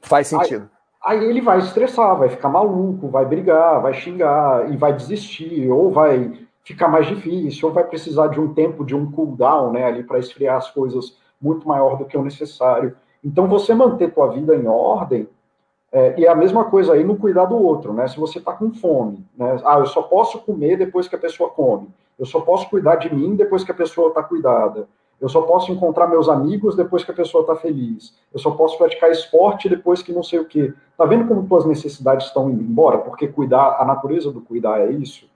Faz 0.00 0.26
sentido. 0.26 0.68
Aí, 1.04 1.18
aí 1.18 1.24
ele 1.28 1.40
vai 1.40 1.58
estressar, 1.58 2.16
vai 2.16 2.28
ficar 2.28 2.48
maluco, 2.48 3.08
vai 3.08 3.24
brigar, 3.24 3.80
vai 3.80 3.94
xingar 3.94 4.70
e 4.72 4.76
vai 4.76 4.92
desistir, 4.92 5.70
ou 5.70 5.92
vai 5.92 6.46
ficar 6.64 6.88
mais 6.88 7.06
difícil, 7.06 7.68
ou 7.68 7.74
vai 7.74 7.84
precisar 7.84 8.28
de 8.28 8.40
um 8.40 8.52
tempo, 8.52 8.84
de 8.84 8.94
um 8.94 9.10
cooldown, 9.10 9.72
né, 9.72 9.84
ali 9.84 10.02
para 10.02 10.18
esfriar 10.18 10.56
as 10.56 10.70
coisas 10.70 11.16
muito 11.40 11.66
maior 11.68 11.96
do 11.96 12.04
que 12.04 12.16
o 12.16 12.22
necessário. 12.22 12.96
Então, 13.24 13.46
você 13.46 13.74
manter 13.74 14.12
tua 14.12 14.28
vida 14.28 14.54
em 14.54 14.66
ordem 14.66 15.28
é, 15.90 16.20
e 16.20 16.26
é 16.26 16.28
a 16.28 16.34
mesma 16.34 16.66
coisa 16.66 16.92
aí 16.92 17.02
no 17.02 17.16
cuidar 17.16 17.46
do 17.46 17.56
outro, 17.56 17.92
né? 17.92 18.06
Se 18.08 18.18
você 18.18 18.38
está 18.38 18.52
com 18.52 18.72
fome, 18.72 19.24
né? 19.36 19.58
Ah, 19.64 19.78
eu 19.78 19.86
só 19.86 20.02
posso 20.02 20.38
comer 20.40 20.76
depois 20.76 21.08
que 21.08 21.16
a 21.16 21.18
pessoa 21.18 21.50
come. 21.50 21.88
Eu 22.18 22.26
só 22.26 22.40
posso 22.40 22.68
cuidar 22.68 22.96
de 22.96 23.14
mim 23.14 23.36
depois 23.36 23.64
que 23.64 23.70
a 23.70 23.74
pessoa 23.74 24.08
está 24.08 24.22
cuidada. 24.22 24.88
Eu 25.20 25.28
só 25.28 25.42
posso 25.42 25.72
encontrar 25.72 26.06
meus 26.06 26.28
amigos 26.28 26.76
depois 26.76 27.04
que 27.04 27.10
a 27.10 27.14
pessoa 27.14 27.42
está 27.42 27.56
feliz. 27.56 28.14
Eu 28.32 28.38
só 28.38 28.50
posso 28.52 28.76
praticar 28.78 29.10
esporte 29.10 29.68
depois 29.68 30.02
que 30.02 30.12
não 30.12 30.22
sei 30.22 30.38
o 30.38 30.44
quê. 30.44 30.72
Tá 30.96 31.04
vendo 31.06 31.26
como 31.26 31.46
tuas 31.46 31.64
necessidades 31.64 32.26
estão 32.26 32.50
indo 32.50 32.62
embora? 32.62 32.98
Porque 32.98 33.26
cuidar, 33.26 33.80
a 33.80 33.84
natureza 33.84 34.30
do 34.30 34.40
cuidar 34.40 34.80
é 34.80 34.90
isso. 34.92 35.28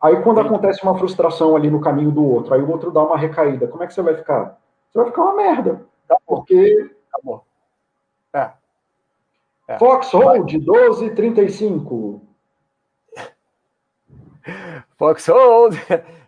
Aí 0.00 0.22
quando 0.22 0.40
acontece 0.40 0.82
uma 0.82 0.98
frustração 0.98 1.54
ali 1.54 1.70
no 1.70 1.80
caminho 1.80 2.10
do 2.10 2.24
outro, 2.24 2.54
aí 2.54 2.62
o 2.62 2.70
outro 2.70 2.90
dá 2.90 3.02
uma 3.02 3.18
recaída, 3.18 3.68
como 3.68 3.82
é 3.82 3.86
que 3.86 3.92
você 3.92 4.02
vai 4.02 4.14
ficar? 4.14 4.58
Você 4.90 4.98
vai 4.98 5.06
ficar 5.06 5.22
uma 5.22 5.34
merda. 5.34 5.82
Tá? 6.08 6.16
Porque. 6.26 6.90
Tá 7.12 7.18
bom. 7.22 7.42
É. 9.70 9.78
Foxhold 9.78 10.58
1235. 10.58 12.20
Foxhold, 14.98 15.76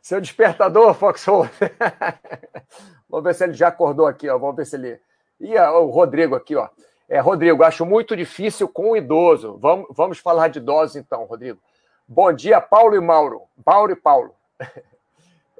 seu 0.01 0.20
despertador, 0.20 0.95
Foxhold. 0.95 1.51
Vamos 3.11 3.24
ver 3.24 3.34
se 3.34 3.43
ele 3.43 3.55
já 3.55 3.66
acordou 3.66 4.07
aqui, 4.07 4.28
ó. 4.28 4.38
Vamos 4.38 4.55
ver 4.55 4.64
se 4.64 4.76
ele. 4.76 5.01
E 5.40 5.59
o 5.59 5.86
Rodrigo 5.86 6.36
aqui, 6.36 6.55
ó. 6.55 6.68
É, 7.09 7.18
Rodrigo, 7.18 7.64
acho 7.64 7.84
muito 7.84 8.16
difícil 8.16 8.68
com 8.68 8.93
o 8.93 8.97
idoso. 8.97 9.59
Vamos, 9.61 9.88
vamos 9.90 10.18
falar 10.18 10.47
de 10.47 10.61
idosos 10.61 10.95
então, 10.95 11.24
Rodrigo. 11.24 11.59
Bom 12.07 12.32
dia, 12.32 12.61
Paulo 12.61 12.95
e 12.95 13.01
Mauro. 13.01 13.43
Mauro 13.66 13.93
e 13.93 13.97
Paulo. 13.97 14.34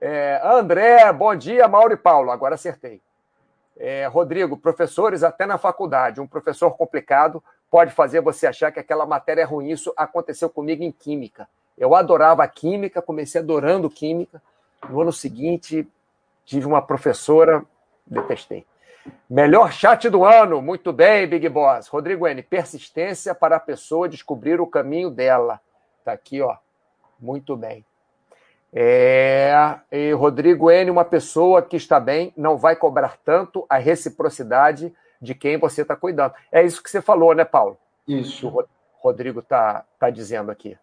É, 0.05 0.41
André, 0.43 1.13
bom 1.13 1.33
dia, 1.37 1.69
Mauro 1.69 1.93
e 1.93 1.97
Paulo. 1.97 2.33
Agora 2.33 2.57
acertei. 2.57 3.01
É, 3.77 4.05
Rodrigo, 4.07 4.57
professores 4.57 5.23
até 5.23 5.47
na 5.47 5.59
faculdade, 5.59 6.21
um 6.21 6.27
professor 6.27 6.73
complicado 6.73 7.41
pode 7.73 7.95
fazer 7.95 8.21
você 8.21 8.47
achar 8.47 8.71
que 8.71 8.79
aquela 8.79 9.07
matéria 9.07 9.41
é 9.41 9.45
ruim. 9.47 9.71
Isso 9.71 9.95
aconteceu 9.97 10.51
comigo 10.51 10.83
em 10.85 10.93
química. 10.93 11.49
Eu 11.79 11.95
adorava 11.95 12.47
química, 12.47 13.01
comecei 13.01 13.41
adorando 13.41 13.89
química. 13.89 14.43
No 14.91 15.01
ano 15.01 15.11
seguinte, 15.11 15.89
tive 16.45 16.67
uma 16.67 16.83
professora, 16.83 17.65
detestei. 18.07 18.67
Melhor 19.29 19.73
chat 19.73 20.11
do 20.11 20.23
ano, 20.23 20.61
muito 20.61 20.93
bem, 20.93 21.27
Big 21.27 21.49
Boss. 21.49 21.89
Rodrigo 21.89 22.29
N, 22.29 22.43
persistência 22.43 23.35
para 23.35 23.57
a 23.57 23.61
pessoa 23.61 24.07
descobrir 24.07 24.61
o 24.61 24.67
caminho 24.67 25.09
dela. 25.09 25.59
Tá 26.05 26.13
aqui, 26.13 26.43
ó. 26.43 26.57
Muito 27.19 27.57
bem. 27.57 27.87
É, 28.71 29.55
e 29.91 30.13
Rodrigo 30.13 30.71
N, 30.71 30.91
uma 30.91 31.07
pessoa 31.07 31.63
que 31.63 31.77
está 31.77 31.99
bem, 31.99 32.35
não 32.37 32.59
vai 32.59 32.77
cobrar 32.77 33.17
tanto 33.25 33.65
a 33.67 33.79
reciprocidade 33.79 34.95
de 35.23 35.35
quem 35.35 35.57
você 35.57 35.83
está 35.83 35.95
cuidando. 35.95 36.35
É 36.51 36.63
isso 36.63 36.83
que 36.83 36.91
você 36.91 37.01
falou, 37.01 37.33
né, 37.33 37.45
Paulo? 37.45 37.79
Isso. 38.07 38.49
O 38.49 38.67
Rodrigo 39.01 39.39
está 39.39 39.85
tá 39.99 40.11
dizendo 40.11 40.51
aqui. 40.51 40.77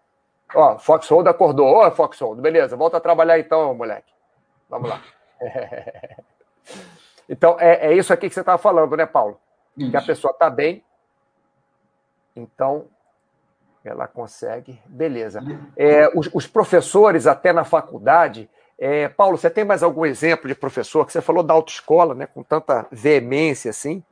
Ó, 0.56 0.80
Foxhold 0.80 1.28
acordou. 1.28 1.68
Ô, 1.68 1.92
Foxhold, 1.92 2.42
beleza, 2.42 2.78
volta 2.78 2.98
a 2.98 3.02
trabalhar 3.02 3.38
então, 3.38 3.74
moleque. 3.76 4.12
Vamos 4.70 4.90
lá. 4.90 5.02
então, 7.28 7.58
é, 7.60 7.88
é 7.88 7.94
isso 7.94 8.14
aqui 8.14 8.30
que 8.30 8.34
você 8.34 8.40
estava 8.40 8.58
falando, 8.58 8.96
né, 8.96 9.06
Paulo? 9.06 9.40
Isso. 9.78 9.92
Que 9.92 9.98
a 9.98 10.02
pessoa 10.02 10.32
está 10.32 10.50
bem, 10.50 10.84
então 12.36 12.86
ela 13.84 14.08
consegue, 14.08 14.80
beleza. 14.86 15.42
É, 15.76 16.10
os, 16.18 16.30
os, 16.34 16.48
professores, 16.48 17.28
até 17.28 17.54
na 17.54 17.64
faculdade, 17.64 18.50
é, 18.78 19.08
Paulo, 19.08 19.38
você 19.38 19.50
tem 19.50 19.64
mais 19.64 19.84
algum 19.84 20.06
exemplo 20.06 20.48
de 20.48 20.56
professor 20.56 21.06
que 21.06 21.12
você 21.12 21.22
falou 21.22 21.44
da 21.44 21.54
autoescola, 21.54 22.14
né, 22.14 22.26
com 22.28 22.44
tanta 22.44 22.86
veemência 22.92 23.70
assim, 23.70 24.04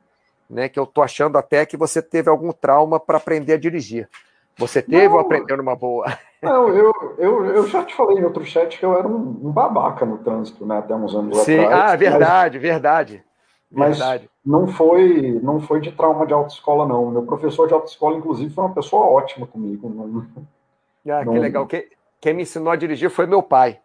né, 0.48 0.68
que 0.68 0.78
eu 0.78 0.86
tô 0.86 1.02
achando 1.02 1.36
até 1.36 1.66
que 1.66 1.76
você 1.76 2.00
teve 2.00 2.30
algum 2.30 2.52
trauma 2.52 2.98
para 2.98 3.18
aprender 3.18 3.54
a 3.54 3.58
dirigir. 3.58 4.08
Você 4.56 4.82
teve 4.82 5.08
não, 5.08 5.14
ou 5.14 5.20
aprendeu 5.20 5.56
numa 5.56 5.76
boa? 5.76 6.06
Não, 6.40 6.68
eu, 6.68 6.92
eu, 7.18 7.46
eu 7.46 7.66
já 7.66 7.84
te 7.84 7.92
falei 7.96 8.18
em 8.18 8.24
outro 8.24 8.44
chat 8.44 8.78
que 8.78 8.84
eu 8.84 8.96
era 8.96 9.08
um, 9.08 9.50
babaca 9.50 10.06
no 10.06 10.18
trânsito, 10.18 10.64
né, 10.64 10.78
até 10.78 10.94
uns 10.94 11.12
anos 11.12 11.36
Sim, 11.38 11.58
atrás. 11.58 11.92
ah, 11.92 11.96
verdade, 11.96 12.58
mas... 12.58 12.62
verdade. 12.62 13.24
Mas 13.70 13.98
Verdade. 13.98 14.30
não 14.44 14.66
foi, 14.66 15.38
não 15.42 15.60
foi 15.60 15.80
de 15.80 15.92
trauma 15.92 16.26
de 16.26 16.32
autoescola, 16.32 16.86
não. 16.86 17.10
Meu 17.10 17.22
professor 17.22 17.68
de 17.68 17.74
autoescola, 17.74 18.16
inclusive, 18.16 18.52
foi 18.52 18.64
uma 18.64 18.74
pessoa 18.74 19.06
ótima 19.06 19.46
comigo. 19.46 19.90
Não, 19.90 21.14
ah, 21.14 21.24
não... 21.24 21.32
que 21.34 21.38
legal. 21.38 21.66
Quem, 21.66 21.84
quem, 22.18 22.34
me 22.34 22.42
ensinou 22.42 22.72
a 22.72 22.76
dirigir 22.76 23.10
foi 23.10 23.26
meu 23.26 23.42
pai. 23.42 23.78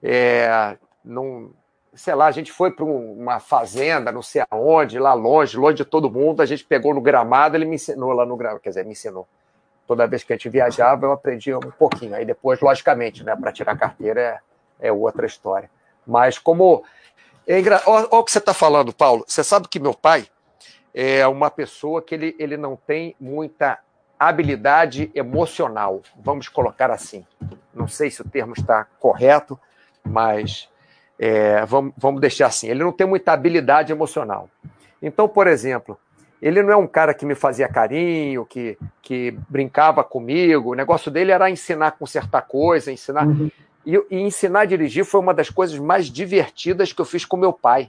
É, 0.00 0.76
não, 1.04 1.50
sei 1.94 2.14
lá, 2.14 2.26
a 2.26 2.30
gente 2.30 2.52
foi 2.52 2.70
para 2.70 2.84
uma 2.84 3.40
fazenda, 3.40 4.10
não 4.10 4.22
sei 4.22 4.42
aonde, 4.50 4.98
lá 4.98 5.14
longe, 5.14 5.56
longe 5.56 5.76
de 5.76 5.84
todo 5.84 6.10
mundo. 6.10 6.42
A 6.42 6.46
gente 6.46 6.64
pegou 6.64 6.94
no 6.94 7.00
gramado, 7.00 7.56
ele 7.56 7.64
me 7.64 7.76
ensinou 7.76 8.12
lá 8.12 8.26
no 8.26 8.36
gramado. 8.36 8.60
Quer 8.60 8.70
dizer, 8.70 8.84
me 8.84 8.92
ensinou. 8.92 9.26
Toda 9.86 10.06
vez 10.06 10.24
que 10.24 10.32
a 10.32 10.36
gente 10.36 10.48
viajava, 10.48 11.06
eu 11.06 11.12
aprendia 11.12 11.56
um 11.58 11.60
pouquinho. 11.60 12.14
Aí 12.14 12.24
depois, 12.24 12.60
logicamente, 12.60 13.22
né, 13.22 13.36
para 13.36 13.52
tirar 13.52 13.76
carteira 13.76 14.20
é, 14.80 14.88
é 14.88 14.92
outra 14.92 15.26
história. 15.26 15.70
Mas 16.06 16.38
como 16.38 16.82
é 17.46 17.58
engra... 17.58 17.82
Olha 17.86 18.08
o 18.10 18.24
que 18.24 18.32
você 18.32 18.38
está 18.38 18.54
falando, 18.54 18.92
Paulo. 18.92 19.24
Você 19.26 19.44
sabe 19.44 19.68
que 19.68 19.78
meu 19.78 19.94
pai 19.94 20.26
é 20.92 21.26
uma 21.26 21.50
pessoa 21.50 22.00
que 22.00 22.14
ele, 22.14 22.34
ele 22.38 22.56
não 22.56 22.76
tem 22.76 23.14
muita 23.20 23.78
habilidade 24.18 25.10
emocional, 25.14 26.00
vamos 26.16 26.48
colocar 26.48 26.90
assim. 26.90 27.26
Não 27.74 27.88
sei 27.88 28.10
se 28.10 28.22
o 28.22 28.28
termo 28.28 28.54
está 28.56 28.86
correto, 28.98 29.58
mas 30.04 30.68
é, 31.18 31.64
vamos, 31.66 31.92
vamos 31.96 32.20
deixar 32.20 32.46
assim. 32.46 32.68
Ele 32.68 32.82
não 32.82 32.92
tem 32.92 33.06
muita 33.06 33.32
habilidade 33.32 33.92
emocional. 33.92 34.48
Então, 35.00 35.28
por 35.28 35.46
exemplo, 35.46 35.98
ele 36.40 36.62
não 36.62 36.72
é 36.72 36.76
um 36.76 36.86
cara 36.86 37.14
que 37.14 37.24
me 37.24 37.34
fazia 37.34 37.68
carinho, 37.68 38.44
que, 38.44 38.76
que 39.00 39.36
brincava 39.48 40.04
comigo. 40.04 40.72
O 40.72 40.74
negócio 40.74 41.10
dele 41.10 41.32
era 41.32 41.50
ensinar 41.50 41.88
a 41.88 41.92
consertar 41.92 42.42
coisa, 42.42 42.92
ensinar. 42.92 43.26
Uhum. 43.26 43.50
E, 43.86 44.02
e, 44.10 44.20
ensinar 44.20 44.60
a 44.60 44.64
dirigir 44.64 45.04
foi 45.04 45.20
uma 45.20 45.34
das 45.34 45.50
coisas 45.50 45.78
mais 45.78 46.06
divertidas 46.06 46.92
que 46.92 47.00
eu 47.00 47.04
fiz 47.04 47.24
com 47.24 47.36
meu 47.36 47.52
pai. 47.52 47.88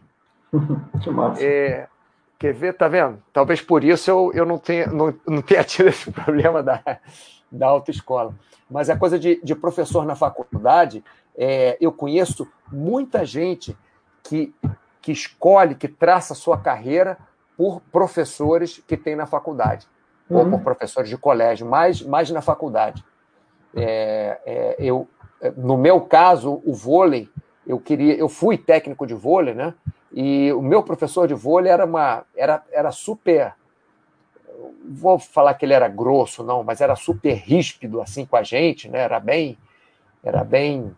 que 1.04 1.10
massa. 1.10 1.44
É, 1.44 1.88
quer 2.40 2.54
ver, 2.54 2.74
tá 2.74 2.88
vendo? 2.88 3.22
Talvez 3.34 3.62
por 3.62 3.84
isso 3.84 4.10
eu, 4.10 4.32
eu 4.34 4.46
não, 4.46 4.58
tenha, 4.58 4.88
não, 4.88 5.14
não 5.28 5.42
tenha 5.42 5.64
tido 5.66 5.90
esse 5.90 6.12
problema 6.12 6.62
da, 6.62 6.82
da 7.52 7.68
autoescola. 7.68 8.34
Mas 8.70 8.90
a 8.90 8.98
coisa 8.98 9.20
de, 9.20 9.40
de 9.44 9.54
professor 9.54 10.06
na 10.06 10.16
faculdade, 10.16 11.04
é, 11.38 11.78
eu 11.80 11.92
conheço 11.92 12.48
muita 12.72 13.26
gente 13.26 13.78
que, 14.24 14.54
que 15.02 15.12
escolhe, 15.12 15.76
que 15.76 15.88
traça 15.88 16.34
a 16.34 16.36
sua 16.36 16.58
carreira 16.58 17.18
por 17.58 17.82
professores 17.92 18.82
que 18.88 18.98
tem 18.98 19.16
na 19.16 19.26
faculdade, 19.26 19.88
uhum. 20.30 20.38
ou 20.38 20.50
por 20.50 20.62
professores 20.62 21.10
de 21.10 21.18
colégio, 21.18 21.66
mais, 21.68 22.02
mais 22.02 22.30
na 22.30 22.42
faculdade. 22.42 23.04
É, 23.76 24.40
é, 24.46 24.76
eu, 24.80 25.08
no 25.58 25.78
meu 25.78 26.02
caso, 26.02 26.62
o 26.66 26.74
vôlei, 26.74 27.30
eu 27.68 27.80
queria, 27.80 28.16
eu 28.16 28.30
fui 28.30 28.58
técnico 28.58 29.06
de 29.06 29.14
vôlei, 29.14 29.54
né? 29.54 29.74
E 30.12 30.52
o 30.54 30.62
meu 30.62 30.82
professor 30.82 31.28
de 31.28 31.34
vôlei 31.34 31.72
era 31.72 31.86
uma, 31.86 32.24
era, 32.36 32.64
era 32.72 32.92
super, 32.92 33.54
vou 34.88 35.20
falar 35.20 35.54
que 35.56 35.66
ele 35.66 35.74
era 35.74 35.88
grosso, 35.90 36.44
não, 36.44 36.64
mas 36.64 36.80
era 36.80 36.96
super 36.96 37.34
ríspido 37.34 38.02
assim 38.02 38.26
com 38.26 38.38
a 38.38 38.44
gente, 38.44 38.88
né? 38.88 39.00
Era 39.00 39.20
bem, 39.20 39.58
era 40.24 40.44
bem 40.44 40.96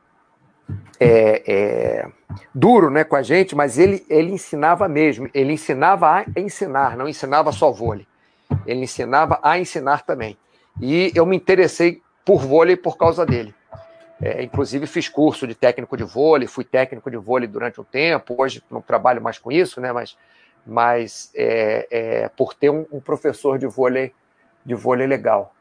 é, 0.99 1.43
é, 1.47 2.07
duro, 2.53 2.89
né, 2.89 3.03
com 3.03 3.15
a 3.15 3.21
gente, 3.21 3.55
mas 3.55 3.77
ele, 3.77 4.05
ele 4.09 4.31
ensinava 4.31 4.87
mesmo, 4.87 5.29
ele 5.33 5.53
ensinava 5.53 6.09
a 6.09 6.25
ensinar, 6.39 6.97
não 6.97 7.07
ensinava 7.07 7.51
só 7.51 7.71
vôlei, 7.71 8.07
ele 8.65 8.81
ensinava 8.81 9.39
a 9.43 9.59
ensinar 9.59 10.03
também. 10.03 10.37
E 10.81 11.11
eu 11.15 11.25
me 11.25 11.35
interessei 11.35 12.01
por 12.25 12.41
vôlei 12.41 12.75
por 12.75 12.97
causa 12.97 13.25
dele. 13.25 13.53
É, 14.21 14.41
inclusive 14.41 14.87
fiz 14.87 15.07
curso 15.07 15.47
de 15.47 15.53
técnico 15.53 15.95
de 15.95 16.03
vôlei, 16.03 16.47
fui 16.47 16.63
técnico 16.63 17.09
de 17.09 17.17
vôlei 17.17 17.47
durante 17.47 17.79
um 17.79 17.83
tempo, 17.83 18.35
hoje 18.37 18.63
não 18.69 18.81
trabalho 18.81 19.21
mais 19.21 19.37
com 19.37 19.51
isso, 19.51 19.79
né? 19.79 19.91
Mas, 19.91 20.17
mas 20.65 21.31
é, 21.35 21.87
é, 21.91 22.29
por 22.29 22.55
ter 22.55 22.71
um, 22.71 22.85
um, 22.91 22.99
professor 22.99 23.59
de 23.59 23.67
vôlei 23.67 24.13
de 24.65 24.73
vôlei 24.73 25.05
legal. 25.05 25.53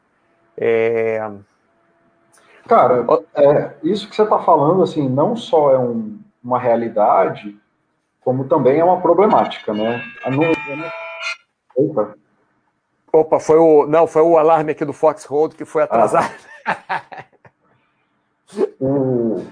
É, 2.67 2.69
Cara, 2.69 3.05
é, 3.33 3.73
isso 3.81 4.09
que 4.09 4.15
você 4.15 4.23
está 4.23 4.39
falando, 4.39 4.83
assim, 4.83 5.07
não 5.07 5.37
só 5.37 5.71
é 5.71 5.79
um, 5.79 6.19
uma 6.43 6.59
realidade, 6.59 7.57
como 8.19 8.43
também 8.43 8.79
é 8.79 8.83
uma 8.83 8.99
problemática, 8.99 9.73
né? 9.73 10.03
Opa. 11.75 12.15
Opa, 13.13 13.39
foi 13.39 13.57
o. 13.57 13.87
Não, 13.87 14.05
foi 14.05 14.21
o 14.21 14.37
alarme 14.37 14.73
aqui 14.73 14.83
do 14.83 14.91
Fox 14.91 15.23
Road 15.23 15.55
que 15.55 15.63
foi 15.63 15.83
atrasado. 15.83 16.33
Ah. 16.65 17.03
O... 18.79 19.45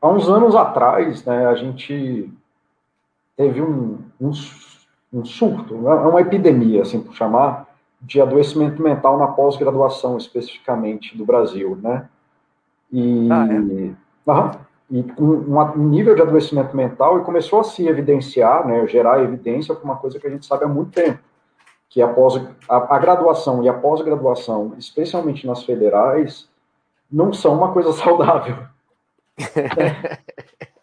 Há 0.00 0.08
uns 0.08 0.28
anos 0.28 0.54
atrás, 0.54 1.24
né, 1.24 1.46
a 1.46 1.54
gente 1.54 2.30
teve 3.34 3.62
um, 3.62 3.98
um, 4.20 4.30
um 5.10 5.24
surto, 5.24 5.74
né, 5.76 5.94
uma 5.94 6.20
epidemia, 6.20 6.82
assim 6.82 7.02
por 7.02 7.14
chamar, 7.14 7.66
de 8.04 8.20
adoecimento 8.20 8.82
mental 8.82 9.18
na 9.18 9.26
pós-graduação, 9.26 10.16
especificamente 10.18 11.16
do 11.16 11.24
Brasil, 11.24 11.76
né? 11.82 12.08
E, 12.92 13.28
ah, 13.30 13.46
é? 13.46 14.64
e 14.90 15.02
com 15.02 15.24
um 15.24 15.88
nível 15.88 16.14
de 16.14 16.22
adoecimento 16.22 16.76
mental 16.76 17.18
e 17.18 17.24
começou 17.24 17.60
a 17.60 17.64
se 17.64 17.86
evidenciar, 17.86 18.66
né, 18.66 18.86
gerar 18.86 19.22
evidência 19.22 19.74
para 19.74 19.84
uma 19.84 19.96
coisa 19.96 20.20
que 20.20 20.26
a 20.26 20.30
gente 20.30 20.46
sabe 20.46 20.64
há 20.64 20.68
muito 20.68 20.92
tempo, 20.92 21.18
que 21.88 22.02
a, 22.02 22.08
pós, 22.08 22.40
a, 22.68 22.94
a 22.94 22.98
graduação 22.98 23.64
e 23.64 23.68
a 23.68 23.72
pós-graduação, 23.72 24.74
especialmente 24.78 25.46
nas 25.46 25.64
federais, 25.64 26.48
não 27.10 27.32
são 27.32 27.54
uma 27.56 27.72
coisa 27.72 27.92
saudável. 27.96 28.58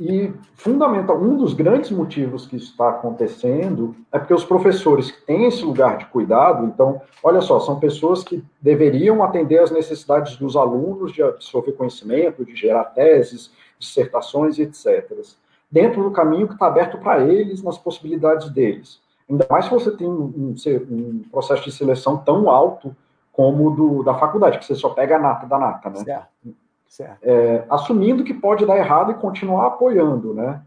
E, 0.00 0.32
fundamental, 0.54 1.20
um 1.20 1.36
dos 1.36 1.52
grandes 1.54 1.90
motivos 1.90 2.46
que 2.46 2.56
isso 2.56 2.70
está 2.70 2.90
acontecendo 2.90 3.96
é 4.12 4.18
porque 4.18 4.32
os 4.32 4.44
professores 4.44 5.10
que 5.10 5.20
têm 5.22 5.46
esse 5.46 5.64
lugar 5.64 5.98
de 5.98 6.06
cuidado, 6.06 6.64
então, 6.66 7.00
olha 7.22 7.40
só, 7.40 7.58
são 7.58 7.80
pessoas 7.80 8.22
que 8.22 8.44
deveriam 8.62 9.24
atender 9.24 9.58
às 9.58 9.72
necessidades 9.72 10.36
dos 10.36 10.56
alunos 10.56 11.12
de 11.12 11.20
absorver 11.20 11.72
conhecimento, 11.72 12.44
de 12.44 12.54
gerar 12.54 12.84
teses, 12.84 13.50
dissertações, 13.76 14.58
etc. 14.60 15.10
Dentro 15.70 16.04
do 16.04 16.12
caminho 16.12 16.46
que 16.46 16.54
está 16.54 16.68
aberto 16.68 16.98
para 16.98 17.20
eles, 17.26 17.60
nas 17.62 17.76
possibilidades 17.76 18.50
deles. 18.50 19.00
Ainda 19.28 19.46
mais 19.50 19.64
se 19.64 19.70
você 19.70 19.90
tem 19.90 20.06
um, 20.06 20.54
um 20.90 21.22
processo 21.30 21.64
de 21.64 21.72
seleção 21.72 22.16
tão 22.18 22.48
alto 22.48 22.96
como 23.32 23.70
do 23.70 24.02
da 24.02 24.14
faculdade, 24.14 24.58
que 24.58 24.64
você 24.64 24.74
só 24.74 24.90
pega 24.90 25.16
a 25.16 25.18
nata 25.18 25.46
da 25.46 25.58
nata, 25.58 25.90
né? 25.90 25.96
Certo. 25.96 26.28
É, 27.22 27.64
assumindo 27.68 28.24
que 28.24 28.32
pode 28.32 28.64
dar 28.64 28.78
errado 28.78 29.12
e 29.12 29.14
continuar 29.14 29.66
apoiando, 29.66 30.32
né? 30.32 30.62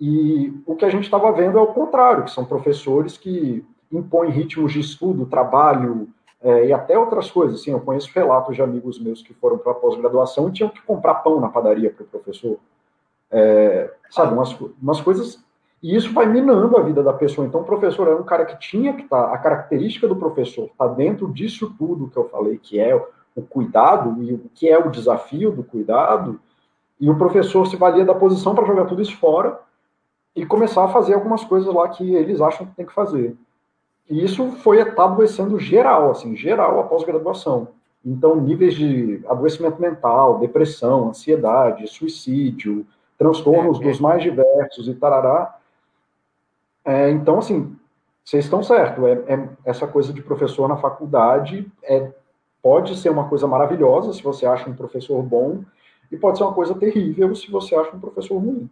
E 0.00 0.52
o 0.66 0.74
que 0.74 0.84
a 0.84 0.88
gente 0.88 1.04
estava 1.04 1.30
vendo 1.30 1.58
é 1.58 1.60
o 1.60 1.68
contrário, 1.68 2.24
que 2.24 2.30
são 2.30 2.44
professores 2.44 3.16
que 3.16 3.64
impõem 3.92 4.30
ritmos 4.30 4.72
de 4.72 4.80
estudo, 4.80 5.26
trabalho 5.26 6.08
é, 6.40 6.66
e 6.66 6.72
até 6.72 6.98
outras 6.98 7.30
coisas. 7.30 7.60
Assim, 7.60 7.70
eu 7.70 7.80
conheço 7.80 8.10
relatos 8.12 8.56
de 8.56 8.62
amigos 8.62 8.98
meus 8.98 9.22
que 9.22 9.34
foram 9.34 9.58
para 9.58 9.74
pós-graduação 9.74 10.48
e 10.48 10.52
tinham 10.52 10.70
que 10.70 10.82
comprar 10.82 11.16
pão 11.16 11.38
na 11.38 11.48
padaria 11.48 11.90
para 11.90 12.02
o 12.02 12.08
professor. 12.08 12.58
É, 13.30 13.92
sabe, 14.10 14.34
umas, 14.34 14.58
umas 14.80 15.00
coisas 15.00 15.42
E 15.82 15.96
isso 15.96 16.12
vai 16.12 16.26
minando 16.26 16.76
a 16.76 16.82
vida 16.82 17.02
da 17.02 17.12
pessoa. 17.12 17.46
Então, 17.46 17.60
o 17.60 17.64
professor 17.64 18.08
é 18.08 18.14
um 18.14 18.24
cara 18.24 18.44
que 18.44 18.58
tinha 18.58 18.94
que 18.94 19.02
estar, 19.02 19.28
tá, 19.28 19.34
a 19.34 19.38
característica 19.38 20.08
do 20.08 20.16
professor 20.16 20.66
está 20.66 20.86
dentro 20.86 21.32
disso 21.32 21.74
tudo 21.78 22.08
que 22.08 22.16
eu 22.16 22.28
falei, 22.28 22.58
que 22.58 22.80
é 22.80 23.00
o 23.34 23.42
cuidado 23.42 24.22
e 24.22 24.32
o 24.34 24.50
que 24.54 24.68
é 24.68 24.78
o 24.78 24.90
desafio 24.90 25.50
do 25.52 25.64
cuidado, 25.64 26.40
e 27.00 27.10
o 27.10 27.16
professor 27.16 27.66
se 27.66 27.76
valia 27.76 28.04
da 28.04 28.14
posição 28.14 28.54
para 28.54 28.66
jogar 28.66 28.84
tudo 28.84 29.02
isso 29.02 29.16
fora 29.16 29.58
e 30.34 30.46
começar 30.46 30.84
a 30.84 30.88
fazer 30.88 31.14
algumas 31.14 31.44
coisas 31.44 31.72
lá 31.72 31.88
que 31.88 32.14
eles 32.14 32.40
acham 32.40 32.66
que 32.66 32.74
tem 32.74 32.86
que 32.86 32.92
fazer. 32.92 33.36
E 34.08 34.24
isso 34.24 34.52
foi 34.52 34.80
adoecendo 34.80 35.58
geral, 35.58 36.10
assim, 36.10 36.36
geral 36.36 36.80
a 36.80 36.84
pós-graduação. 36.84 37.68
Então, 38.04 38.36
níveis 38.36 38.74
de 38.74 39.22
adoecimento 39.28 39.80
mental, 39.80 40.38
depressão, 40.38 41.08
ansiedade, 41.08 41.86
suicídio, 41.86 42.86
transtornos 43.16 43.80
é, 43.80 43.84
é. 43.84 43.88
dos 43.88 44.00
mais 44.00 44.22
diversos 44.22 44.88
e 44.88 44.94
tarará, 44.94 45.56
é, 46.84 47.10
então, 47.10 47.38
assim, 47.38 47.76
vocês 48.24 48.44
estão 48.44 48.62
certos. 48.62 49.04
É, 49.04 49.34
é, 49.34 49.48
essa 49.64 49.86
coisa 49.86 50.12
de 50.12 50.22
professor 50.22 50.68
na 50.68 50.76
faculdade 50.76 51.70
é, 51.82 52.10
pode 52.62 52.96
ser 52.96 53.10
uma 53.10 53.28
coisa 53.28 53.46
maravilhosa 53.46 54.12
se 54.12 54.22
você 54.22 54.46
acha 54.46 54.70
um 54.70 54.74
professor 54.74 55.22
bom, 55.22 55.62
e 56.10 56.16
pode 56.16 56.38
ser 56.38 56.44
uma 56.44 56.54
coisa 56.54 56.74
terrível 56.74 57.34
se 57.34 57.50
você 57.50 57.74
acha 57.74 57.96
um 57.96 58.00
professor 58.00 58.38
ruim. 58.38 58.70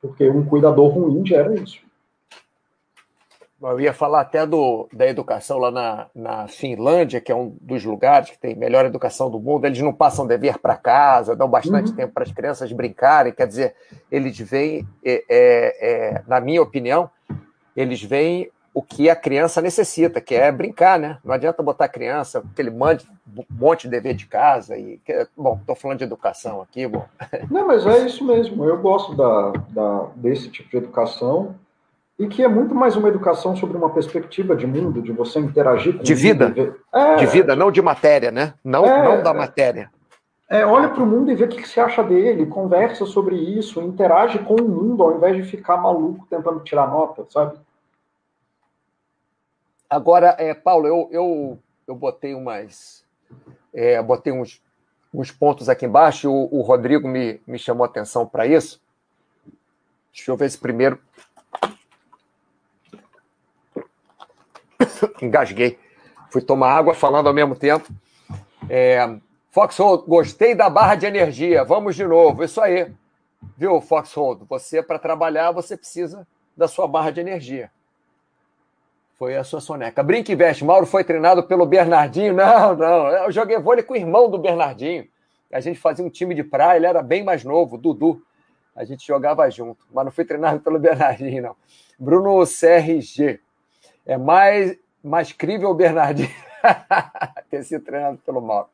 Porque 0.00 0.28
um 0.28 0.44
cuidador 0.44 0.88
ruim 0.88 1.24
gera 1.26 1.54
isso. 1.54 1.80
Eu 3.62 3.80
ia 3.80 3.94
falar 3.94 4.20
até 4.20 4.46
do, 4.46 4.86
da 4.92 5.06
educação 5.06 5.56
lá 5.56 5.70
na, 5.70 6.06
na 6.14 6.46
Finlândia, 6.46 7.20
que 7.20 7.32
é 7.32 7.34
um 7.34 7.56
dos 7.62 7.82
lugares 7.82 8.30
que 8.30 8.38
tem 8.38 8.54
melhor 8.54 8.84
educação 8.84 9.30
do 9.30 9.40
mundo. 9.40 9.64
Eles 9.64 9.80
não 9.80 9.92
passam 9.92 10.26
dever 10.26 10.58
para 10.58 10.76
casa, 10.76 11.34
dão 11.34 11.48
bastante 11.48 11.90
uhum. 11.90 11.96
tempo 11.96 12.12
para 12.12 12.24
as 12.24 12.32
crianças 12.32 12.70
brincarem. 12.72 13.32
Quer 13.32 13.46
dizer, 13.46 13.74
eles 14.10 14.38
veem, 14.38 14.86
é, 15.02 15.24
é, 15.28 16.16
é, 16.16 16.22
na 16.26 16.40
minha 16.40 16.60
opinião, 16.60 17.08
eles 17.74 18.02
veem 18.02 18.50
o 18.74 18.82
que 18.82 19.08
a 19.08 19.14
criança 19.14 19.62
necessita, 19.62 20.20
que 20.20 20.34
é 20.34 20.50
brincar, 20.50 20.98
né? 20.98 21.18
Não 21.24 21.32
adianta 21.32 21.62
botar 21.62 21.84
a 21.84 21.88
criança, 21.88 22.42
que 22.56 22.60
ele 22.60 22.70
mande 22.70 23.06
um 23.38 23.44
monte 23.48 23.82
de 23.82 23.90
dever 23.90 24.14
de 24.14 24.26
casa. 24.26 24.76
e 24.76 25.00
Bom, 25.36 25.56
estou 25.60 25.76
falando 25.76 25.98
de 25.98 26.04
educação 26.04 26.60
aqui, 26.60 26.84
bom. 26.84 27.06
Não, 27.48 27.68
mas 27.68 27.86
é 27.86 28.04
isso 28.04 28.26
mesmo. 28.26 28.64
Eu 28.64 28.76
gosto 28.78 29.14
da, 29.14 29.52
da, 29.70 30.06
desse 30.16 30.50
tipo 30.50 30.68
de 30.70 30.78
educação 30.78 31.54
e 32.18 32.26
que 32.26 32.42
é 32.42 32.48
muito 32.48 32.74
mais 32.74 32.96
uma 32.96 33.08
educação 33.08 33.54
sobre 33.54 33.76
uma 33.76 33.90
perspectiva 33.90 34.56
de 34.56 34.66
mundo, 34.66 35.00
de 35.00 35.12
você 35.12 35.38
interagir 35.38 35.96
com 35.96 36.02
De 36.02 36.14
vida. 36.14 36.52
É, 36.92 37.14
de 37.14 37.26
vida, 37.26 37.54
não 37.54 37.70
de 37.70 37.80
matéria, 37.80 38.32
né? 38.32 38.54
Não, 38.64 38.84
é, 38.84 39.04
não 39.04 39.22
da 39.22 39.32
matéria. 39.32 39.88
É, 40.50 40.66
olha 40.66 40.88
para 40.88 41.02
o 41.02 41.06
mundo 41.06 41.30
e 41.30 41.34
vê 41.36 41.44
o 41.44 41.48
que 41.48 41.66
você 41.66 41.80
acha 41.80 42.02
dele, 42.02 42.46
conversa 42.46 43.06
sobre 43.06 43.36
isso, 43.36 43.80
interage 43.80 44.40
com 44.40 44.54
o 44.54 44.68
mundo, 44.68 45.02
ao 45.02 45.16
invés 45.16 45.36
de 45.36 45.42
ficar 45.44 45.76
maluco 45.76 46.26
tentando 46.28 46.60
tirar 46.60 46.88
nota, 46.88 47.24
sabe? 47.30 47.56
Agora, 49.94 50.34
é, 50.40 50.52
Paulo, 50.52 50.88
eu, 50.88 51.08
eu, 51.12 51.58
eu 51.86 51.94
botei 51.94 52.34
umas. 52.34 53.04
É, 53.72 54.02
botei 54.02 54.32
uns, 54.32 54.60
uns 55.14 55.30
pontos 55.30 55.68
aqui 55.68 55.86
embaixo, 55.86 56.28
o, 56.28 56.58
o 56.58 56.62
Rodrigo 56.62 57.06
me, 57.06 57.40
me 57.46 57.60
chamou 57.60 57.84
atenção 57.84 58.26
para 58.26 58.44
isso. 58.44 58.82
Deixa 60.12 60.32
eu 60.32 60.36
ver 60.36 60.50
se 60.50 60.58
primeiro. 60.58 61.00
Engasguei. 65.22 65.78
Fui 66.28 66.42
tomar 66.42 66.72
água 66.72 66.92
falando 66.92 67.28
ao 67.28 67.34
mesmo 67.34 67.54
tempo. 67.54 67.88
É, 68.68 69.16
Foxhold, 69.52 70.08
gostei 70.08 70.56
da 70.56 70.68
barra 70.68 70.96
de 70.96 71.06
energia. 71.06 71.62
Vamos 71.62 71.94
de 71.94 72.04
novo. 72.04 72.42
Isso 72.42 72.60
aí. 72.60 72.92
Viu, 73.56 73.80
Foxhold? 73.80 74.44
Você, 74.48 74.82
para 74.82 74.98
trabalhar, 74.98 75.52
você 75.52 75.76
precisa 75.76 76.26
da 76.56 76.66
sua 76.66 76.88
barra 76.88 77.12
de 77.12 77.20
energia. 77.20 77.70
Foi 79.18 79.36
a 79.36 79.44
sua 79.44 79.60
soneca. 79.60 80.02
Brinque 80.02 80.32
e 80.32 80.34
veste. 80.34 80.64
Mauro 80.64 80.86
foi 80.86 81.04
treinado 81.04 81.44
pelo 81.44 81.64
Bernardinho. 81.64 82.34
Não, 82.34 82.74
não. 82.74 83.08
Eu 83.08 83.32
joguei 83.32 83.58
vôlei 83.58 83.84
com 83.84 83.94
o 83.94 83.96
irmão 83.96 84.28
do 84.28 84.38
Bernardinho. 84.38 85.06
A 85.52 85.60
gente 85.60 85.78
fazia 85.78 86.04
um 86.04 86.10
time 86.10 86.34
de 86.34 86.42
praia, 86.42 86.76
ele 86.76 86.86
era 86.86 87.00
bem 87.00 87.22
mais 87.22 87.44
novo, 87.44 87.78
Dudu. 87.78 88.20
A 88.74 88.84
gente 88.84 89.06
jogava 89.06 89.48
junto, 89.50 89.86
mas 89.92 90.04
não 90.04 90.10
fui 90.10 90.24
treinado 90.24 90.58
pelo 90.58 90.78
Bernardinho, 90.80 91.42
não. 91.42 91.56
Bruno 91.96 92.44
CRG. 92.44 93.38
É 94.04 94.18
mais, 94.18 94.76
mais 95.02 95.32
crível 95.32 95.70
o 95.70 95.74
Bernardinho 95.74 96.28
ter 97.48 97.62
sido 97.62 97.84
treinado 97.84 98.18
pelo 98.18 98.40
Mauro. 98.40 98.68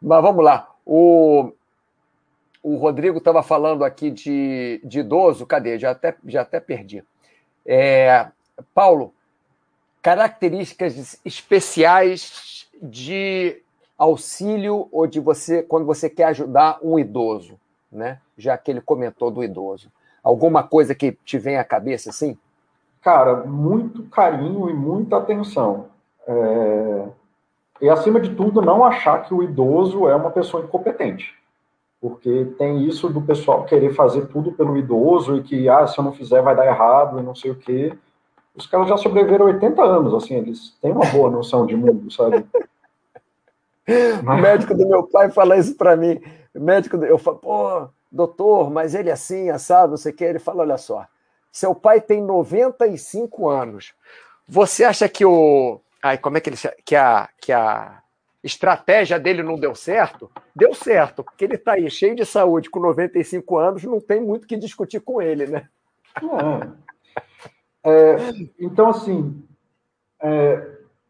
Mas 0.00 0.22
vamos 0.22 0.42
lá. 0.42 0.70
O, 0.86 1.52
o 2.62 2.76
Rodrigo 2.76 3.18
estava 3.18 3.42
falando 3.42 3.84
aqui 3.84 4.10
de, 4.10 4.80
de 4.82 5.00
idoso. 5.00 5.46
Cadê? 5.46 5.78
Já 5.78 5.90
até, 5.90 6.16
já 6.26 6.40
até 6.40 6.60
perdi. 6.60 7.04
É, 7.66 8.26
Paulo, 8.74 9.14
características 10.04 11.18
especiais 11.24 12.68
de 12.82 13.62
auxílio 13.96 14.86
ou 14.92 15.06
de 15.06 15.18
você 15.18 15.62
quando 15.62 15.86
você 15.86 16.10
quer 16.10 16.24
ajudar 16.24 16.78
um 16.82 16.98
idoso, 16.98 17.58
né? 17.90 18.18
Já 18.36 18.58
que 18.58 18.70
ele 18.70 18.82
comentou 18.82 19.30
do 19.30 19.42
idoso. 19.42 19.90
Alguma 20.22 20.62
coisa 20.62 20.94
que 20.94 21.12
te 21.24 21.38
vem 21.38 21.56
à 21.56 21.64
cabeça 21.64 22.10
assim? 22.10 22.36
Cara, 23.00 23.44
muito 23.44 24.02
carinho 24.10 24.68
e 24.68 24.74
muita 24.74 25.16
atenção. 25.16 25.86
É... 26.26 27.04
E 27.80 27.88
acima 27.88 28.20
de 28.20 28.34
tudo, 28.34 28.60
não 28.60 28.84
achar 28.84 29.24
que 29.24 29.32
o 29.32 29.42
idoso 29.42 30.06
é 30.06 30.14
uma 30.14 30.30
pessoa 30.30 30.64
incompetente. 30.64 31.34
Porque 31.98 32.52
tem 32.58 32.84
isso 32.84 33.08
do 33.08 33.22
pessoal 33.22 33.64
querer 33.64 33.94
fazer 33.94 34.26
tudo 34.26 34.52
pelo 34.52 34.76
idoso 34.76 35.38
e 35.38 35.42
que, 35.42 35.66
ah, 35.66 35.86
se 35.86 35.98
eu 35.98 36.04
não 36.04 36.12
fizer 36.12 36.42
vai 36.42 36.54
dar 36.54 36.66
errado 36.66 37.18
e 37.18 37.22
não 37.22 37.34
sei 37.34 37.50
o 37.52 37.56
quê 37.56 37.96
os 38.54 38.66
caras 38.66 38.88
já 38.88 38.96
sobreviveram 38.96 39.46
80 39.46 39.82
anos, 39.82 40.14
assim, 40.14 40.34
eles 40.34 40.76
têm 40.80 40.92
uma 40.92 41.06
boa 41.06 41.30
noção 41.30 41.66
de 41.66 41.76
mundo, 41.76 42.10
sabe? 42.10 42.44
O 43.86 44.40
médico 44.40 44.74
do 44.74 44.88
meu 44.88 45.02
pai 45.02 45.30
fala 45.30 45.58
isso 45.58 45.76
para 45.76 45.94
mim. 45.94 46.18
O 46.54 46.60
médico, 46.60 46.96
eu 47.04 47.18
falo, 47.18 47.36
pô, 47.36 47.88
doutor, 48.10 48.70
mas 48.70 48.94
ele 48.94 49.10
é 49.10 49.12
assim, 49.12 49.50
assado, 49.50 49.90
não 49.90 49.96
sei 49.96 50.12
o 50.12 50.14
que. 50.14 50.24
Ele 50.24 50.38
fala: 50.38 50.62
olha 50.62 50.78
só, 50.78 51.06
seu 51.52 51.74
pai 51.74 52.00
tem 52.00 52.22
95 52.22 53.48
anos. 53.48 53.92
Você 54.48 54.84
acha 54.84 55.08
que 55.08 55.24
o. 55.24 55.80
Ai, 56.02 56.16
como 56.16 56.38
é 56.38 56.40
que 56.40 56.50
ele 56.50 56.56
que 56.84 56.96
a, 56.96 57.28
que 57.40 57.52
a 57.52 57.98
estratégia 58.42 59.18
dele 59.18 59.42
não 59.42 59.56
deu 59.56 59.74
certo? 59.74 60.30
Deu 60.54 60.74
certo, 60.74 61.24
porque 61.24 61.44
ele 61.44 61.54
está 61.56 61.72
aí 61.72 61.90
cheio 61.90 62.14
de 62.14 62.24
saúde 62.24 62.70
com 62.70 62.80
95 62.80 63.58
anos, 63.58 63.84
não 63.84 64.00
tem 64.00 64.20
muito 64.20 64.46
que 64.46 64.56
discutir 64.56 65.00
com 65.00 65.20
ele, 65.20 65.46
né? 65.46 65.68
É. 66.16 66.83
É, 67.84 68.16
então, 68.58 68.88
assim, 68.88 69.44
é, 70.22 70.66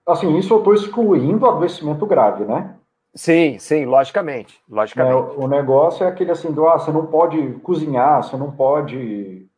assim, 0.06 0.36
isso 0.36 0.52
eu 0.52 0.58
estou 0.58 0.74
excluindo 0.74 1.46
adoecimento 1.46 2.04
grave, 2.04 2.44
né? 2.44 2.76
Sim, 3.14 3.58
sim, 3.60 3.84
logicamente. 3.84 4.60
logicamente. 4.68 5.14
É, 5.14 5.44
o 5.44 5.46
negócio 5.46 6.04
é 6.04 6.08
aquele 6.08 6.32
assim, 6.32 6.50
do, 6.50 6.66
ah, 6.66 6.78
você 6.78 6.90
não 6.90 7.06
pode 7.06 7.40
cozinhar, 7.62 8.24
você 8.24 8.36
não 8.36 8.50
pode 8.50 9.48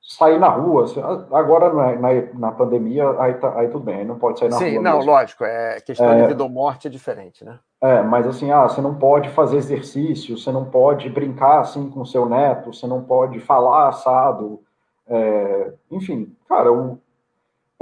sair 0.00 0.38
na 0.38 0.48
rua. 0.48 0.86
Agora, 1.30 1.72
na, 1.72 1.96
na, 1.96 2.08
na 2.34 2.52
pandemia, 2.52 3.08
aí, 3.20 3.34
tá, 3.34 3.58
aí 3.58 3.68
tudo 3.68 3.84
bem, 3.84 3.96
aí 3.96 4.04
não 4.04 4.18
pode 4.18 4.38
sair 4.38 4.48
na 4.48 4.56
sim, 4.56 4.64
rua. 4.64 4.72
Sim, 4.72 4.80
não, 4.80 4.96
mesmo. 4.96 5.12
lógico, 5.12 5.44
é 5.44 5.78
questão 5.80 6.10
é, 6.10 6.22
de 6.22 6.28
vida 6.28 6.42
ou 6.42 6.48
morte 6.48 6.88
é 6.88 6.90
diferente, 6.90 7.44
né? 7.44 7.58
É, 7.82 8.02
mas 8.02 8.26
assim, 8.26 8.50
ah, 8.50 8.62
você 8.62 8.80
não 8.80 8.94
pode 8.94 9.28
fazer 9.28 9.58
exercício, 9.58 10.38
você 10.38 10.50
não 10.50 10.64
pode 10.64 11.10
brincar 11.10 11.60
assim 11.60 11.90
com 11.90 12.04
seu 12.06 12.26
neto, 12.26 12.72
você 12.72 12.86
não 12.86 13.02
pode 13.04 13.40
falar 13.40 13.88
assado, 13.88 14.62
é, 15.06 15.72
enfim, 15.90 16.34
cara, 16.48 16.72
o, 16.72 16.98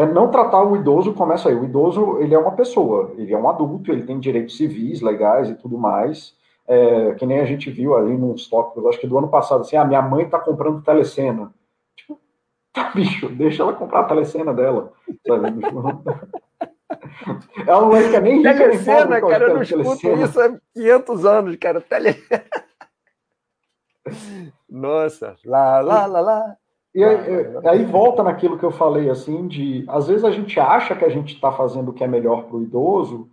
é 0.00 0.06
não 0.06 0.30
tratar 0.30 0.62
o 0.62 0.76
idoso 0.76 1.12
começa 1.12 1.50
aí. 1.50 1.54
O 1.54 1.64
idoso, 1.64 2.18
ele 2.20 2.34
é 2.34 2.38
uma 2.38 2.52
pessoa, 2.52 3.12
ele 3.18 3.34
é 3.34 3.38
um 3.38 3.48
adulto, 3.48 3.92
ele 3.92 4.04
tem 4.04 4.18
direitos 4.18 4.56
civis, 4.56 5.02
legais 5.02 5.50
e 5.50 5.54
tudo 5.54 5.76
mais. 5.76 6.34
É, 6.66 7.14
que 7.14 7.26
nem 7.26 7.40
a 7.40 7.44
gente 7.44 7.70
viu 7.70 7.96
ali 7.96 8.16
nos 8.16 8.48
tópicos, 8.48 8.86
acho 8.86 9.00
que 9.00 9.06
do 9.06 9.18
ano 9.18 9.28
passado, 9.28 9.62
assim, 9.62 9.76
a 9.76 9.82
ah, 9.82 9.84
minha 9.84 10.00
mãe 10.00 10.28
tá 10.28 10.38
comprando 10.38 10.82
telecena. 10.82 11.52
Tipo, 11.96 12.18
tá, 12.72 12.92
bicho, 12.94 13.28
deixa 13.28 13.62
ela 13.62 13.72
comprar 13.72 14.00
a 14.00 14.04
telecena 14.04 14.54
dela. 14.54 14.92
Sabe? 15.26 15.60
ela 17.66 17.80
não 17.82 17.96
é 17.96 18.20
nem 18.20 18.38
rica 18.38 18.54
Telecena, 18.54 19.20
cara, 19.20 19.48
eu 19.48 19.54
não 19.54 19.62
escuto 19.62 20.08
isso 20.08 20.40
há 20.40 20.56
500 20.74 21.26
anos, 21.26 21.56
cara. 21.56 21.80
Tele... 21.80 22.16
Nossa, 24.68 25.36
lá, 25.44 25.80
lá, 25.80 26.06
lá, 26.06 26.20
lá. 26.20 26.56
E 26.94 27.04
aí, 27.04 27.14
é, 27.14 27.68
aí, 27.68 27.84
volta 27.84 28.22
naquilo 28.22 28.58
que 28.58 28.64
eu 28.64 28.72
falei, 28.72 29.08
assim, 29.08 29.46
de 29.46 29.84
às 29.88 30.08
vezes 30.08 30.24
a 30.24 30.30
gente 30.30 30.58
acha 30.58 30.94
que 30.96 31.04
a 31.04 31.08
gente 31.08 31.34
está 31.34 31.52
fazendo 31.52 31.90
o 31.90 31.92
que 31.92 32.02
é 32.02 32.08
melhor 32.08 32.44
para 32.44 32.56
o 32.56 32.62
idoso, 32.62 33.28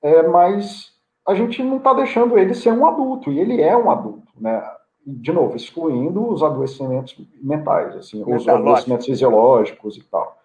é, 0.00 0.22
mas 0.22 0.92
a 1.26 1.34
gente 1.34 1.62
não 1.62 1.78
está 1.78 1.92
deixando 1.94 2.38
ele 2.38 2.54
ser 2.54 2.72
um 2.72 2.86
adulto, 2.86 3.32
e 3.32 3.40
ele 3.40 3.60
é 3.60 3.76
um 3.76 3.90
adulto, 3.90 4.32
né? 4.38 4.62
De 5.06 5.32
novo, 5.32 5.56
excluindo 5.56 6.26
os 6.30 6.42
adoecimentos 6.42 7.16
mentais, 7.42 7.96
assim, 7.96 8.22
os 8.26 8.48
adoecimentos 8.48 9.06
fisiológicos 9.06 9.96
e 9.96 10.02
tal. 10.04 10.38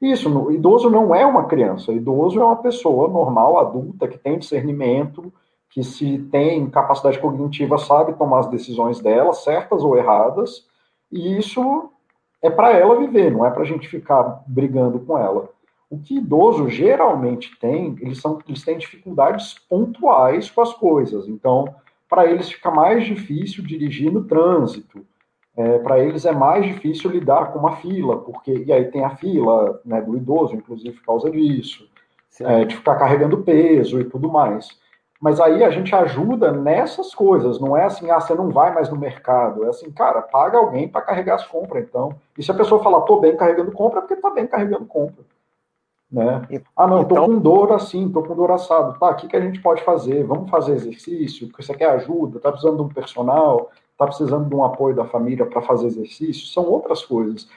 Isso, 0.00 0.30
o 0.30 0.52
idoso 0.52 0.88
não 0.90 1.14
é 1.14 1.24
uma 1.26 1.44
criança, 1.44 1.90
o 1.90 1.94
idoso 1.94 2.40
é 2.40 2.44
uma 2.44 2.56
pessoa 2.56 3.08
normal, 3.08 3.58
adulta, 3.58 4.06
que 4.06 4.18
tem 4.18 4.38
discernimento, 4.38 5.32
que 5.70 5.82
se 5.82 6.18
tem 6.30 6.68
capacidade 6.70 7.18
cognitiva, 7.18 7.76
sabe 7.76 8.14
tomar 8.14 8.40
as 8.40 8.46
decisões 8.46 9.00
dela, 9.00 9.32
certas 9.32 9.82
ou 9.82 9.96
erradas, 9.96 10.66
e 11.16 11.38
isso 11.38 11.90
é 12.42 12.50
para 12.50 12.70
ela 12.72 12.98
viver, 12.98 13.30
não 13.30 13.44
é 13.44 13.50
para 13.50 13.62
a 13.62 13.66
gente 13.66 13.88
ficar 13.88 14.42
brigando 14.46 15.00
com 15.00 15.18
ela. 15.18 15.48
O 15.88 15.98
que 15.98 16.18
idoso 16.18 16.68
geralmente 16.68 17.56
tem, 17.60 17.96
eles, 18.00 18.20
são, 18.20 18.38
eles 18.48 18.64
têm 18.64 18.76
dificuldades 18.76 19.54
pontuais 19.68 20.50
com 20.50 20.60
as 20.60 20.72
coisas. 20.74 21.28
Então, 21.28 21.74
para 22.08 22.26
eles 22.26 22.50
fica 22.50 22.70
mais 22.70 23.04
difícil 23.04 23.64
dirigir 23.64 24.12
no 24.12 24.24
trânsito. 24.24 25.06
É, 25.56 25.78
para 25.78 25.98
eles 25.98 26.26
é 26.26 26.32
mais 26.32 26.66
difícil 26.66 27.10
lidar 27.10 27.52
com 27.52 27.58
uma 27.58 27.76
fila, 27.76 28.18
porque 28.18 28.64
e 28.66 28.72
aí 28.72 28.84
tem 28.86 29.04
a 29.04 29.16
fila 29.16 29.80
né, 29.84 30.02
do 30.02 30.16
idoso, 30.16 30.54
inclusive 30.54 30.96
por 30.98 31.06
causa 31.06 31.30
disso, 31.30 31.88
é, 32.40 32.64
de 32.66 32.76
ficar 32.76 32.96
carregando 32.96 33.42
peso 33.42 33.98
e 33.98 34.04
tudo 34.04 34.30
mais. 34.30 34.68
Mas 35.26 35.40
aí 35.40 35.64
a 35.64 35.70
gente 35.70 35.92
ajuda 35.92 36.52
nessas 36.52 37.12
coisas, 37.12 37.58
não 37.58 37.76
é 37.76 37.82
assim, 37.82 38.08
ah, 38.12 38.20
você 38.20 38.32
não 38.32 38.48
vai 38.48 38.72
mais 38.72 38.88
no 38.88 38.96
mercado. 38.96 39.64
É 39.64 39.70
assim, 39.70 39.90
cara, 39.90 40.22
paga 40.22 40.56
alguém 40.56 40.86
para 40.86 41.02
carregar 41.02 41.34
as 41.34 41.44
compras, 41.44 41.82
então. 41.82 42.14
E 42.38 42.44
se 42.44 42.50
a 42.52 42.54
pessoa 42.54 42.80
falar, 42.80 43.00
tô 43.00 43.18
bem 43.18 43.36
carregando 43.36 43.72
compra, 43.72 43.98
é 43.98 44.02
porque 44.02 44.14
tá 44.14 44.30
bem 44.30 44.46
carregando 44.46 44.84
compra. 44.84 45.24
Né? 46.08 46.46
Ah, 46.76 46.86
não, 46.86 47.00
então... 47.00 47.16
tô 47.16 47.26
com 47.26 47.38
dor 47.40 47.72
assim, 47.72 48.08
tô 48.08 48.22
com 48.22 48.36
dor 48.36 48.52
assado. 48.52 48.96
Tá, 49.00 49.10
o 49.10 49.16
que, 49.16 49.26
que 49.26 49.36
a 49.36 49.40
gente 49.40 49.60
pode 49.60 49.82
fazer? 49.82 50.22
Vamos 50.22 50.48
fazer 50.48 50.74
exercício? 50.74 51.48
Porque 51.48 51.64
você 51.64 51.74
quer 51.74 51.90
ajuda? 51.90 52.38
Tá 52.38 52.52
precisando 52.52 52.76
de 52.76 52.82
um 52.82 52.88
personal? 52.88 53.72
Tá 53.98 54.06
precisando 54.06 54.48
de 54.48 54.54
um 54.54 54.62
apoio 54.62 54.94
da 54.94 55.06
família 55.06 55.44
para 55.44 55.60
fazer 55.60 55.88
exercício? 55.88 56.46
São 56.46 56.66
outras 56.66 57.04
coisas. 57.04 57.48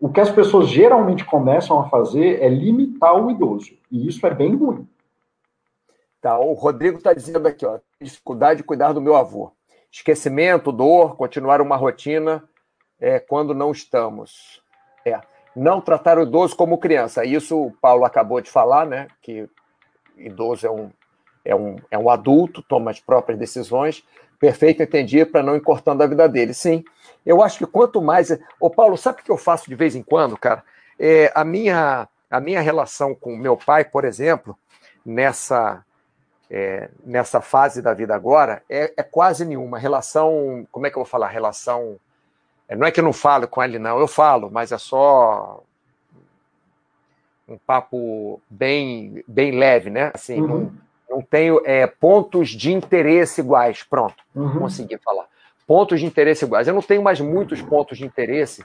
O 0.00 0.08
que 0.08 0.20
as 0.20 0.32
pessoas 0.32 0.66
geralmente 0.66 1.24
começam 1.24 1.78
a 1.78 1.88
fazer 1.88 2.42
é 2.42 2.48
limitar 2.48 3.14
o 3.14 3.30
idoso. 3.30 3.70
E 3.88 4.08
isso 4.08 4.26
é 4.26 4.34
bem 4.34 4.56
ruim. 4.56 4.84
Tá, 6.24 6.38
o 6.38 6.54
Rodrigo 6.54 6.96
está 6.96 7.12
dizendo 7.12 7.46
aqui, 7.46 7.66
ó, 7.66 7.78
dificuldade 8.00 8.62
de 8.62 8.64
cuidar 8.64 8.94
do 8.94 9.00
meu 9.02 9.14
avô. 9.14 9.52
Esquecimento, 9.92 10.72
dor, 10.72 11.16
continuar 11.16 11.60
uma 11.60 11.76
rotina 11.76 12.42
é, 12.98 13.20
quando 13.20 13.52
não 13.52 13.70
estamos. 13.70 14.62
É 15.04 15.20
não 15.54 15.82
tratar 15.82 16.16
o 16.16 16.22
idoso 16.22 16.56
como 16.56 16.78
criança. 16.78 17.26
Isso 17.26 17.66
o 17.66 17.72
Paulo 17.72 18.06
acabou 18.06 18.40
de 18.40 18.50
falar, 18.50 18.86
né? 18.86 19.06
Que 19.20 19.46
idoso 20.16 20.66
é 20.66 20.70
um, 20.70 20.90
é 21.44 21.54
um, 21.54 21.76
é 21.90 21.98
um 21.98 22.08
adulto, 22.08 22.62
toma 22.62 22.90
as 22.90 22.98
próprias 22.98 23.38
decisões, 23.38 24.02
perfeito 24.40 24.82
entendido 24.82 25.30
para 25.30 25.42
não 25.42 25.54
ir 25.54 25.60
cortando 25.60 26.00
a 26.00 26.06
vida 26.06 26.26
dele. 26.26 26.54
Sim, 26.54 26.82
eu 27.26 27.42
acho 27.42 27.58
que 27.58 27.66
quanto 27.66 28.00
mais. 28.00 28.34
Ô, 28.58 28.70
Paulo, 28.70 28.96
sabe 28.96 29.20
o 29.20 29.24
que 29.24 29.30
eu 29.30 29.36
faço 29.36 29.68
de 29.68 29.74
vez 29.74 29.94
em 29.94 30.02
quando, 30.02 30.38
cara? 30.38 30.64
É, 30.98 31.30
a, 31.34 31.44
minha, 31.44 32.08
a 32.30 32.40
minha 32.40 32.62
relação 32.62 33.14
com 33.14 33.36
meu 33.36 33.58
pai, 33.58 33.84
por 33.84 34.06
exemplo, 34.06 34.58
nessa. 35.04 35.84
É, 36.50 36.90
nessa 37.04 37.40
fase 37.40 37.80
da 37.80 37.94
vida 37.94 38.14
agora, 38.14 38.62
é, 38.68 38.92
é 38.96 39.02
quase 39.02 39.44
nenhuma. 39.44 39.78
Relação, 39.78 40.66
como 40.70 40.86
é 40.86 40.90
que 40.90 40.96
eu 40.96 41.02
vou 41.02 41.10
falar? 41.10 41.28
Relação 41.28 41.98
é, 42.68 42.76
não 42.76 42.86
é 42.86 42.90
que 42.90 43.00
eu 43.00 43.04
não 43.04 43.12
falo 43.12 43.46
com 43.46 43.62
ele, 43.62 43.78
não, 43.78 43.98
eu 43.98 44.08
falo, 44.08 44.50
mas 44.50 44.72
é 44.72 44.78
só 44.78 45.62
um 47.46 47.58
papo 47.58 48.40
bem, 48.48 49.22
bem 49.28 49.52
leve, 49.58 49.90
né? 49.90 50.10
Assim, 50.14 50.40
uhum. 50.40 50.46
não, 50.48 50.72
não 51.16 51.22
tenho 51.22 51.60
é, 51.64 51.86
pontos 51.86 52.50
de 52.50 52.72
interesse 52.72 53.42
iguais. 53.42 53.82
Pronto, 53.82 54.16
uhum. 54.34 54.60
consegui 54.60 54.96
falar. 54.98 55.26
Pontos 55.66 56.00
de 56.00 56.06
interesse 56.06 56.44
iguais. 56.44 56.66
Eu 56.66 56.74
não 56.74 56.82
tenho 56.82 57.02
mais 57.02 57.20
muitos 57.20 57.60
pontos 57.60 57.98
de 57.98 58.04
interesse 58.04 58.64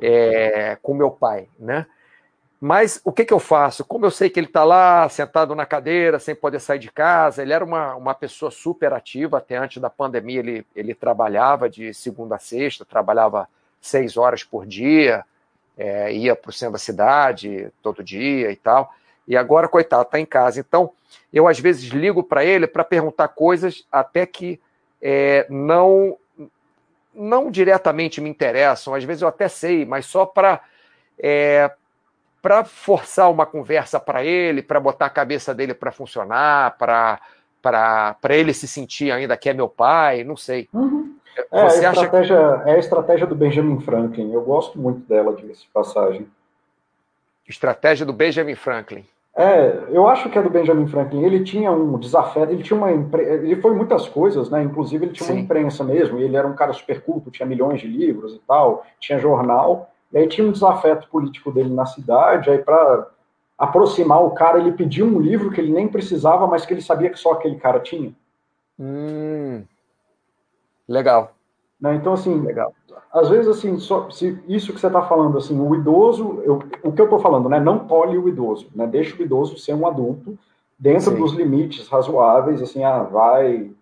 é, 0.00 0.78
com 0.80 0.94
meu 0.94 1.10
pai, 1.10 1.48
né? 1.58 1.86
Mas 2.60 3.00
o 3.04 3.12
que, 3.12 3.24
que 3.24 3.32
eu 3.34 3.40
faço? 3.40 3.84
Como 3.84 4.06
eu 4.06 4.10
sei 4.10 4.30
que 4.30 4.40
ele 4.40 4.46
está 4.46 4.64
lá 4.64 5.08
sentado 5.08 5.54
na 5.54 5.66
cadeira, 5.66 6.18
sem 6.18 6.34
poder 6.34 6.60
sair 6.60 6.78
de 6.78 6.90
casa, 6.90 7.42
ele 7.42 7.52
era 7.52 7.64
uma, 7.64 7.94
uma 7.94 8.14
pessoa 8.14 8.50
super 8.50 8.92
ativa, 8.92 9.38
até 9.38 9.56
antes 9.56 9.82
da 9.82 9.90
pandemia 9.90 10.38
ele, 10.38 10.66
ele 10.74 10.94
trabalhava 10.94 11.68
de 11.68 11.92
segunda 11.92 12.36
a 12.36 12.38
sexta, 12.38 12.84
trabalhava 12.84 13.48
seis 13.80 14.16
horas 14.16 14.42
por 14.42 14.64
dia, 14.66 15.24
é, 15.76 16.12
ia 16.12 16.34
para 16.34 16.48
o 16.48 16.52
centro 16.52 16.74
da 16.74 16.78
cidade 16.78 17.70
todo 17.82 18.02
dia 18.02 18.50
e 18.50 18.56
tal. 18.56 18.94
E 19.26 19.36
agora, 19.36 19.68
coitado, 19.68 20.02
está 20.02 20.20
em 20.20 20.26
casa. 20.26 20.60
Então, 20.60 20.92
eu 21.32 21.48
às 21.48 21.58
vezes 21.58 21.90
ligo 21.90 22.22
para 22.22 22.44
ele 22.44 22.66
para 22.66 22.84
perguntar 22.84 23.28
coisas 23.28 23.86
até 23.90 24.26
que 24.26 24.60
é, 25.02 25.46
não, 25.50 26.16
não 27.14 27.50
diretamente 27.50 28.20
me 28.20 28.28
interessam. 28.28 28.94
Às 28.94 29.04
vezes 29.04 29.22
eu 29.22 29.28
até 29.28 29.48
sei, 29.48 29.84
mas 29.84 30.06
só 30.06 30.24
para. 30.24 30.60
É, 31.18 31.70
para 32.44 32.62
forçar 32.62 33.30
uma 33.30 33.46
conversa 33.46 33.98
para 33.98 34.22
ele, 34.22 34.60
para 34.60 34.78
botar 34.78 35.06
a 35.06 35.10
cabeça 35.10 35.54
dele 35.54 35.72
para 35.72 35.90
funcionar, 35.90 36.76
para 36.76 37.18
ele 38.28 38.52
se 38.52 38.68
sentir 38.68 39.10
ainda 39.10 39.34
que 39.34 39.48
é 39.48 39.54
meu 39.54 39.66
pai, 39.66 40.22
não 40.24 40.36
sei. 40.36 40.68
Uhum. 40.74 41.16
É, 41.50 41.64
Você 41.64 41.86
a 41.86 41.92
estratégia, 41.92 42.60
que... 42.62 42.68
é 42.68 42.74
a 42.74 42.78
estratégia 42.78 43.26
do 43.26 43.34
Benjamin 43.34 43.80
Franklin. 43.80 44.30
Eu 44.30 44.42
gosto 44.42 44.78
muito 44.78 45.08
dela, 45.08 45.34
de 45.34 45.50
passagem. 45.72 46.28
Estratégia 47.48 48.04
do 48.04 48.12
Benjamin 48.12 48.54
Franklin. 48.54 49.06
É, 49.34 49.84
eu 49.88 50.06
acho 50.06 50.28
que 50.28 50.38
é 50.38 50.42
do 50.42 50.50
Benjamin 50.50 50.86
Franklin. 50.86 51.24
Ele 51.24 51.42
tinha 51.42 51.72
um 51.72 51.98
desafeto, 51.98 52.52
ele 52.52 52.62
tinha 52.62 52.76
uma 52.76 52.90
ele 52.90 53.56
foi 53.56 53.74
muitas 53.74 54.06
coisas, 54.06 54.50
né? 54.50 54.62
Inclusive 54.62 55.06
ele 55.06 55.14
tinha 55.14 55.28
Sim. 55.28 55.32
uma 55.32 55.40
imprensa 55.40 55.82
mesmo. 55.82 56.18
Ele 56.18 56.36
era 56.36 56.46
um 56.46 56.54
cara 56.54 56.74
super 56.74 57.00
culto, 57.00 57.30
tinha 57.30 57.46
milhões 57.46 57.80
de 57.80 57.86
livros 57.86 58.34
e 58.34 58.40
tal, 58.46 58.84
tinha 59.00 59.18
jornal. 59.18 59.90
E 60.14 60.18
aí 60.18 60.28
tinha 60.28 60.46
um 60.46 60.52
desafeto 60.52 61.08
político 61.08 61.50
dele 61.50 61.74
na 61.74 61.84
cidade, 61.84 62.48
aí 62.48 62.58
para 62.58 63.08
aproximar 63.58 64.22
o 64.22 64.30
cara, 64.30 64.60
ele 64.60 64.70
pediu 64.70 65.04
um 65.04 65.18
livro 65.18 65.50
que 65.50 65.60
ele 65.60 65.72
nem 65.72 65.88
precisava, 65.88 66.46
mas 66.46 66.64
que 66.64 66.72
ele 66.72 66.80
sabia 66.80 67.10
que 67.10 67.18
só 67.18 67.32
aquele 67.32 67.56
cara 67.56 67.80
tinha. 67.80 68.14
Hum, 68.78 69.64
legal. 70.88 71.34
Né? 71.80 71.96
Então, 71.96 72.12
assim, 72.12 72.40
legal. 72.40 72.72
às 73.12 73.28
vezes, 73.28 73.48
assim, 73.48 73.76
só, 73.78 74.08
se 74.08 74.40
isso 74.46 74.72
que 74.72 74.78
você 74.78 74.86
está 74.86 75.02
falando, 75.02 75.36
assim, 75.36 75.60
o 75.60 75.74
idoso, 75.74 76.40
eu, 76.44 76.60
o 76.84 76.92
que 76.92 77.00
eu 77.00 77.06
estou 77.06 77.18
falando, 77.18 77.48
né? 77.48 77.58
Não 77.58 77.80
tolhe 77.80 78.16
o 78.16 78.28
idoso, 78.28 78.68
né? 78.72 78.86
Deixa 78.86 79.20
o 79.20 79.22
idoso 79.22 79.58
ser 79.58 79.74
um 79.74 79.84
adulto 79.84 80.38
dentro 80.78 81.10
Sim. 81.10 81.16
dos 81.16 81.32
limites 81.32 81.88
razoáveis, 81.88 82.62
assim, 82.62 82.84
ah, 82.84 83.02
vai. 83.02 83.72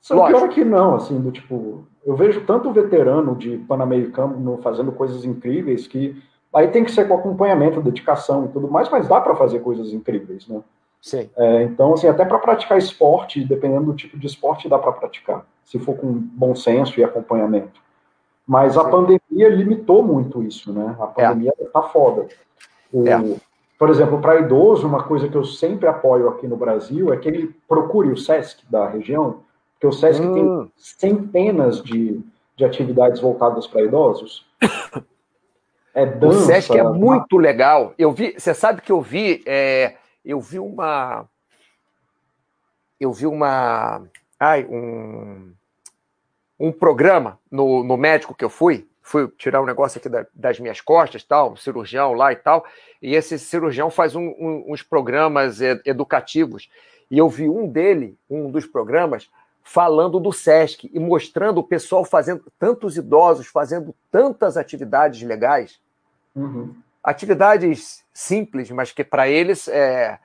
Só 0.00 0.24
pior 0.28 0.48
que 0.48 0.64
não, 0.64 0.94
assim, 0.94 1.20
do 1.20 1.32
tipo, 1.32 1.84
eu 2.04 2.16
vejo 2.16 2.44
tanto 2.44 2.72
veterano 2.72 3.36
de 3.36 3.58
Pan-Americano 3.58 4.58
fazendo 4.62 4.92
coisas 4.92 5.24
incríveis 5.24 5.86
que 5.86 6.20
aí 6.52 6.68
tem 6.68 6.84
que 6.84 6.92
ser 6.92 7.06
com 7.06 7.14
acompanhamento, 7.14 7.80
dedicação 7.80 8.44
e 8.44 8.48
tudo 8.48 8.68
mais, 8.68 8.88
mas 8.90 9.08
dá 9.08 9.20
para 9.20 9.34
fazer 9.34 9.60
coisas 9.60 9.92
incríveis, 9.92 10.46
né? 10.46 10.60
Sim. 11.00 11.28
É, 11.36 11.62
então, 11.64 11.94
assim, 11.94 12.06
até 12.06 12.24
para 12.24 12.38
praticar 12.38 12.78
esporte, 12.78 13.44
dependendo 13.44 13.86
do 13.86 13.94
tipo 13.94 14.16
de 14.16 14.26
esporte, 14.26 14.68
dá 14.68 14.78
para 14.78 14.92
praticar, 14.92 15.44
se 15.64 15.78
for 15.78 15.96
com 15.96 16.12
bom 16.12 16.54
senso 16.54 17.00
e 17.00 17.04
acompanhamento. 17.04 17.80
Mas 18.46 18.74
Sim. 18.74 18.80
a 18.80 18.84
pandemia 18.84 19.48
limitou 19.48 20.02
muito 20.02 20.42
isso, 20.42 20.72
né? 20.72 20.94
A 21.00 21.06
pandemia 21.06 21.52
é. 21.58 21.64
tá 21.64 21.82
foda. 21.82 22.28
O, 22.92 23.08
é. 23.08 23.36
Por 23.78 23.90
exemplo, 23.90 24.20
para 24.20 24.38
idoso, 24.38 24.86
uma 24.86 25.02
coisa 25.02 25.28
que 25.28 25.34
eu 25.36 25.44
sempre 25.44 25.88
apoio 25.88 26.28
aqui 26.28 26.46
no 26.46 26.56
Brasil 26.56 27.12
é 27.12 27.16
que 27.16 27.26
ele 27.26 27.52
procure 27.66 28.12
o 28.12 28.16
SESC 28.16 28.62
da 28.70 28.88
região, 28.88 29.40
porque 29.82 29.86
o 29.88 29.92
SESC 29.92 30.22
hum. 30.22 30.34
tem 30.34 30.72
centenas 30.76 31.82
de, 31.82 32.20
de 32.56 32.64
atividades 32.64 33.20
voltadas 33.20 33.66
para 33.66 33.82
idosos. 33.82 34.46
É 35.94 36.06
dança, 36.06 36.38
o 36.38 36.46
SESC 36.46 36.78
é 36.78 36.82
muito 36.84 37.36
legal. 37.36 37.92
Eu 37.98 38.12
vi, 38.12 38.32
você 38.32 38.54
sabe 38.54 38.80
que 38.80 38.90
eu 38.90 39.02
vi, 39.02 39.42
é, 39.44 39.96
eu 40.24 40.40
vi 40.40 40.58
uma, 40.58 41.26
eu 42.98 43.12
vi 43.12 43.26
uma, 43.26 44.00
ai, 44.40 44.64
um, 44.64 45.52
um 46.58 46.72
programa 46.72 47.38
no, 47.50 47.84
no 47.84 47.98
médico 47.98 48.34
que 48.34 48.42
eu 48.42 48.48
fui, 48.48 48.88
fui 49.02 49.28
tirar 49.36 49.60
um 49.60 49.66
negócio 49.66 49.98
aqui 49.98 50.08
da, 50.08 50.24
das 50.34 50.58
minhas 50.58 50.80
costas, 50.80 51.22
tal, 51.24 51.52
um 51.52 51.56
cirurgião 51.56 52.14
lá 52.14 52.32
e 52.32 52.36
tal, 52.36 52.64
e 53.02 53.14
esse 53.14 53.38
cirurgião 53.38 53.90
faz 53.90 54.16
um, 54.16 54.28
um, 54.28 54.64
uns 54.68 54.82
programas 54.82 55.60
educativos, 55.60 56.70
e 57.10 57.18
eu 57.18 57.28
vi 57.28 57.50
um 57.50 57.68
dele, 57.68 58.16
um 58.30 58.50
dos 58.50 58.64
programas, 58.64 59.28
falando 59.62 60.18
do 60.18 60.32
SESC 60.32 60.90
e 60.92 60.98
mostrando 60.98 61.58
o 61.58 61.64
pessoal 61.64 62.04
fazendo, 62.04 62.44
tantos 62.58 62.96
idosos 62.96 63.46
fazendo 63.46 63.94
tantas 64.10 64.56
atividades 64.56 65.22
legais. 65.22 65.80
Uhum. 66.34 66.74
Atividades 67.02 68.04
simples, 68.12 68.70
mas 68.70 68.92
que 68.92 69.04
para 69.04 69.28
eles 69.28 69.68
é, 69.68 70.18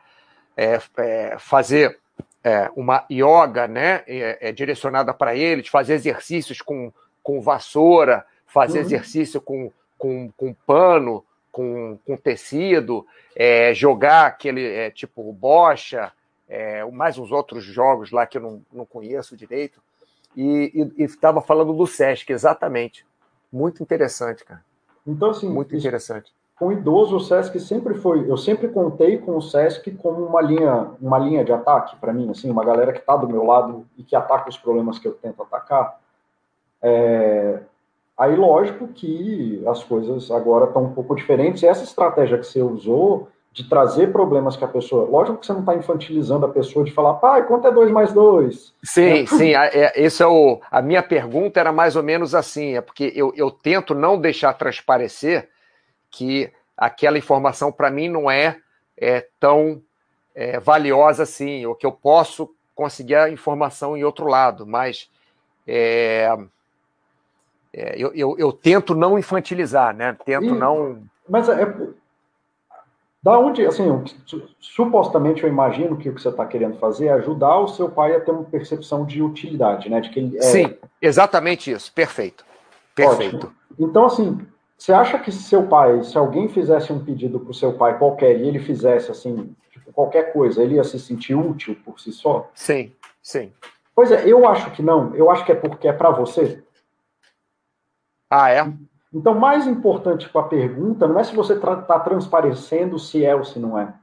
é, 0.55 0.81
é 0.97 1.37
fazer 1.39 1.99
é, 2.43 2.69
uma 2.75 3.05
yoga 3.11 3.67
né, 3.67 4.03
é, 4.07 4.49
é 4.49 4.51
direcionada 4.51 5.13
para 5.13 5.35
eles, 5.35 5.67
fazer 5.67 5.93
exercícios 5.95 6.61
com, 6.61 6.91
com 7.21 7.41
vassoura, 7.41 8.25
fazer 8.45 8.79
uhum. 8.79 8.85
exercício 8.85 9.41
com, 9.41 9.71
com, 9.97 10.31
com 10.35 10.53
pano, 10.53 11.23
com, 11.51 11.97
com 12.05 12.15
tecido, 12.15 13.05
é, 13.35 13.73
jogar 13.73 14.27
aquele 14.27 14.65
é, 14.65 14.91
tipo 14.91 15.31
bocha, 15.33 16.11
é, 16.47 16.83
mais 16.91 17.17
uns 17.17 17.31
outros 17.31 17.63
jogos 17.63 18.11
lá 18.11 18.25
que 18.25 18.37
eu 18.37 18.41
não, 18.41 18.61
não 18.71 18.85
conheço 18.85 19.35
direito, 19.35 19.81
e 20.35 20.93
estava 20.97 21.41
falando 21.41 21.73
do 21.73 21.87
Sesc, 21.87 22.31
exatamente. 22.31 23.05
Muito 23.51 23.81
interessante, 23.81 24.45
cara. 24.45 24.63
Então, 25.05 25.31
assim, 25.31 25.49
muito 25.49 25.75
interessante. 25.75 26.31
Com 26.59 26.71
idoso, 26.71 27.15
o 27.15 27.19
Sesc 27.19 27.59
sempre 27.59 27.95
foi. 27.95 28.29
Eu 28.29 28.37
sempre 28.37 28.67
contei 28.67 29.17
com 29.17 29.35
o 29.35 29.41
Sesc 29.41 29.89
como 29.91 30.25
uma 30.25 30.41
linha, 30.41 30.91
uma 31.01 31.17
linha 31.17 31.43
de 31.43 31.51
ataque 31.51 31.95
para 31.95 32.13
mim, 32.13 32.29
assim, 32.29 32.51
uma 32.51 32.63
galera 32.63 32.93
que 32.93 32.99
está 32.99 33.15
do 33.15 33.27
meu 33.27 33.43
lado 33.43 33.87
e 33.97 34.03
que 34.03 34.15
ataca 34.15 34.49
os 34.49 34.57
problemas 34.57 34.99
que 34.99 35.07
eu 35.07 35.13
tento 35.13 35.41
atacar. 35.41 35.99
É, 36.81 37.61
Aí, 38.17 38.35
lógico 38.35 38.87
que 38.87 39.61
as 39.67 39.83
coisas 39.83 40.31
agora 40.31 40.65
estão 40.65 40.85
um 40.85 40.93
pouco 40.93 41.13
diferentes. 41.15 41.61
E 41.61 41.67
essa 41.67 41.83
estratégia 41.83 42.39
que 42.39 42.47
você 42.47 42.61
usou 42.63 43.27
de 43.57 43.67
trazer 43.67 44.11
problemas 44.11 44.55
que 44.55 44.63
a 44.63 44.67
pessoa. 44.67 45.09
Lógico 45.09 45.39
que 45.39 45.47
você 45.47 45.51
não 45.51 45.61
está 45.61 45.73
infantilizando 45.73 46.45
a 46.45 46.49
pessoa 46.49 46.85
de 46.85 46.91
falar, 46.91 47.15
pai, 47.15 47.43
quanto 47.47 47.65
é 47.65 47.71
2 47.71 47.89
mais 47.89 48.13
2? 48.13 48.71
Sim, 48.83 49.23
é. 49.23 49.25
sim. 49.25 49.53
É, 49.57 49.99
isso 49.99 50.21
é 50.21 50.27
o, 50.27 50.61
a 50.69 50.79
minha 50.79 51.01
pergunta 51.01 51.59
era 51.59 51.71
mais 51.71 51.95
ou 51.95 52.03
menos 52.03 52.35
assim, 52.35 52.75
é 52.75 52.81
porque 52.81 53.11
eu, 53.15 53.33
eu 53.35 53.49
tento 53.49 53.95
não 53.95 54.21
deixar 54.21 54.53
transparecer 54.53 55.49
que 56.11 56.51
aquela 56.77 57.17
informação 57.17 57.71
para 57.71 57.89
mim 57.89 58.07
não 58.07 58.29
é, 58.29 58.57
é 58.95 59.25
tão 59.39 59.81
é, 60.35 60.59
valiosa 60.59 61.23
assim, 61.23 61.65
ou 61.65 61.73
que 61.73 61.85
eu 61.85 61.91
posso 61.91 62.53
conseguir 62.75 63.15
a 63.15 63.27
informação 63.27 63.97
em 63.97 64.03
outro 64.03 64.27
lado, 64.27 64.67
mas 64.67 65.09
é, 65.65 66.29
é, 67.73 67.95
eu, 67.97 68.13
eu, 68.13 68.35
eu, 68.37 68.53
tento 68.53 68.93
não 68.93 69.17
infantilizar, 69.17 69.95
né? 69.95 70.15
Tento 70.23 70.45
e, 70.45 70.51
não. 70.51 71.01
Mas 71.27 71.49
é, 71.49 71.75
da 73.21 73.37
onde, 73.37 73.65
assim, 73.65 73.83
supostamente 74.59 75.43
eu 75.43 75.49
imagino 75.49 75.97
que 75.97 76.07
o 76.07 76.13
que 76.13 76.21
você 76.21 76.29
está 76.29 76.45
querendo 76.45 76.77
fazer 76.77 77.07
é 77.07 77.13
ajudar 77.13 77.59
o 77.59 77.67
seu 77.67 77.89
pai 77.89 78.15
a 78.15 78.21
ter 78.21 78.31
uma 78.31 78.43
percepção 78.43 79.05
de 79.05 79.21
utilidade, 79.21 79.89
né? 79.89 79.99
De 79.99 80.09
que 80.09 80.19
ele 80.19 80.37
é... 80.37 80.41
Sim, 80.41 80.77
exatamente 81.01 81.71
isso. 81.71 81.91
Perfeito. 81.91 82.45
Perfeito. 82.95 83.35
Ótimo. 83.37 83.55
Então, 83.79 84.05
assim, 84.05 84.39
você 84.77 84.93
acha 84.93 85.17
que 85.17 85.31
se 85.31 85.43
seu 85.43 85.67
pai, 85.67 86.03
se 86.03 86.17
alguém 86.17 86.47
fizesse 86.47 86.93
um 86.93 87.03
pedido 87.03 87.39
para 87.39 87.51
o 87.51 87.53
seu 87.53 87.73
pai 87.73 87.97
qualquer 87.97 88.39
e 88.39 88.47
ele 88.47 88.59
fizesse 88.59 89.11
assim, 89.11 89.55
tipo, 89.71 89.91
qualquer 89.91 90.31
coisa, 90.31 90.63
ele 90.63 90.75
ia 90.75 90.83
se 90.83 90.99
sentir 90.99 91.35
útil 91.35 91.75
por 91.83 91.99
si 91.99 92.11
só? 92.11 92.49
Sim, 92.53 92.91
sim. 93.21 93.51
Pois 93.95 94.11
é, 94.11 94.27
eu 94.27 94.47
acho 94.47 94.69
que 94.71 94.83
não. 94.83 95.15
Eu 95.15 95.31
acho 95.31 95.43
que 95.43 95.51
é 95.51 95.55
porque 95.55 95.87
é 95.87 95.93
para 95.93 96.11
você. 96.11 96.63
Ah, 98.29 98.51
é? 98.51 98.71
Então, 99.13 99.33
mais 99.33 99.65
importante 99.65 100.29
com 100.29 100.39
a 100.39 100.47
pergunta 100.47 101.07
não 101.07 101.19
é 101.19 101.23
se 101.23 101.35
você 101.35 101.53
está 101.53 101.75
tra 101.81 101.99
transparecendo 101.99 102.99
se 102.99 103.23
é 103.23 103.35
ou 103.35 103.43
se 103.43 103.59
não 103.59 103.77
é. 103.77 103.93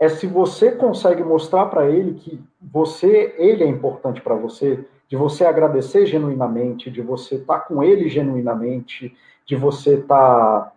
É 0.00 0.08
se 0.08 0.26
você 0.26 0.72
consegue 0.72 1.22
mostrar 1.22 1.66
para 1.66 1.88
ele 1.88 2.14
que 2.14 2.42
você, 2.60 3.34
ele 3.38 3.62
é 3.62 3.66
importante 3.68 4.20
para 4.20 4.34
você, 4.34 4.84
de 5.08 5.16
você 5.16 5.44
agradecer 5.44 6.06
genuinamente, 6.06 6.90
de 6.90 7.00
você 7.00 7.36
estar 7.36 7.60
tá 7.60 7.60
com 7.60 7.84
ele 7.84 8.08
genuinamente, 8.08 9.16
de 9.46 9.54
você 9.54 9.94
estar. 9.94 10.60
Tá, 10.64 10.72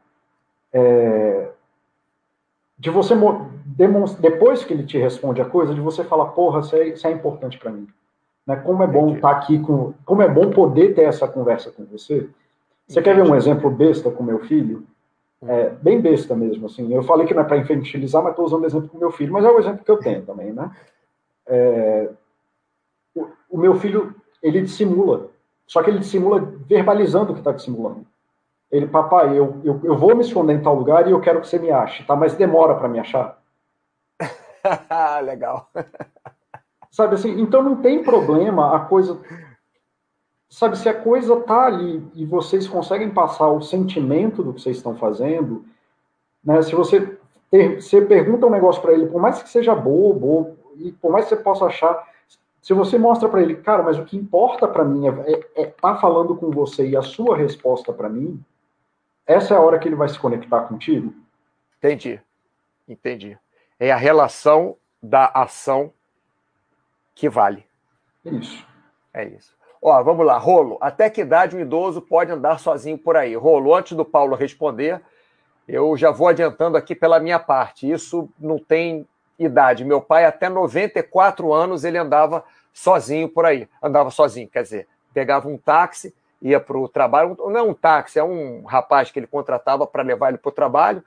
é, 0.72 1.50
de 2.78 2.90
você 2.90 3.16
depois 4.20 4.64
que 4.64 4.74
ele 4.74 4.84
te 4.86 4.98
responde 4.98 5.42
a 5.42 5.46
coisa, 5.46 5.74
de 5.74 5.82
você 5.82 6.04
falar, 6.04 6.26
porra, 6.28 6.60
isso 6.60 6.76
é, 6.76 6.88
isso 6.90 7.08
é 7.08 7.12
importante 7.12 7.58
para 7.58 7.72
mim. 7.72 7.88
Né? 8.46 8.56
Como 8.58 8.84
é 8.84 8.88
bom 8.88 9.16
estar 9.16 9.30
tá 9.30 9.38
aqui 9.38 9.60
com. 9.60 9.94
Como 10.06 10.22
é 10.22 10.30
bom 10.30 10.52
poder 10.52 10.94
ter 10.94 11.04
essa 11.04 11.28
conversa 11.28 11.72
com 11.72 11.86
você. 11.86 12.30
Você 12.88 13.02
quer 13.02 13.16
ver 13.16 13.24
um 13.24 13.36
exemplo 13.36 13.70
besta 13.70 14.12
com 14.12 14.24
meu 14.24 14.40
filho? 14.40 14.86
Hum. 15.42 15.50
É, 15.50 15.70
bem 15.70 16.00
besta 16.00 16.36
mesmo, 16.36 16.68
assim. 16.68 16.94
Eu 16.94 17.04
falei 17.04 17.26
que 17.26 17.34
não 17.34 17.42
é 17.42 17.46
para 17.46 17.58
infantilizar, 17.58 18.22
mas 18.22 18.32
estou 18.32 18.46
usando 18.46 18.64
o 18.64 18.66
exemplo 18.66 18.90
com 18.90 18.98
meu 18.98 19.12
filho, 19.12 19.34
mas 19.34 19.44
é 19.44 19.50
o 19.50 19.60
exemplo 19.60 19.84
que 19.84 19.92
eu 19.92 19.98
tenho 19.98 20.24
também, 20.26 20.54
né? 20.54 20.72
É, 21.48 22.10
o, 23.16 23.28
o, 23.52 23.58
meu 23.58 23.76
filho, 23.76 24.16
ele 24.42 24.62
dissimula, 24.62 25.30
só 25.68 25.82
que 25.82 25.90
ele 25.90 26.00
dissimula 26.00 26.40
verbalizando 26.40 27.32
o 27.32 27.34
que 27.34 27.42
está 27.42 27.52
dissimulando. 27.52 28.06
Ele, 28.72 28.88
papai, 28.88 29.38
eu, 29.38 29.62
eu, 29.64 29.80
eu 29.84 29.96
vou 29.96 30.16
me 30.16 30.22
esconder 30.22 30.54
em 30.54 30.62
tal 30.62 30.76
lugar 30.76 31.08
e 31.08 31.12
eu 31.12 31.22
quero 31.22 31.40
que 31.40 31.48
você 31.48 31.60
me 31.60 31.72
ache, 31.72 32.04
tá? 32.04 32.16
Mas 32.16 32.36
demora 32.36 32.76
para 32.76 32.88
me 32.88 33.00
achar. 33.00 33.40
Legal. 35.24 35.70
Sabe 36.90 37.16
assim, 37.16 37.40
então 37.40 37.62
não 37.62 37.82
tem 37.82 38.04
problema 38.04 38.76
a 38.76 38.80
coisa 38.80 39.20
sabe, 40.50 40.78
se 40.78 40.88
a 40.88 40.94
coisa 40.94 41.40
tá 41.42 41.66
ali 41.66 42.06
e 42.14 42.26
vocês 42.26 42.68
conseguem 42.68 43.10
passar 43.10 43.50
o 43.50 43.62
sentimento 43.62 44.44
do 44.44 44.54
que 44.54 44.62
vocês 44.62 44.78
estão 44.78 44.96
fazendo, 44.96 45.66
né? 46.44 46.62
Se 46.62 46.76
você 46.76 47.18
ter, 47.50 47.82
você 47.82 48.02
pergunta 48.02 48.46
um 48.46 48.52
negócio 48.52 48.82
para 48.82 48.94
ele, 48.94 49.08
por 49.08 49.22
mais 49.22 49.42
que 49.42 49.50
seja 49.50 49.76
bobo, 49.76 50.58
e 50.78 50.92
por 50.92 51.12
mais 51.12 51.26
que 51.26 51.36
você 51.36 51.42
possa 51.42 51.66
achar, 51.66 52.08
se 52.62 52.74
você 52.74 52.98
mostra 52.98 53.30
para 53.30 53.42
ele, 53.42 53.56
cara, 53.56 53.84
mas 53.84 53.98
o 53.98 54.06
que 54.06 54.18
importa 54.18 54.68
para 54.68 54.84
mim 54.84 55.08
é 55.08 55.12
estar 55.12 55.32
é, 55.56 55.62
é 55.64 55.66
tá 55.66 55.96
falando 55.98 56.36
com 56.36 56.50
você 56.52 56.88
e 56.88 56.98
a 56.98 57.02
sua 57.02 57.38
resposta 57.38 57.94
para 57.94 58.10
mim, 58.10 58.44
essa 59.26 59.54
é 59.54 59.58
a 59.58 59.62
hora 59.62 59.80
que 59.80 59.88
ele 59.88 59.96
vai 59.96 60.10
se 60.10 60.20
conectar 60.20 60.62
contigo. 60.62 61.14
Entendi, 61.78 62.20
entendi. 62.88 63.38
É 63.80 63.92
a 63.92 63.98
relação 63.98 64.78
da 65.02 65.26
ação 65.28 65.92
que 67.14 67.30
vale. 67.30 67.66
Isso. 68.24 68.66
É 69.14 69.26
isso. 69.28 69.56
Ó, 69.88 70.02
vamos 70.02 70.26
lá, 70.26 70.36
Rolo. 70.40 70.80
Até 70.82 71.12
que 71.12 71.22
idade 71.22 71.56
um 71.56 71.60
idoso 71.60 72.02
pode 72.02 72.32
andar 72.32 72.60
sozinho 72.60 72.98
por 72.98 73.16
aí? 73.16 73.36
Rolo, 73.36 73.76
antes 73.76 73.96
do 73.96 74.04
Paulo 74.04 74.36
responder, 74.36 75.00
eu 75.68 75.96
já 75.96 76.10
vou 76.10 76.28
adiantando 76.28 76.76
aqui 76.76 76.96
pela 76.96 77.20
minha 77.20 77.38
parte. 77.38 77.92
Isso 77.92 78.28
não 78.40 78.58
tem 78.58 79.08
idade. 79.38 79.86
Meu 79.86 80.02
pai, 80.02 80.26
até 80.26 80.50
94 80.50 81.54
anos, 81.54 81.84
ele 81.84 82.00
andava 82.00 82.44
sozinho 82.74 83.30
por 83.30 83.46
aí. 83.46 83.70
Andava 83.80 84.10
sozinho, 84.10 84.50
quer 84.50 84.64
dizer, 84.64 84.88
pegava 85.14 85.48
um 85.48 85.56
táxi, 85.56 86.16
ia 86.42 86.60
para 86.60 86.80
o 86.80 86.90
trabalho. 86.90 87.38
Não 87.38 87.56
é 87.56 87.62
um 87.62 87.76
táxi, 87.76 88.18
é 88.18 88.24
um 88.24 88.64
rapaz 88.64 89.12
que 89.12 89.20
ele 89.20 89.28
contratava 89.28 89.86
para 89.86 90.02
levar 90.02 90.30
ele 90.30 90.40
para 90.40 90.50
o 90.50 90.52
trabalho. 90.52 91.04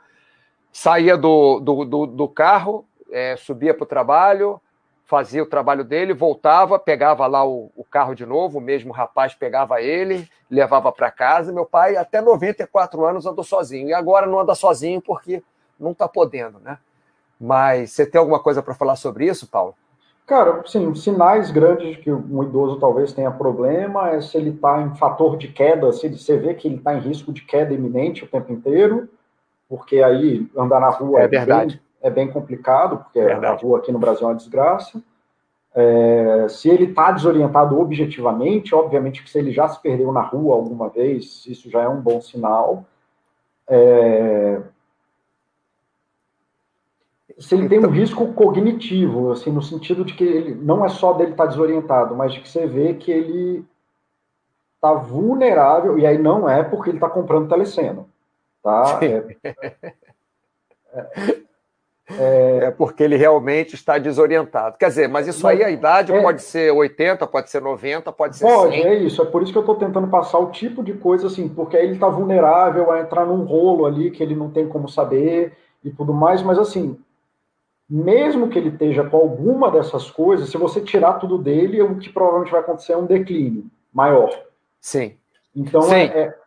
Saía 0.73 1.17
do, 1.17 1.59
do, 1.59 1.85
do, 1.85 2.07
do 2.07 2.29
carro, 2.29 2.87
é, 3.11 3.35
subia 3.37 3.75
para 3.75 3.83
o 3.83 3.87
trabalho, 3.87 4.61
fazia 5.09 5.43
o 5.43 5.47
trabalho 5.47 5.83
dele, 5.83 6.13
voltava, 6.13 6.79
pegava 6.79 7.27
lá 7.27 7.43
o, 7.43 7.73
o 7.75 7.83
carro 7.83 8.15
de 8.15 8.27
novo, 8.27 8.59
o 8.59 8.61
mesmo 8.61 8.93
rapaz 8.93 9.35
pegava 9.35 9.81
ele, 9.81 10.29
levava 10.51 10.93
para 10.93 11.11
casa. 11.11 11.51
Meu 11.51 11.65
pai, 11.65 11.97
até 11.97 12.21
94 12.21 13.07
anos, 13.07 13.25
andou 13.25 13.43
sozinho. 13.43 13.89
E 13.89 13.95
agora 13.95 14.27
não 14.27 14.39
anda 14.39 14.55
sozinho 14.55 15.01
porque 15.01 15.43
não 15.81 15.93
está 15.93 16.07
podendo, 16.07 16.61
né? 16.61 16.77
Mas 17.41 17.93
você 17.93 18.05
tem 18.05 18.19
alguma 18.19 18.39
coisa 18.39 18.63
para 18.63 18.75
falar 18.75 18.97
sobre 18.97 19.27
isso, 19.27 19.49
Paulo? 19.49 19.75
Cara, 20.27 20.63
sim, 20.67 20.95
sinais 20.95 21.51
grandes 21.51 21.97
de 21.97 22.03
que 22.03 22.13
um 22.13 22.43
idoso 22.43 22.79
talvez 22.79 23.11
tenha 23.15 23.31
problema 23.31 24.11
é 24.11 24.21
se 24.21 24.37
ele 24.37 24.51
está 24.51 24.83
em 24.83 24.95
fator 24.95 25.39
de 25.39 25.49
queda, 25.49 25.91
se 25.91 26.07
você 26.07 26.37
vê 26.37 26.53
que 26.53 26.69
ele 26.69 26.77
está 26.77 26.95
em 26.95 27.01
risco 27.01 27.33
de 27.33 27.41
queda 27.41 27.73
iminente 27.73 28.25
o 28.25 28.29
tempo 28.29 28.53
inteiro, 28.53 29.09
porque 29.67 30.03
aí 30.03 30.47
andar 30.55 30.81
na 30.81 30.91
rua 30.91 31.21
é, 31.21 31.25
é 31.25 31.29
verdade. 31.29 31.77
Bem, 31.77 31.88
é 32.01 32.11
bem 32.11 32.31
complicado, 32.31 32.99
porque 32.99 33.21
Verdade. 33.21 33.47
a 33.47 33.67
rua 33.67 33.79
aqui 33.79 33.93
no 33.93 33.99
Brasil 33.99 34.27
é 34.27 34.31
uma 34.31 34.37
desgraça. 34.37 35.03
É, 35.75 36.47
se 36.49 36.69
ele 36.69 36.85
está 36.85 37.13
desorientado 37.13 37.79
objetivamente, 37.79 38.75
obviamente 38.75 39.23
que 39.23 39.31
se 39.31 39.39
ele 39.39 39.53
já 39.53 39.69
se 39.69 39.81
perdeu 39.81 40.13
na 40.13 40.23
rua 40.23 40.55
alguma 40.55 40.89
vez, 40.89 41.45
isso 41.47 41.71
já 41.71 41.83
é 41.83 41.89
um 41.89 42.01
bom 42.01 42.21
sinal. 42.21 42.85
É, 43.69 44.61
se 47.39 47.55
ele 47.55 47.69
tem 47.69 47.79
um 47.79 47.91
risco 47.91 48.33
cognitivo, 48.33 49.31
assim, 49.31 49.53
no 49.53 49.63
sentido 49.63 50.05
de 50.05 50.15
que 50.15 50.25
ele 50.25 50.55
não 50.55 50.85
é 50.85 50.89
só 50.89 51.13
dele 51.13 51.33
estar 51.33 51.45
tá 51.45 51.51
desorientado, 51.51 52.17
mas 52.17 52.33
de 52.33 52.41
que 52.41 52.49
você 52.49 52.67
vê 52.67 52.95
que 52.95 53.13
ele 53.13 53.65
está 54.75 54.95
vulnerável, 54.95 55.99
e 55.99 56.07
aí 56.07 56.19
não 56.19 56.49
é 56.49 56.63
porque 56.63 56.91
ele 56.91 56.97
está 56.97 57.09
comprando 57.09 57.49
telecena, 57.49 58.07
tá? 58.63 59.01
É, 59.03 59.37
é, 62.11 62.71
porque 62.71 63.03
ele 63.03 63.17
realmente 63.17 63.75
está 63.75 63.99
desorientado. 63.99 64.79
Quer 64.79 64.89
dizer, 64.89 65.09
mas 65.09 65.27
isso 65.27 65.47
aí, 65.47 65.63
a 65.63 65.71
idade 65.71 66.13
é... 66.13 66.23
pode 66.23 66.43
ser 66.43 66.73
80, 66.73 67.27
pode 67.27 67.51
ser 67.51 67.61
90, 67.61 68.11
pode 68.13 68.37
ser 68.37 68.47
Pode, 68.47 68.77
100. 68.77 68.87
é 68.87 68.95
isso. 68.95 69.21
É 69.21 69.25
por 69.27 69.43
isso 69.43 69.53
que 69.53 69.59
eu 69.59 69.63
estou 69.63 69.77
tentando 69.77 70.09
passar 70.09 70.39
o 70.39 70.51
tipo 70.51 70.83
de 70.83 70.95
coisa 70.95 71.27
assim, 71.27 71.49
porque 71.49 71.77
aí 71.77 71.85
ele 71.85 71.95
está 71.95 72.09
vulnerável 72.09 72.91
a 72.91 73.01
entrar 73.01 73.27
num 73.27 73.45
rolo 73.45 73.85
ali 73.85 74.11
que 74.11 74.23
ele 74.23 74.35
não 74.35 74.51
tem 74.51 74.67
como 74.67 74.89
saber 74.89 75.53
e 75.85 75.91
tudo 75.91 76.15
mais, 76.15 76.43
mas 76.43 76.59
assim, 76.59 76.99
mesmo 77.89 78.49
que 78.49 78.59
ele 78.59 78.71
esteja 78.71 79.05
com 79.05 79.17
alguma 79.17 79.71
dessas 79.71 80.11
coisas, 80.11 80.49
se 80.49 80.57
você 80.57 80.81
tirar 80.81 81.15
tudo 81.15 81.37
dele, 81.37 81.83
o 81.83 81.97
que 81.97 82.09
provavelmente 82.09 82.53
vai 82.53 82.61
acontecer 82.61 82.93
é 82.93 82.97
um 82.97 83.07
declínio 83.07 83.67
maior. 83.93 84.31
Sim. 84.81 85.15
Então 85.55 85.83
Sim. 85.83 85.95
É, 85.95 86.05
é, 86.07 86.39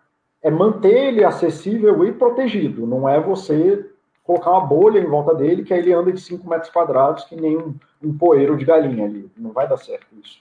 é 0.43 0.49
manter 0.49 1.09
ele 1.09 1.23
acessível 1.23 2.03
e 2.03 2.11
protegido, 2.11 2.87
não 2.87 3.07
é 3.07 3.19
você 3.19 3.90
colocar 4.31 4.51
uma 4.51 4.65
bolha 4.65 4.99
em 4.99 5.05
volta 5.05 5.35
dele, 5.35 5.63
que 5.63 5.73
aí 5.73 5.81
ele 5.81 5.93
anda 5.93 6.11
de 6.11 6.21
5 6.21 6.47
metros 6.49 6.71
quadrados, 6.71 7.25
que 7.25 7.35
nem 7.35 7.57
um, 7.57 7.75
um 8.01 8.17
poeiro 8.17 8.57
de 8.57 8.63
galinha 8.63 9.05
ali. 9.05 9.29
Não 9.37 9.51
vai 9.51 9.67
dar 9.67 9.77
certo 9.77 10.07
isso. 10.23 10.39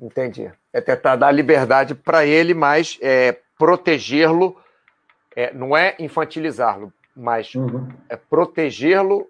Entendi. 0.00 0.50
É 0.72 0.80
tentar 0.80 1.16
dar 1.16 1.30
liberdade 1.30 1.94
para 1.94 2.26
ele, 2.26 2.52
mas 2.52 2.98
é, 3.00 3.36
protegê-lo, 3.56 4.56
é, 5.34 5.54
não 5.54 5.76
é 5.76 5.94
infantilizá-lo, 5.98 6.92
mas 7.16 7.54
uhum. 7.54 7.88
é 8.08 8.16
protegê-lo 8.16 9.28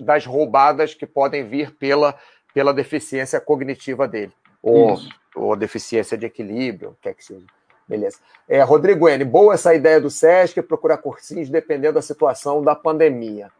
das 0.00 0.24
roubadas 0.24 0.94
que 0.94 1.06
podem 1.06 1.46
vir 1.46 1.70
pela, 1.72 2.16
pela 2.54 2.72
deficiência 2.72 3.40
cognitiva 3.40 4.08
dele, 4.08 4.32
ou, 4.62 4.98
ou 5.36 5.54
deficiência 5.54 6.16
de 6.16 6.26
equilíbrio, 6.26 6.90
o 6.90 6.96
que 7.00 7.08
é 7.10 7.14
que 7.14 7.24
seja. 7.24 7.46
Beleza. 7.88 8.18
É, 8.48 8.62
Rodrigo 8.62 9.08
N, 9.08 9.24
boa 9.24 9.54
essa 9.54 9.74
ideia 9.74 10.00
do 10.00 10.10
SESC, 10.10 10.62
procurar 10.62 10.98
cursinhos 10.98 11.50
dependendo 11.50 11.94
da 11.94 12.02
situação 12.02 12.62
da 12.62 12.74
pandemia. 12.74 13.50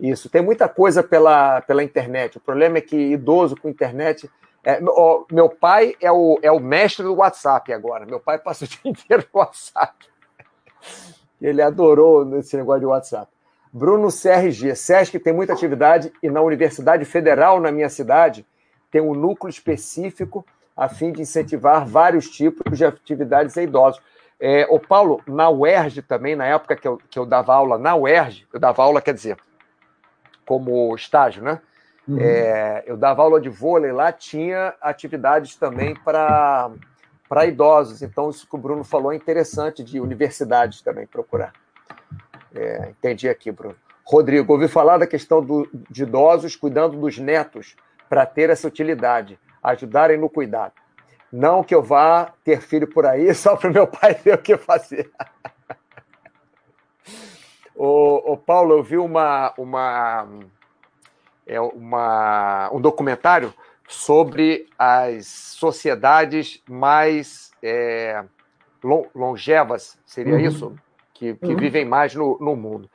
Isso, 0.00 0.30
tem 0.30 0.40
muita 0.40 0.68
coisa 0.68 1.02
pela, 1.02 1.60
pela 1.62 1.82
internet. 1.82 2.38
O 2.38 2.40
problema 2.40 2.78
é 2.78 2.80
que 2.80 2.96
idoso 2.96 3.56
com 3.56 3.68
internet 3.68 4.30
É, 4.64 4.80
ó, 4.86 5.24
meu 5.30 5.48
pai 5.48 5.94
é 6.00 6.10
o, 6.10 6.38
é 6.42 6.52
o 6.52 6.60
mestre 6.60 7.04
do 7.04 7.14
WhatsApp 7.14 7.72
agora. 7.72 8.04
Meu 8.06 8.20
pai 8.20 8.38
passa 8.38 8.64
o 8.64 8.68
dia 8.68 8.80
inteiro 8.84 9.24
no 9.32 9.40
WhatsApp. 9.40 9.94
Ele 11.40 11.62
adorou 11.62 12.38
esse 12.38 12.56
negócio 12.56 12.80
de 12.80 12.86
WhatsApp. 12.86 13.30
Bruno 13.72 14.08
CRG. 14.08 14.74
SESC 14.74 15.18
tem 15.18 15.32
muita 15.32 15.52
atividade 15.52 16.12
e 16.22 16.28
na 16.28 16.40
Universidade 16.40 17.04
Federal, 17.04 17.60
na 17.60 17.70
minha 17.70 17.88
cidade, 17.88 18.46
tem 18.90 19.00
um 19.00 19.14
núcleo 19.14 19.50
específico 19.50 20.44
a 20.78 20.88
fim 20.88 21.10
de 21.10 21.20
incentivar 21.20 21.84
vários 21.84 22.30
tipos 22.30 22.78
de 22.78 22.84
atividades 22.84 23.58
a 23.58 23.62
idosos. 23.62 24.00
É, 24.38 24.64
o 24.70 24.78
Paulo, 24.78 25.20
na 25.26 25.50
UERJ 25.50 26.02
também, 26.02 26.36
na 26.36 26.46
época 26.46 26.76
que 26.76 26.86
eu, 26.86 27.00
que 27.10 27.18
eu 27.18 27.26
dava 27.26 27.52
aula 27.52 27.76
na 27.76 27.96
UERJ, 27.96 28.46
eu 28.52 28.60
dava 28.60 28.84
aula, 28.84 29.02
quer 29.02 29.12
dizer, 29.12 29.36
como 30.46 30.94
estágio, 30.94 31.42
né? 31.42 31.60
Uhum. 32.06 32.18
É, 32.20 32.84
eu 32.86 32.96
dava 32.96 33.22
aula 33.22 33.40
de 33.40 33.48
vôlei 33.48 33.90
lá, 33.90 34.12
tinha 34.12 34.72
atividades 34.80 35.56
também 35.56 35.96
para 35.96 36.70
idosos. 37.44 38.00
Então, 38.00 38.30
isso 38.30 38.48
que 38.48 38.54
o 38.54 38.58
Bruno 38.58 38.84
falou 38.84 39.12
é 39.12 39.16
interessante, 39.16 39.82
de 39.82 40.00
universidades 40.00 40.80
também 40.80 41.08
procurar. 41.08 41.52
É, 42.54 42.90
entendi 42.90 43.28
aqui, 43.28 43.50
Bruno. 43.50 43.74
Rodrigo, 44.04 44.52
ouvi 44.52 44.68
falar 44.68 44.96
da 44.96 45.06
questão 45.08 45.44
do, 45.44 45.68
de 45.90 46.04
idosos 46.04 46.54
cuidando 46.54 46.96
dos 46.96 47.18
netos 47.18 47.76
para 48.08 48.24
ter 48.24 48.48
essa 48.48 48.68
utilidade, 48.68 49.38
ajudarem 49.62 50.18
no 50.18 50.28
cuidado. 50.28 50.72
Não 51.32 51.62
que 51.62 51.74
eu 51.74 51.82
vá 51.82 52.32
ter 52.42 52.60
filho 52.60 52.86
por 52.86 53.04
aí 53.04 53.32
só 53.34 53.56
para 53.56 53.70
meu 53.70 53.86
pai 53.86 54.14
ter 54.14 54.34
o 54.34 54.38
que 54.38 54.56
fazer. 54.56 55.10
o, 57.74 58.32
o, 58.32 58.36
Paulo, 58.36 58.74
eu 58.74 58.82
vi 58.82 58.96
uma, 58.96 59.52
uma, 59.56 60.28
é 61.46 61.60
uma, 61.60 62.70
um 62.72 62.80
documentário 62.80 63.52
sobre 63.86 64.66
as 64.78 65.26
sociedades 65.26 66.62
mais 66.68 67.52
é, 67.62 68.22
longevas, 69.14 69.98
seria 70.04 70.34
uhum. 70.34 70.40
isso? 70.40 70.76
Que, 71.14 71.34
que 71.34 71.46
uhum. 71.46 71.56
vivem 71.56 71.84
mais 71.84 72.14
no, 72.14 72.38
no 72.38 72.54
mundo. 72.54 72.88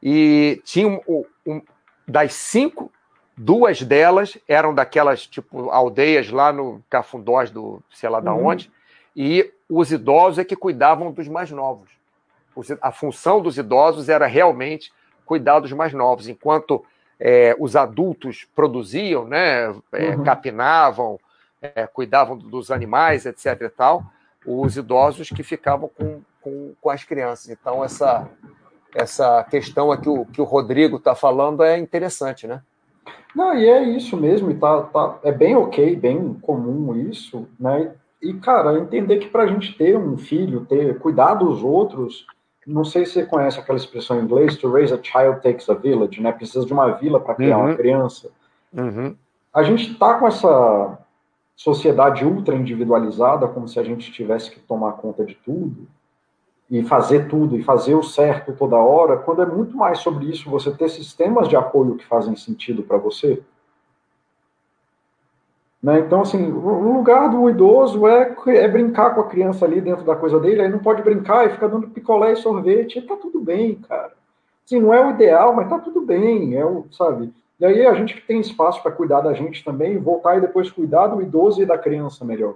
E 0.00 0.60
tinha 0.64 0.86
um, 0.86 1.24
um, 1.44 1.62
das 2.06 2.34
cinco 2.34 2.92
Duas 3.36 3.82
delas 3.82 4.38
eram 4.46 4.72
daquelas, 4.72 5.26
tipo, 5.26 5.70
aldeias 5.70 6.30
lá 6.30 6.52
no 6.52 6.82
Cafundós 6.88 7.50
do 7.50 7.82
sei 7.92 8.08
lá 8.08 8.20
da 8.20 8.32
uhum. 8.32 8.46
onde, 8.46 8.70
e 9.16 9.52
os 9.68 9.90
idosos 9.90 10.38
é 10.38 10.44
que 10.44 10.54
cuidavam 10.54 11.10
dos 11.10 11.26
mais 11.26 11.50
novos. 11.50 11.90
A 12.80 12.92
função 12.92 13.40
dos 13.40 13.58
idosos 13.58 14.08
era 14.08 14.26
realmente 14.26 14.92
cuidar 15.26 15.58
dos 15.58 15.72
mais 15.72 15.92
novos, 15.92 16.28
enquanto 16.28 16.84
é, 17.18 17.56
os 17.58 17.74
adultos 17.74 18.46
produziam, 18.54 19.24
né, 19.24 19.74
é, 19.92 20.10
uhum. 20.10 20.22
capinavam, 20.22 21.18
é, 21.60 21.86
cuidavam 21.86 22.36
dos 22.36 22.70
animais, 22.70 23.26
etc. 23.26 23.62
e 23.62 23.68
tal, 23.68 24.04
os 24.46 24.76
idosos 24.76 25.30
que 25.30 25.42
ficavam 25.42 25.88
com, 25.88 26.20
com, 26.40 26.74
com 26.80 26.90
as 26.90 27.02
crianças. 27.02 27.48
Então, 27.48 27.82
essa, 27.82 28.28
essa 28.94 29.42
questão 29.44 29.90
aqui 29.90 30.08
o, 30.08 30.24
que 30.26 30.40
o 30.40 30.44
Rodrigo 30.44 30.98
está 30.98 31.14
falando 31.14 31.64
é 31.64 31.78
interessante, 31.78 32.46
né? 32.46 32.62
Não, 33.34 33.54
e 33.54 33.68
é 33.68 33.82
isso 33.82 34.16
mesmo, 34.16 34.50
e 34.50 34.54
tá, 34.54 34.82
tá, 34.82 35.18
é 35.24 35.32
bem 35.32 35.56
ok, 35.56 35.96
bem 35.96 36.34
comum 36.34 36.94
isso, 36.96 37.48
né? 37.58 37.92
E, 38.22 38.32
cara, 38.34 38.78
entender 38.78 39.18
que 39.18 39.28
para 39.28 39.42
a 39.42 39.46
gente 39.46 39.76
ter 39.76 39.98
um 39.98 40.16
filho, 40.16 40.64
ter 40.64 40.98
cuidar 40.98 41.34
dos 41.34 41.62
outros, 41.62 42.26
não 42.66 42.84
sei 42.84 43.04
se 43.04 43.12
você 43.12 43.26
conhece 43.26 43.58
aquela 43.58 43.76
expressão 43.76 44.18
em 44.18 44.24
inglês, 44.24 44.56
to 44.56 44.70
raise 44.70 44.94
a 44.94 45.02
child 45.02 45.42
takes 45.42 45.68
a 45.68 45.74
village, 45.74 46.20
né? 46.20 46.32
Precisa 46.32 46.64
de 46.64 46.72
uma 46.72 46.90
vila 46.92 47.20
para 47.20 47.34
criar 47.34 47.58
uhum. 47.58 47.66
uma 47.66 47.74
criança. 47.74 48.30
Uhum. 48.72 49.14
A 49.52 49.62
gente 49.62 49.92
está 49.92 50.18
com 50.18 50.26
essa 50.26 50.98
sociedade 51.54 52.24
ultra 52.24 52.54
individualizada, 52.54 53.46
como 53.46 53.68
se 53.68 53.78
a 53.78 53.84
gente 53.84 54.10
tivesse 54.10 54.50
que 54.50 54.60
tomar 54.60 54.92
conta 54.92 55.24
de 55.24 55.34
tudo, 55.34 55.86
e 56.70 56.82
fazer 56.82 57.28
tudo, 57.28 57.56
e 57.56 57.62
fazer 57.62 57.94
o 57.94 58.02
certo 58.02 58.52
toda 58.52 58.76
hora, 58.76 59.18
quando 59.18 59.42
é 59.42 59.46
muito 59.46 59.76
mais 59.76 59.98
sobre 59.98 60.26
isso, 60.26 60.50
você 60.50 60.70
ter 60.72 60.88
sistemas 60.88 61.48
de 61.48 61.56
apoio 61.56 61.96
que 61.96 62.06
fazem 62.06 62.34
sentido 62.36 62.82
para 62.82 62.96
você. 62.96 63.42
Né? 65.82 66.00
Então, 66.00 66.22
assim, 66.22 66.50
o 66.50 66.94
lugar 66.94 67.28
do 67.28 67.48
idoso 67.50 68.06
é, 68.06 68.34
é 68.46 68.66
brincar 68.66 69.14
com 69.14 69.20
a 69.20 69.28
criança 69.28 69.66
ali 69.66 69.80
dentro 69.82 70.04
da 70.04 70.16
coisa 70.16 70.40
dele, 70.40 70.62
aí 70.62 70.68
não 70.68 70.78
pode 70.78 71.02
brincar 71.02 71.46
e 71.46 71.50
ficar 71.50 71.66
dando 71.66 71.90
picolé 71.90 72.32
e 72.32 72.36
sorvete, 72.36 72.98
e 72.98 73.02
tá 73.02 73.16
tudo 73.16 73.40
bem, 73.40 73.74
cara. 73.74 74.12
Assim, 74.64 74.80
não 74.80 74.94
é 74.94 75.06
o 75.06 75.10
ideal, 75.10 75.54
mas 75.54 75.68
tá 75.68 75.78
tudo 75.78 76.00
bem, 76.00 76.56
é 76.56 76.64
o, 76.64 76.86
sabe? 76.90 77.30
E 77.60 77.66
aí 77.66 77.86
a 77.86 77.92
gente 77.92 78.14
que 78.14 78.26
tem 78.26 78.40
espaço 78.40 78.82
para 78.82 78.92
cuidar 78.92 79.20
da 79.20 79.34
gente 79.34 79.62
também, 79.62 79.98
voltar 79.98 80.38
e 80.38 80.40
depois 80.40 80.70
cuidar 80.70 81.08
do 81.08 81.20
idoso 81.20 81.62
e 81.62 81.66
da 81.66 81.76
criança 81.76 82.24
melhor. 82.24 82.54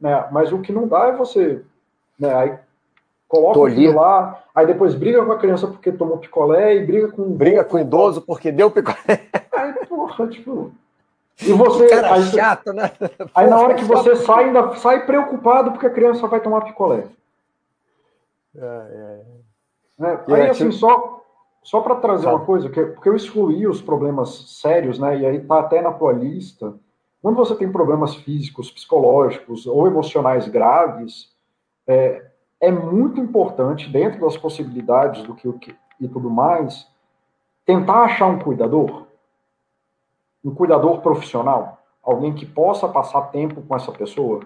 Né? 0.00 0.28
Mas 0.30 0.52
o 0.52 0.60
que 0.60 0.72
não 0.72 0.86
dá 0.86 1.08
é 1.08 1.16
você 1.16 1.62
né, 2.18 2.34
aí 2.34 2.58
Coloca 3.28 3.58
o 3.58 3.68
filho 3.68 3.96
lá, 3.96 4.40
aí 4.54 4.66
depois 4.66 4.94
briga 4.94 5.24
com 5.24 5.32
a 5.32 5.38
criança 5.38 5.66
porque 5.66 5.90
tomou 5.90 6.18
picolé 6.18 6.76
e 6.76 6.86
briga 6.86 7.08
com. 7.08 7.24
Briga 7.32 7.64
com 7.64 7.76
o 7.76 7.80
idoso 7.80 8.20
porque 8.20 8.52
deu 8.52 8.70
picolé. 8.70 9.26
Aí, 9.52 9.72
porra, 9.86 10.28
tipo. 10.28 10.70
E 11.42 11.52
você. 11.52 11.88
Cara 11.88 12.14
aí, 12.14 12.22
chato, 12.22 12.72
né? 12.72 12.92
Aí 13.34 13.50
na 13.50 13.58
hora 13.58 13.74
que 13.74 13.84
você 13.84 14.14
sai, 14.14 14.44
ainda 14.44 14.74
sai 14.76 15.04
preocupado 15.04 15.72
porque 15.72 15.86
a 15.86 15.90
criança 15.90 16.26
vai 16.28 16.40
tomar 16.40 16.62
picolé. 16.62 17.04
É, 18.56 18.64
é. 18.64 19.20
É, 19.98 20.34
aí, 20.34 20.40
é, 20.42 20.50
assim, 20.50 20.70
só, 20.70 21.22
só 21.62 21.80
para 21.80 21.96
trazer 21.96 22.28
uma 22.28 22.44
coisa, 22.44 22.68
que, 22.68 22.80
porque 22.80 23.08
eu 23.08 23.16
excluí 23.16 23.66
os 23.66 23.80
problemas 23.80 24.60
sérios, 24.60 24.98
né? 24.98 25.18
E 25.18 25.26
aí 25.26 25.40
tá 25.40 25.60
até 25.60 25.80
na 25.80 25.92
tua 25.92 26.12
lista. 26.12 26.74
Quando 27.22 27.36
você 27.36 27.56
tem 27.56 27.72
problemas 27.72 28.14
físicos, 28.14 28.70
psicológicos 28.70 29.66
ou 29.66 29.86
emocionais 29.86 30.46
graves, 30.46 31.30
é, 31.86 32.24
é 32.60 32.70
muito 32.70 33.20
importante, 33.20 33.88
dentro 33.88 34.20
das 34.20 34.36
possibilidades 34.36 35.22
do 35.22 35.34
que, 35.34 35.74
e 36.00 36.08
tudo 36.08 36.30
mais, 36.30 36.86
tentar 37.64 38.02
achar 38.02 38.26
um 38.26 38.38
cuidador, 38.38 39.06
um 40.44 40.54
cuidador 40.54 41.00
profissional, 41.00 41.82
alguém 42.02 42.34
que 42.34 42.46
possa 42.46 42.88
passar 42.88 43.22
tempo 43.32 43.60
com 43.62 43.74
essa 43.74 43.92
pessoa. 43.92 44.40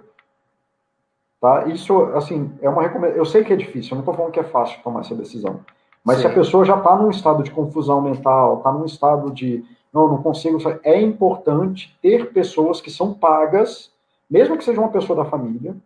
Tá? 1.40 1.66
Isso, 1.68 2.02
assim, 2.14 2.52
é 2.60 2.68
uma 2.68 2.82
recomendação. 2.82 3.18
Eu 3.18 3.24
sei 3.24 3.44
que 3.44 3.52
é 3.52 3.56
difícil, 3.56 3.92
eu 3.92 3.96
não 3.96 4.00
estou 4.00 4.14
falando 4.14 4.32
que 4.32 4.40
é 4.40 4.44
fácil 4.44 4.82
tomar 4.82 5.00
essa 5.00 5.14
decisão. 5.14 5.60
Mas 6.04 6.16
Sim. 6.16 6.22
se 6.22 6.28
a 6.28 6.34
pessoa 6.34 6.64
já 6.64 6.76
está 6.76 6.96
num 6.96 7.10
estado 7.10 7.42
de 7.42 7.50
confusão 7.50 8.00
mental, 8.00 8.58
está 8.58 8.72
num 8.72 8.86
estado 8.86 9.30
de 9.30 9.64
não, 9.92 10.08
não 10.08 10.22
consigo, 10.22 10.58
é 10.82 11.00
importante 11.00 11.96
ter 12.00 12.32
pessoas 12.32 12.80
que 12.80 12.90
são 12.90 13.12
pagas, 13.12 13.92
mesmo 14.30 14.56
que 14.56 14.64
seja 14.64 14.80
uma 14.80 14.90
pessoa 14.90 15.22
da 15.22 15.28
família, 15.28 15.76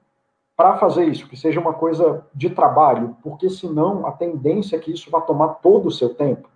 para 0.57 0.77
fazer 0.77 1.05
isso, 1.07 1.29
que 1.29 1.37
seja 1.37 1.61
uma 1.61 1.73
coisa 1.73 2.25
de 2.35 2.49
trabalho, 2.49 3.17
porque 3.23 3.51
senão 3.51 4.07
a 4.07 4.13
tendência 4.13 4.77
é 4.77 4.79
que 4.79 4.93
isso 4.93 5.11
vá 5.11 5.21
tomar 5.21 5.55
todo 5.55 5.87
o 5.87 5.93
seu 5.93 6.15
tempo. 6.15 6.49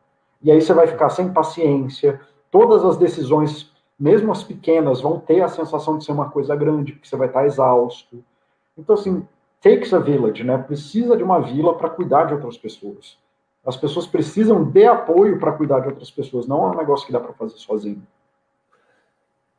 E 0.43 0.53
aí 0.53 0.61
você 0.61 0.73
vai 0.73 0.87
ficar 0.87 1.11
sem 1.11 1.33
paciência, 1.33 2.21
todas 2.51 2.85
as 2.85 2.97
decisões, 2.97 3.73
mesmo 3.99 4.31
as 4.31 4.45
pequenas, 4.45 5.01
vão 5.01 5.19
ter 5.19 5.43
a 5.43 5.49
sensação 5.49 5.99
de 5.99 6.05
ser 6.05 6.13
uma 6.13 6.31
coisa 6.31 6.55
grande, 6.55 6.93
porque 6.93 7.09
você 7.09 7.17
vai 7.17 7.27
estar 7.27 7.45
exausto. 7.45 8.23
Então, 8.77 8.95
assim, 8.95 9.27
takes 9.61 9.93
a 9.93 9.99
village, 9.99 10.45
né? 10.45 10.57
Precisa 10.59 11.17
de 11.17 11.25
uma 11.25 11.41
vila 11.41 11.75
para 11.75 11.91
cuidar 11.91 12.25
de 12.25 12.35
outras 12.35 12.57
pessoas. 12.57 13.19
As 13.67 13.77
pessoas 13.77 14.07
precisam 14.07 14.63
de 14.63 14.87
apoio 14.87 15.41
para 15.41 15.53
cuidar 15.53 15.81
de 15.81 15.89
outras 15.89 16.11
pessoas, 16.11 16.47
não 16.47 16.65
é 16.65 16.71
um 16.71 16.77
negócio 16.77 17.05
que 17.05 17.13
dá 17.13 17.19
para 17.19 17.33
fazer 17.33 17.59
sozinho. 17.59 18.03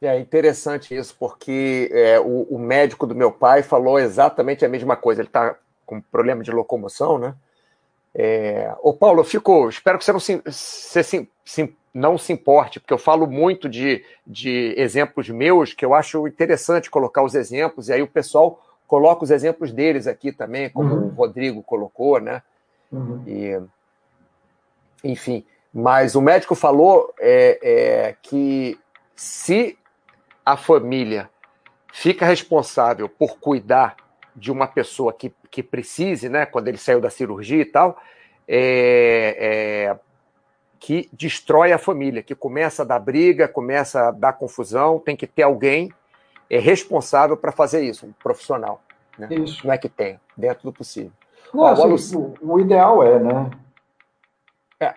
É 0.02 0.18
interessante 0.18 0.96
isso, 0.96 1.16
porque 1.20 1.90
é, 1.92 2.20
o, 2.20 2.44
o, 2.50 2.58
médico 2.58 3.06
do 3.06 3.14
meu 3.14 3.32
pai 3.32 3.62
falou 3.62 4.00
exatamente 4.00 4.64
a 4.64 4.70
mesma 4.70 4.96
coisa. 4.96 5.22
Ele 5.22 5.28
está 5.28 5.58
com 5.86 6.00
problema 6.00 6.42
de 6.42 6.52
locomoção, 6.52 7.18
né? 7.18 7.36
É, 8.16 8.74
ô 8.82 8.94
Paulo, 8.94 9.20
eu 9.20 9.26
fico, 9.26 9.68
espero 9.68 9.98
que 9.98 10.06
você 10.06 10.14
não 10.14 10.20
se, 10.20 10.42
você 10.46 11.04
se, 11.04 11.30
se, 11.44 11.76
não 11.94 12.18
se 12.18 12.32
importe, 12.32 12.80
porque 12.80 12.94
eu 12.94 12.98
falo 12.98 13.28
muito 13.28 13.68
de, 13.68 14.04
de 14.26 14.74
exemplos 14.78 15.30
meus, 15.30 15.74
que 15.74 15.86
eu 15.86 15.94
acho 15.94 16.28
interessante 16.28 16.90
colocar 16.90 17.24
os 17.24 17.36
exemplos, 17.36 17.90
e 17.90 17.94
aí 17.94 18.02
o 18.02 18.08
pessoal 18.08 18.64
coloca 18.88 19.24
os 19.24 19.32
exemplos 19.32 19.72
deles 19.72 20.08
aqui 20.08 20.32
também, 20.32 20.70
como 20.70 20.94
uhum. 20.94 21.08
o 21.08 21.10
Rodrigo 21.10 21.62
colocou, 21.62 22.20
né? 22.20 22.42
Uhum. 22.92 23.24
E, 23.28 23.62
enfim, 25.04 25.46
mas 25.74 26.16
o 26.16 26.22
médico 26.22 26.56
falou 26.56 27.14
é, 27.20 27.60
é 27.62 28.16
que 28.22 28.80
se 29.16 29.78
a 30.46 30.58
família 30.58 31.30
fica 31.92 32.26
responsável 32.26 33.10
por 33.10 33.40
cuidar 33.40 33.96
de 34.36 34.52
uma 34.52 34.68
pessoa 34.68 35.12
que, 35.12 35.34
que 35.52 35.62
precise, 35.62 36.30
né, 36.30 36.46
quando 36.46 36.68
ele 36.68 36.78
saiu 36.78 37.02
da 37.02 37.10
cirurgia 37.10 37.62
e 37.62 37.66
tal, 37.66 38.00
é, 38.48 39.36
é, 39.40 40.00
que 40.80 41.10
destrói 41.12 41.72
a 41.74 41.78
família, 41.78 42.24
que 42.24 42.34
começa 42.34 42.84
a 42.84 42.86
dar 42.86 43.00
briga, 43.00 43.48
começa 43.48 44.08
a 44.08 44.12
dar 44.12 44.34
confusão, 44.34 45.00
tem 45.00 45.16
que 45.16 45.28
ter 45.28 45.44
alguém 45.44 45.92
é, 46.50 46.58
responsável 46.58 47.36
para 47.36 47.52
fazer 47.52 47.84
isso, 47.84 48.06
um 48.06 48.14
profissional. 48.14 48.82
Né? 49.18 49.28
Isso. 49.32 49.66
Não 49.66 49.74
é 49.74 49.78
que 49.78 49.90
tem, 49.90 50.20
dentro 50.36 50.64
do 50.64 50.74
possível. 50.74 51.12
Não, 51.54 51.64
Ó, 51.64 51.94
assim, 51.94 52.16
o, 52.16 52.34
o 52.42 52.60
ideal 52.60 53.04
é, 53.04 53.20
né? 53.20 53.50
É. 54.80 54.96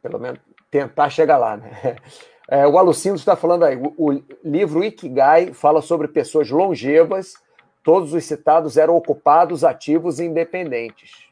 Pelo 0.00 0.18
menos 0.18 0.40
tentar 0.70 1.10
chegar 1.10 1.36
lá, 1.36 1.56
né? 1.56 1.96
É, 2.48 2.66
o 2.66 2.78
Alucindo 2.78 3.16
está 3.16 3.34
falando 3.34 3.64
aí, 3.64 3.76
o, 3.76 3.92
o, 3.96 4.22
livro 4.44 4.84
Ikigai 4.84 5.52
fala 5.52 5.82
sobre 5.82 6.06
pessoas 6.06 6.48
longevas, 6.48 7.34
todos 7.82 8.14
os 8.14 8.24
citados 8.24 8.76
eram 8.76 8.96
ocupados, 8.96 9.64
ativos 9.64 10.20
e 10.20 10.24
independentes. 10.24 11.26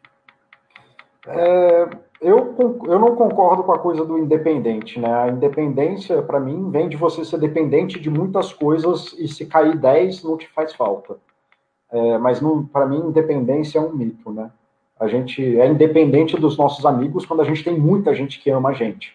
É, 1.26 1.88
eu, 2.20 2.54
eu 2.58 2.98
não 2.98 3.14
concordo 3.14 3.62
com 3.62 3.72
a 3.72 3.78
coisa 3.78 4.04
do 4.04 4.18
independente, 4.18 4.98
né? 4.98 5.12
A 5.12 5.28
independência, 5.28 6.20
para 6.20 6.40
mim, 6.40 6.70
vem 6.70 6.88
de 6.88 6.96
você 6.96 7.24
ser 7.24 7.38
dependente 7.38 7.98
de 8.00 8.10
muitas 8.10 8.52
coisas 8.52 9.14
e 9.18 9.28
se 9.28 9.46
cair 9.46 9.76
10 9.76 10.24
não 10.24 10.36
te 10.36 10.48
faz 10.48 10.74
falta. 10.74 11.16
É, 11.92 12.18
mas 12.18 12.40
para 12.72 12.86
mim, 12.86 12.98
independência 12.98 13.78
é 13.78 13.82
um 13.82 13.92
mito, 13.92 14.32
né? 14.32 14.50
A 14.98 15.06
gente 15.06 15.60
é 15.60 15.66
independente 15.66 16.36
dos 16.36 16.56
nossos 16.56 16.84
amigos 16.84 17.24
quando 17.24 17.40
a 17.40 17.44
gente 17.44 17.62
tem 17.62 17.78
muita 17.78 18.14
gente 18.14 18.40
que 18.40 18.50
ama 18.50 18.70
a 18.70 18.72
gente. 18.72 19.14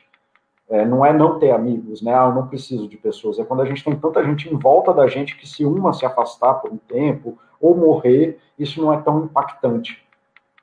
É, 0.70 0.86
não 0.86 1.04
é 1.04 1.12
não 1.12 1.40
ter 1.40 1.52
amigos, 1.52 2.02
né? 2.02 2.14
Ah, 2.14 2.26
eu 2.28 2.36
não 2.36 2.48
preciso 2.48 2.88
de 2.88 2.96
pessoas. 2.96 3.40
É 3.40 3.44
quando 3.44 3.62
a 3.62 3.66
gente 3.66 3.84
tem 3.84 3.96
tanta 3.96 4.24
gente 4.24 4.54
em 4.54 4.56
volta 4.56 4.94
da 4.94 5.08
gente 5.08 5.36
que 5.36 5.48
se 5.48 5.66
uma 5.66 5.94
se 5.94 6.06
afastar 6.06 6.56
por 6.56 6.72
um 6.72 6.78
tempo 6.78 7.38
ou 7.60 7.76
morrer, 7.76 8.38
isso 8.58 8.80
não 8.82 8.94
é 8.94 9.02
tão 9.02 9.26
impactante. 9.26 10.04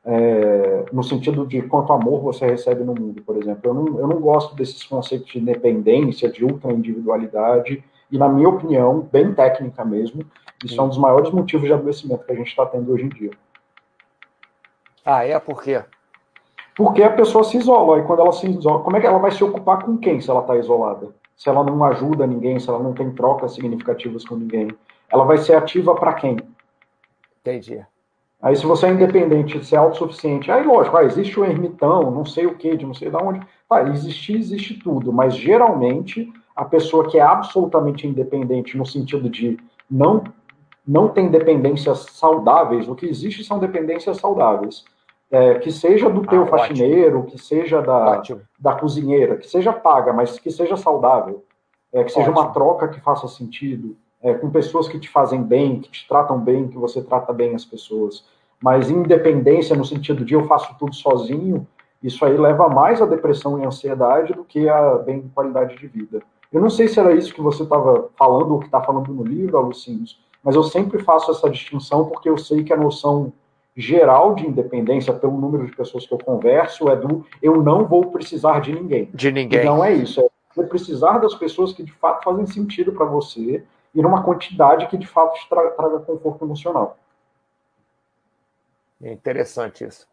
É, 0.04 0.84
no 0.92 1.02
sentido 1.02 1.44
de 1.44 1.60
quanto 1.62 1.92
amor 1.92 2.22
você 2.22 2.46
recebe 2.46 2.84
no 2.84 2.94
mundo, 2.94 3.20
por 3.22 3.36
exemplo. 3.36 3.60
Eu 3.64 3.74
não, 3.74 3.98
eu 3.98 4.06
não 4.06 4.20
gosto 4.20 4.54
desses 4.54 4.84
conceitos 4.84 5.26
de 5.26 5.40
independência, 5.40 6.30
de 6.30 6.44
ultra 6.44 6.72
individualidade, 6.72 7.82
e 8.08 8.16
na 8.16 8.28
minha 8.28 8.48
opinião, 8.48 9.00
bem 9.00 9.34
técnica 9.34 9.84
mesmo, 9.84 10.24
isso 10.64 10.80
é 10.80 10.84
um 10.84 10.88
dos 10.88 10.98
maiores 10.98 11.30
motivos 11.32 11.66
de 11.66 11.72
adoecimento 11.72 12.24
que 12.24 12.32
a 12.32 12.36
gente 12.36 12.46
está 12.46 12.64
tendo 12.64 12.92
hoje 12.92 13.04
em 13.04 13.08
dia. 13.08 13.30
Ah, 15.04 15.24
é? 15.24 15.38
Por 15.40 15.60
quê? 15.60 15.82
Porque 16.76 17.02
a 17.02 17.10
pessoa 17.10 17.42
se 17.42 17.56
isola, 17.56 17.98
e 17.98 18.02
quando 18.02 18.20
ela 18.20 18.32
se 18.32 18.46
isola, 18.46 18.82
como 18.82 18.98
é 18.98 19.00
que 19.00 19.06
ela 19.06 19.18
vai 19.18 19.30
se 19.30 19.42
ocupar 19.42 19.82
com 19.82 19.96
quem 19.96 20.20
se 20.20 20.30
ela 20.30 20.40
está 20.40 20.56
isolada? 20.56 21.08
Se 21.34 21.48
ela 21.48 21.64
não 21.64 21.82
ajuda 21.82 22.26
ninguém, 22.26 22.60
se 22.60 22.68
ela 22.68 22.78
não 22.78 22.92
tem 22.92 23.10
trocas 23.12 23.54
significativas 23.54 24.26
com 24.26 24.36
ninguém, 24.36 24.68
ela 25.10 25.24
vai 25.24 25.38
ser 25.38 25.54
ativa 25.54 25.94
para 25.94 26.12
quem? 26.12 26.36
Entendi. 27.40 27.82
Aí, 28.42 28.54
se 28.54 28.66
você 28.66 28.86
é 28.86 28.90
independente, 28.90 29.64
se 29.64 29.74
é 29.74 29.78
autossuficiente, 29.78 30.50
aí, 30.52 30.66
lógico, 30.66 30.98
ah, 30.98 31.04
existe 31.04 31.40
o 31.40 31.46
ermitão, 31.46 32.10
não 32.10 32.26
sei 32.26 32.44
o 32.44 32.54
que, 32.54 32.76
de 32.76 32.84
não 32.84 32.92
sei 32.92 33.08
de 33.08 33.16
onde. 33.16 33.40
Tá, 33.66 33.82
existir, 33.88 34.36
existe 34.36 34.74
tudo, 34.74 35.10
mas 35.10 35.34
geralmente 35.34 36.30
a 36.54 36.64
pessoa 36.64 37.08
que 37.08 37.18
é 37.18 37.22
absolutamente 37.22 38.06
independente, 38.06 38.76
no 38.76 38.84
sentido 38.84 39.30
de 39.30 39.58
não, 39.90 40.24
não 40.86 41.08
tem 41.08 41.30
dependências 41.30 42.00
saudáveis, 42.12 42.86
o 42.86 42.94
que 42.94 43.06
existe 43.06 43.42
são 43.42 43.58
dependências 43.58 44.18
saudáveis 44.18 44.84
é, 45.30 45.58
que 45.58 45.70
seja 45.70 46.08
do 46.08 46.26
teu 46.26 46.44
ah, 46.44 46.46
faxineiro, 46.46 47.20
ótimo. 47.20 47.32
que 47.32 47.38
seja 47.38 47.80
da, 47.82 48.22
da 48.58 48.74
cozinheira, 48.74 49.36
que 49.36 49.48
seja 49.48 49.72
paga, 49.72 50.12
mas 50.12 50.38
que 50.38 50.50
seja 50.50 50.76
saudável, 50.76 51.44
é, 51.92 52.04
que 52.04 52.12
seja 52.12 52.30
ótimo. 52.30 52.40
uma 52.40 52.52
troca 52.52 52.88
que 52.88 53.00
faça 53.00 53.26
sentido, 53.26 53.96
é, 54.22 54.34
com 54.34 54.50
pessoas 54.50 54.88
que 54.88 54.98
te 54.98 55.08
fazem 55.08 55.42
bem, 55.42 55.80
que 55.80 55.90
te 55.90 56.06
tratam 56.08 56.38
bem, 56.38 56.68
que 56.68 56.78
você 56.78 57.02
trata 57.02 57.32
bem 57.32 57.54
as 57.54 57.64
pessoas. 57.64 58.24
Mas 58.62 58.90
independência 58.90 59.76
no 59.76 59.84
sentido 59.84 60.24
de 60.24 60.34
eu 60.34 60.44
faço 60.46 60.74
tudo 60.78 60.94
sozinho, 60.94 61.66
isso 62.02 62.24
aí 62.24 62.36
leva 62.36 62.68
mais 62.68 63.02
a 63.02 63.06
depressão 63.06 63.60
e 63.60 63.66
ansiedade 63.66 64.32
do 64.32 64.44
que 64.44 64.68
a 64.68 64.96
bem 64.98 65.30
qualidade 65.34 65.76
de 65.76 65.86
vida. 65.86 66.22
Eu 66.52 66.60
não 66.60 66.70
sei 66.70 66.88
se 66.88 66.98
era 66.98 67.12
isso 67.12 67.34
que 67.34 67.40
você 67.40 67.64
estava 67.64 68.08
falando 68.16 68.52
ou 68.52 68.60
que 68.60 68.66
está 68.66 68.80
falando 68.80 69.12
no 69.12 69.24
livro, 69.24 69.58
Alucinos, 69.58 70.18
mas 70.42 70.54
eu 70.54 70.62
sempre 70.62 71.02
faço 71.02 71.30
essa 71.30 71.50
distinção 71.50 72.06
porque 72.06 72.28
eu 72.28 72.38
sei 72.38 72.62
que 72.62 72.72
a 72.72 72.76
noção 72.76 73.32
geral 73.76 74.34
de 74.34 74.46
independência, 74.46 75.12
pelo 75.12 75.38
número 75.38 75.66
de 75.66 75.76
pessoas 75.76 76.06
que 76.06 76.14
eu 76.14 76.18
converso, 76.18 76.88
é 76.88 76.96
do 76.96 77.26
eu 77.42 77.62
não 77.62 77.84
vou 77.84 78.10
precisar 78.10 78.60
de 78.60 78.72
ninguém. 78.72 79.10
De 79.12 79.30
ninguém. 79.30 79.64
não 79.64 79.84
é 79.84 79.92
isso. 79.92 80.20
É 80.20 80.28
você 80.54 80.64
precisar 80.64 81.18
das 81.18 81.34
pessoas 81.34 81.72
que 81.72 81.82
de 81.82 81.92
fato 81.92 82.24
fazem 82.24 82.46
sentido 82.46 82.92
para 82.92 83.04
você 83.04 83.62
e 83.94 84.02
numa 84.02 84.22
quantidade 84.22 84.86
que 84.88 84.96
de 84.96 85.06
fato 85.06 85.38
te 85.38 85.48
tra 85.48 85.70
traga 85.72 85.98
conforto 86.00 86.44
emocional. 86.44 86.96
É 89.02 89.12
interessante 89.12 89.84
isso. 89.84 90.06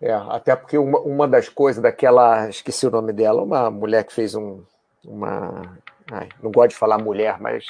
É, 0.00 0.12
até 0.12 0.56
porque 0.56 0.78
uma, 0.78 1.00
uma 1.00 1.28
das 1.28 1.48
coisas 1.48 1.82
daquela, 1.82 2.48
esqueci 2.48 2.86
o 2.86 2.90
nome 2.90 3.12
dela, 3.12 3.42
uma 3.42 3.70
mulher 3.70 4.04
que 4.04 4.12
fez 4.12 4.34
um, 4.34 4.62
uma, 5.04 5.76
ai, 6.10 6.28
não 6.42 6.50
gosto 6.50 6.70
de 6.70 6.76
falar 6.76 6.98
mulher, 6.98 7.38
mas 7.40 7.66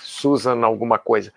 Susan 0.00 0.62
alguma 0.64 0.98
coisa, 0.98 1.32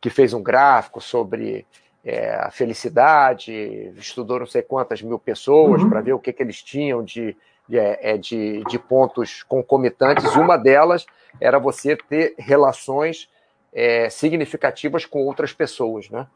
que 0.00 0.10
fez 0.10 0.34
um 0.34 0.42
gráfico 0.42 1.00
sobre 1.00 1.64
é, 2.04 2.34
a 2.34 2.50
felicidade, 2.50 3.52
estudou 3.96 4.40
não 4.40 4.46
sei 4.46 4.60
quantas 4.60 5.00
mil 5.00 5.18
pessoas 5.18 5.82
uhum. 5.82 5.88
para 5.88 6.02
ver 6.02 6.12
o 6.12 6.18
que, 6.18 6.32
que 6.32 6.42
eles 6.42 6.62
tinham 6.62 7.02
de, 7.02 7.34
de, 7.66 7.78
é, 7.78 8.18
de, 8.18 8.62
de, 8.64 8.78
pontos 8.78 9.42
concomitantes. 9.42 10.36
Uma 10.36 10.58
delas 10.58 11.06
era 11.40 11.58
você 11.58 11.96
ter 11.96 12.34
relações 12.38 13.28
é, 13.72 14.10
significativas 14.10 15.06
com 15.06 15.24
outras 15.24 15.52
pessoas, 15.52 16.10
né? 16.10 16.26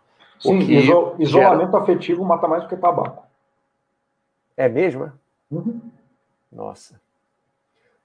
Sim, 0.40 0.58
iso 0.58 1.16
isolamento 1.18 1.72
gera... 1.72 1.82
afetivo 1.82 2.24
mata 2.24 2.48
mais 2.48 2.62
do 2.62 2.68
que 2.68 2.76
tabaco. 2.76 3.24
É 4.56 4.68
mesmo? 4.68 5.04
É? 5.04 5.12
Uhum. 5.50 5.80
Nossa. 6.50 7.00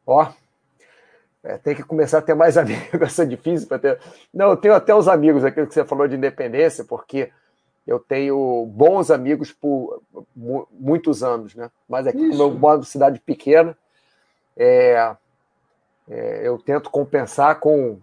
Ó, 0.05 0.27
é, 1.43 1.57
tem 1.57 1.75
que 1.75 1.83
começar 1.83 2.17
a 2.17 2.21
ter 2.21 2.33
mais 2.33 2.57
amigos. 2.57 3.01
Essa 3.01 3.23
é 3.23 3.25
difícil 3.25 3.67
para 3.67 3.79
ter. 3.79 3.99
Não, 4.33 4.49
eu 4.49 4.57
tenho 4.57 4.73
até 4.73 4.93
os 4.93 5.07
amigos, 5.07 5.45
aquilo 5.45 5.67
que 5.67 5.73
você 5.73 5.85
falou 5.85 6.07
de 6.07 6.15
independência, 6.15 6.83
porque 6.83 7.31
eu 7.85 7.99
tenho 7.99 8.65
bons 8.67 9.11
amigos 9.11 9.51
por 9.51 10.01
muitos 10.71 11.21
anos, 11.21 11.53
né? 11.53 11.69
Mas 11.87 12.07
aqui, 12.07 12.29
como 12.29 12.43
eu 12.43 12.51
moro 12.51 12.79
em 12.79 12.85
cidade 12.85 13.19
pequena, 13.19 13.77
é, 14.55 15.15
é, 16.09 16.47
eu 16.47 16.57
tento 16.57 16.89
compensar 16.89 17.59
com 17.59 17.99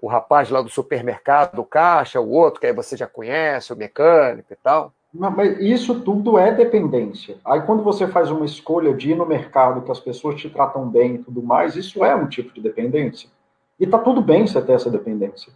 o 0.00 0.06
rapaz 0.06 0.50
lá 0.50 0.60
do 0.60 0.68
supermercado, 0.68 1.56
do 1.56 1.64
caixa, 1.64 2.20
o 2.20 2.30
outro, 2.30 2.60
que 2.60 2.66
aí 2.66 2.72
você 2.72 2.96
já 2.96 3.06
conhece, 3.06 3.72
o 3.72 3.76
mecânico 3.76 4.52
e 4.52 4.56
tal. 4.56 4.92
Mas 5.12 5.60
isso 5.60 6.00
tudo 6.00 6.36
é 6.36 6.52
dependência. 6.52 7.36
Aí 7.44 7.62
quando 7.62 7.82
você 7.82 8.06
faz 8.08 8.30
uma 8.30 8.44
escolha 8.44 8.92
de 8.92 9.12
ir 9.12 9.14
no 9.14 9.24
mercado, 9.24 9.82
que 9.82 9.92
as 9.92 10.00
pessoas 10.00 10.34
te 10.34 10.50
tratam 10.50 10.88
bem 10.88 11.14
e 11.14 11.18
tudo 11.18 11.42
mais, 11.42 11.76
isso 11.76 12.04
é 12.04 12.14
um 12.14 12.26
tipo 12.26 12.52
de 12.52 12.60
dependência. 12.60 13.30
E 13.78 13.86
tá 13.86 13.98
tudo 13.98 14.20
bem 14.20 14.46
você 14.46 14.60
ter 14.60 14.72
essa 14.72 14.90
dependência. 14.90 15.52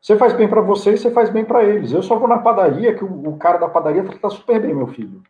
Você 0.00 0.16
faz 0.16 0.32
bem 0.32 0.48
para 0.48 0.60
você 0.60 0.92
e 0.92 0.98
você 0.98 1.10
faz 1.10 1.28
bem 1.28 1.44
para 1.44 1.64
eles. 1.64 1.92
Eu 1.92 2.02
só 2.02 2.16
vou 2.16 2.28
na 2.28 2.38
padaria 2.38 2.94
que 2.94 3.04
o, 3.04 3.28
o 3.28 3.36
cara 3.36 3.58
da 3.58 3.68
padaria 3.68 4.04
trata 4.04 4.30
super 4.30 4.60
bem 4.60 4.74
meu 4.74 4.86
filho. 4.86 5.22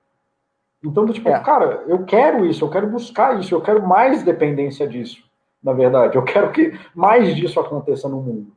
Então, 0.85 1.07
tipo, 1.07 1.29
é. 1.29 1.41
cara, 1.41 1.85
eu 1.89 2.05
quero 2.05 2.47
isso, 2.47 2.64
eu 2.64 2.71
quero 2.71 2.87
buscar 2.87 3.39
isso, 3.41 3.55
eu 3.55 3.61
quero 3.61 3.87
mais 3.87 4.23
dependência 4.23 4.87
disso, 4.87 5.25
na 5.62 5.73
verdade. 5.73 6.16
Eu 6.16 6.23
quero 6.23 6.53
que 6.53 6.79
mais 6.95 7.35
disso 7.35 7.59
aconteça 7.59 8.09
no 8.09 8.21
mundo. 8.21 8.53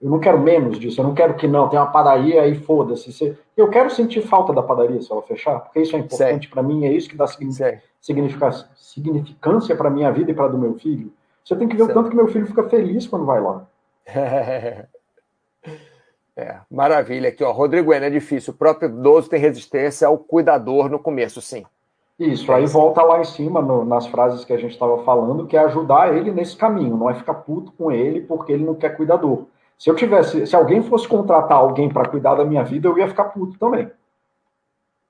Eu 0.00 0.10
não 0.10 0.20
quero 0.20 0.38
menos 0.38 0.78
disso, 0.78 1.00
eu 1.00 1.04
não 1.04 1.14
quero 1.14 1.34
que 1.34 1.48
não, 1.48 1.68
tem 1.68 1.78
uma 1.78 1.90
padaria 1.90 2.46
e 2.46 2.54
foda-se. 2.54 3.36
Eu 3.56 3.68
quero 3.68 3.90
sentir 3.90 4.20
falta 4.20 4.52
da 4.52 4.62
padaria 4.62 5.00
se 5.00 5.10
ela 5.10 5.22
fechar, 5.22 5.58
porque 5.60 5.80
isso 5.80 5.96
é 5.96 5.98
importante 5.98 6.48
para 6.48 6.62
mim, 6.62 6.84
é 6.84 6.92
isso 6.92 7.08
que 7.08 7.16
dá 7.16 7.26
significância, 8.00 8.68
significância 8.76 9.74
para 9.74 9.90
minha 9.90 10.12
vida 10.12 10.30
e 10.30 10.34
para 10.34 10.48
do 10.48 10.58
meu 10.58 10.74
filho. 10.74 11.12
Você 11.42 11.56
tem 11.56 11.66
que 11.66 11.76
ver 11.76 11.86
certo. 11.86 11.98
o 11.98 12.02
tanto 12.02 12.10
que 12.10 12.16
meu 12.16 12.28
filho 12.28 12.46
fica 12.46 12.68
feliz 12.68 13.06
quando 13.06 13.24
vai 13.24 13.40
lá. 13.40 13.66
É, 16.38 16.60
maravilha. 16.70 17.30
Aqui, 17.30 17.42
ó. 17.42 17.50
Rodrigo 17.50 17.92
N, 17.92 18.06
é 18.06 18.10
difícil. 18.10 18.54
O 18.54 18.56
próprio 18.56 18.88
idoso 18.88 19.28
tem 19.28 19.40
resistência 19.40 20.06
ao 20.06 20.16
cuidador 20.16 20.88
no 20.88 20.96
começo, 20.96 21.42
sim. 21.42 21.66
Isso, 22.16 22.52
aí 22.52 22.64
volta 22.64 23.02
lá 23.02 23.20
em 23.20 23.24
cima 23.24 23.60
no, 23.60 23.84
nas 23.84 24.06
frases 24.06 24.44
que 24.44 24.52
a 24.52 24.56
gente 24.56 24.72
estava 24.72 25.02
falando, 25.02 25.46
que 25.46 25.56
é 25.56 25.60
ajudar 25.60 26.16
ele 26.16 26.30
nesse 26.30 26.56
caminho, 26.56 26.96
não 26.96 27.10
é 27.10 27.14
ficar 27.14 27.34
puto 27.34 27.72
com 27.72 27.90
ele 27.90 28.20
porque 28.20 28.52
ele 28.52 28.64
não 28.64 28.74
quer 28.74 28.96
cuidador. 28.96 29.46
Se 29.76 29.90
eu 29.90 29.96
tivesse, 29.96 30.46
se 30.46 30.54
alguém 30.54 30.82
fosse 30.82 31.06
contratar 31.06 31.58
alguém 31.58 31.88
para 31.88 32.08
cuidar 32.08 32.36
da 32.36 32.44
minha 32.44 32.62
vida, 32.64 32.88
eu 32.88 32.98
ia 32.98 33.08
ficar 33.08 33.24
puto 33.26 33.58
também. 33.58 33.90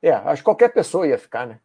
É, 0.03 0.13
acho 0.13 0.43
que 0.43 0.45
qualquer 0.45 0.69
pessoa 0.69 1.07
ia 1.07 1.19
ficar, 1.19 1.47
né? 1.47 1.59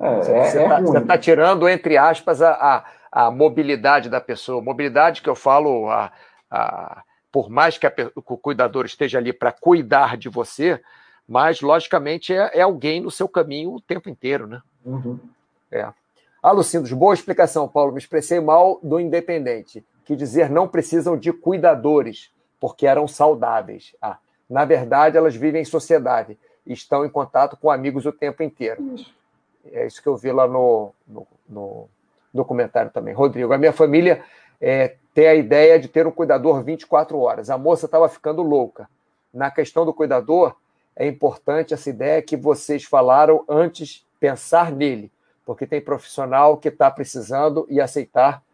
É, 0.00 0.16
você 0.16 0.32
é, 0.32 0.46
está 0.46 0.98
é 0.98 1.00
tá 1.00 1.18
tirando, 1.18 1.68
entre 1.68 1.96
aspas, 1.96 2.42
a, 2.42 2.52
a, 2.52 2.84
a, 3.26 3.30
mobilidade 3.30 4.08
da 4.08 4.20
pessoa. 4.20 4.62
Mobilidade 4.62 5.22
que 5.22 5.28
eu 5.28 5.34
falo, 5.34 5.88
a, 5.88 6.10
a 6.50 7.02
por 7.38 7.48
mais 7.48 7.78
que, 7.78 7.86
a, 7.86 7.92
o 8.16 8.36
cuidador 8.36 8.84
esteja 8.84 9.18
ali 9.18 9.32
para 9.32 9.52
cuidar 9.52 10.16
de 10.16 10.28
você, 10.28 10.80
mas 11.28 11.60
logicamente 11.60 12.34
é, 12.34 12.58
é, 12.58 12.62
alguém 12.62 13.00
no 13.00 13.12
seu 13.12 13.28
caminho 13.28 13.74
o 13.74 13.80
tempo 13.80 14.10
inteiro, 14.10 14.48
né? 14.48 14.60
Uhum. 14.84 15.20
É. 15.70 15.86
Alucindos, 16.42 16.92
boa 16.92 17.14
explicação, 17.14 17.68
Paulo. 17.68 17.92
Me 17.92 17.98
expressei 18.00 18.40
mal 18.40 18.80
do 18.82 18.98
independente. 18.98 19.86
Que 20.04 20.16
dizer 20.16 20.50
não 20.50 20.66
precisam 20.66 21.16
de 21.16 21.32
cuidadores, 21.32 22.32
porque 22.58 22.88
eram 22.88 23.06
saudáveis. 23.06 23.94
Ah, 24.02 24.18
na 24.50 24.64
verdade, 24.64 25.16
elas 25.16 25.36
vivem 25.36 25.62
em 25.62 25.64
sociedade 25.64 26.36
e 26.66 26.72
estão 26.72 27.06
em 27.06 27.08
contato 27.08 27.56
com 27.56 27.70
amigos 27.70 28.04
o 28.04 28.10
tempo 28.10 28.42
inteiro. 28.42 28.82
Isso. 28.96 29.14
É 29.70 29.86
isso 29.86 30.02
que 30.02 30.08
eu 30.08 30.16
vi 30.16 30.32
lá 30.32 30.48
no, 30.48 30.92
no, 31.06 31.24
no 31.48 31.88
documentário 32.34 32.90
também. 32.90 33.14
Rodrigo, 33.14 33.52
a 33.52 33.58
minha 33.58 33.72
família 33.72 34.24
é, 34.60 34.96
ter 35.18 35.26
a 35.26 35.34
ideia 35.34 35.80
de 35.80 35.88
ter 35.88 36.06
um 36.06 36.12
cuidador 36.12 36.62
24 36.62 37.18
horas. 37.18 37.50
A 37.50 37.58
moça 37.58 37.86
estava 37.86 38.08
ficando 38.08 38.40
louca. 38.40 38.88
Na 39.34 39.50
questão 39.50 39.84
do 39.84 39.92
cuidador, 39.92 40.54
é 40.94 41.08
importante 41.08 41.74
essa 41.74 41.90
ideia 41.90 42.22
que 42.22 42.36
vocês 42.36 42.84
falaram 42.84 43.44
antes, 43.48 44.06
pensar 44.20 44.70
nele, 44.70 45.10
porque 45.44 45.66
tem 45.66 45.80
profissional 45.80 46.56
que 46.56 46.68
está 46.68 46.88
precisando 46.88 47.66
e 47.68 47.80
aceitar 47.80 48.44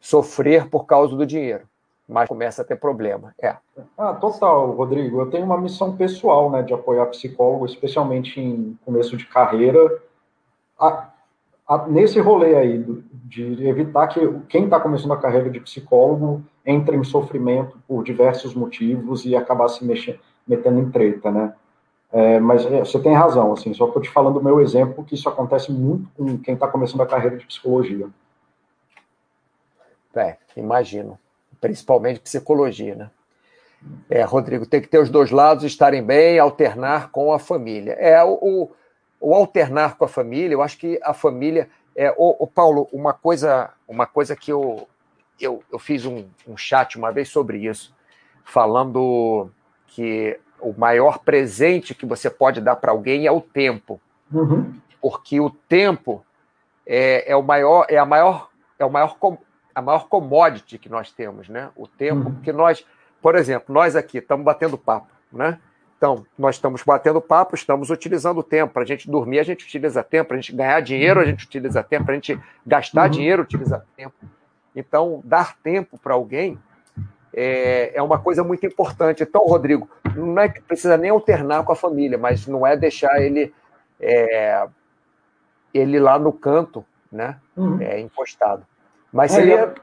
sofrer 0.00 0.68
por 0.68 0.86
causa 0.86 1.14
do 1.14 1.24
dinheiro, 1.24 1.68
mas 2.08 2.28
começa 2.28 2.62
a 2.62 2.64
ter 2.64 2.80
problema. 2.80 3.32
É. 3.40 3.54
Ah, 3.96 4.12
total, 4.14 4.72
Rodrigo. 4.72 5.20
Eu 5.20 5.30
tenho 5.30 5.44
uma 5.44 5.60
missão 5.60 5.96
pessoal, 5.96 6.50
né, 6.50 6.64
de 6.64 6.74
apoiar 6.74 7.06
psicólogo, 7.06 7.64
especialmente 7.64 8.40
em 8.40 8.76
começo 8.84 9.16
de 9.16 9.24
carreira. 9.26 10.02
A, 10.76 10.88
a, 10.88 11.11
nesse 11.88 12.20
rolê 12.20 12.56
aí 12.56 12.84
de 13.24 13.66
evitar 13.66 14.08
que 14.08 14.20
quem 14.48 14.64
está 14.64 14.78
começando 14.78 15.12
a 15.12 15.16
carreira 15.16 15.50
de 15.50 15.60
psicólogo 15.60 16.42
entre 16.64 16.96
em 16.96 17.04
sofrimento 17.04 17.78
por 17.88 18.04
diversos 18.04 18.54
motivos 18.54 19.24
e 19.24 19.34
acabar 19.34 19.68
se 19.68 19.84
mexendo, 19.84 20.18
metendo 20.46 20.80
em 20.80 20.90
treta, 20.90 21.30
né? 21.30 21.54
É, 22.12 22.38
mas 22.38 22.66
é, 22.66 22.80
você 22.80 23.00
tem 23.00 23.14
razão, 23.14 23.52
assim, 23.52 23.72
só 23.72 23.86
estou 23.86 24.02
te 24.02 24.10
falando 24.10 24.36
o 24.36 24.44
meu 24.44 24.60
exemplo, 24.60 25.02
que 25.02 25.14
isso 25.14 25.28
acontece 25.30 25.72
muito 25.72 26.10
com 26.14 26.36
quem 26.38 26.54
está 26.54 26.68
começando 26.68 27.00
a 27.00 27.06
carreira 27.06 27.38
de 27.38 27.46
psicologia. 27.46 28.06
É, 30.14 30.36
imagino. 30.54 31.18
Principalmente 31.58 32.20
psicologia, 32.20 32.94
né? 32.94 33.10
É, 34.10 34.22
Rodrigo, 34.22 34.66
tem 34.66 34.80
que 34.80 34.88
ter 34.88 34.98
os 34.98 35.08
dois 35.10 35.30
lados 35.30 35.64
estarem 35.64 36.02
bem, 36.02 36.38
alternar 36.38 37.10
com 37.10 37.32
a 37.32 37.38
família. 37.38 37.92
É, 37.92 38.22
o, 38.22 38.34
o, 38.34 38.70
o 39.22 39.34
alternar 39.34 39.96
com 39.96 40.04
a 40.04 40.08
família, 40.08 40.54
eu 40.54 40.62
acho 40.62 40.76
que 40.76 40.98
a 41.02 41.14
família. 41.14 41.68
É, 41.94 42.10
o, 42.16 42.44
o 42.44 42.46
Paulo, 42.46 42.88
uma 42.90 43.12
coisa, 43.12 43.70
uma 43.86 44.06
coisa 44.06 44.34
que 44.34 44.50
eu, 44.50 44.88
eu, 45.38 45.62
eu 45.70 45.78
fiz 45.78 46.06
um, 46.06 46.26
um 46.48 46.56
chat 46.56 46.96
uma 46.96 47.12
vez 47.12 47.28
sobre 47.28 47.58
isso, 47.58 47.94
falando 48.44 49.50
que 49.88 50.40
o 50.58 50.72
maior 50.72 51.18
presente 51.18 51.94
que 51.94 52.06
você 52.06 52.30
pode 52.30 52.60
dar 52.60 52.76
para 52.76 52.92
alguém 52.92 53.26
é 53.26 53.32
o 53.32 53.42
tempo. 53.42 54.00
Uhum. 54.32 54.74
Porque 55.00 55.38
o 55.38 55.50
tempo 55.50 56.24
é, 56.86 57.30
é, 57.30 57.36
o 57.36 57.42
maior, 57.42 57.86
é 57.88 57.98
a 57.98 58.06
maior, 58.06 58.48
é 58.78 58.84
o 58.84 58.90
maior, 58.90 59.16
a 59.74 59.82
maior 59.82 60.08
commodity 60.08 60.78
que 60.78 60.88
nós 60.88 61.12
temos, 61.12 61.48
né? 61.48 61.70
O 61.76 61.86
tempo, 61.86 62.28
uhum. 62.28 62.34
porque 62.34 62.52
nós, 62.52 62.86
por 63.20 63.34
exemplo, 63.34 63.74
nós 63.74 63.94
aqui 63.94 64.18
estamos 64.18 64.44
batendo 64.44 64.78
papo, 64.78 65.08
né? 65.32 65.58
Então, 66.02 66.26
nós 66.36 66.56
estamos 66.56 66.82
batendo 66.82 67.20
papo, 67.20 67.54
estamos 67.54 67.88
utilizando 67.88 68.38
o 68.38 68.42
tempo. 68.42 68.72
Para 68.72 68.82
a 68.82 68.84
gente 68.84 69.08
dormir, 69.08 69.38
a 69.38 69.44
gente 69.44 69.64
utiliza 69.64 70.02
tempo. 70.02 70.26
Para 70.26 70.36
a 70.36 70.40
gente 70.40 70.52
ganhar 70.52 70.80
dinheiro, 70.80 71.20
a 71.20 71.24
gente 71.24 71.46
utiliza 71.46 71.80
tempo. 71.80 72.06
Para 72.06 72.14
a 72.14 72.16
gente 72.16 72.40
gastar 72.66 73.04
uhum. 73.04 73.10
dinheiro, 73.10 73.42
utiliza 73.42 73.86
tempo. 73.96 74.16
Então, 74.74 75.22
dar 75.24 75.56
tempo 75.58 75.96
para 75.96 76.14
alguém 76.14 76.58
é, 77.32 77.92
é 77.94 78.02
uma 78.02 78.18
coisa 78.18 78.42
muito 78.42 78.66
importante. 78.66 79.22
Então, 79.22 79.42
Rodrigo, 79.46 79.88
não 80.16 80.42
é 80.42 80.48
que 80.48 80.60
precisa 80.60 80.96
nem 80.96 81.12
alternar 81.12 81.62
com 81.62 81.70
a 81.70 81.76
família, 81.76 82.18
mas 82.18 82.48
não 82.48 82.66
é 82.66 82.76
deixar 82.76 83.22
ele 83.22 83.54
é, 84.00 84.66
ele 85.72 86.00
lá 86.00 86.18
no 86.18 86.32
canto, 86.32 86.84
né? 87.12 87.38
Uhum. 87.56 87.80
É, 87.80 88.00
encostado. 88.00 88.66
Mas 89.12 89.32
é, 89.32 89.36
seria. 89.36 89.74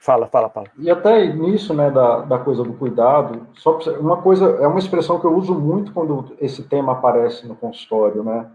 Fala, 0.00 0.26
fala, 0.26 0.48
fala. 0.48 0.68
E 0.78 0.90
até 0.90 1.26
nisso, 1.26 1.74
né, 1.74 1.90
da, 1.90 2.20
da 2.20 2.38
coisa 2.38 2.62
do 2.62 2.72
cuidado, 2.72 3.46
só 3.54 3.78
uma 4.00 4.16
coisa, 4.18 4.46
é 4.60 4.66
uma 4.66 4.78
expressão 4.78 5.18
que 5.18 5.26
eu 5.26 5.34
uso 5.34 5.54
muito 5.54 5.92
quando 5.92 6.36
esse 6.40 6.62
tema 6.62 6.92
aparece 6.92 7.46
no 7.46 7.56
consultório, 7.56 8.22
né? 8.22 8.46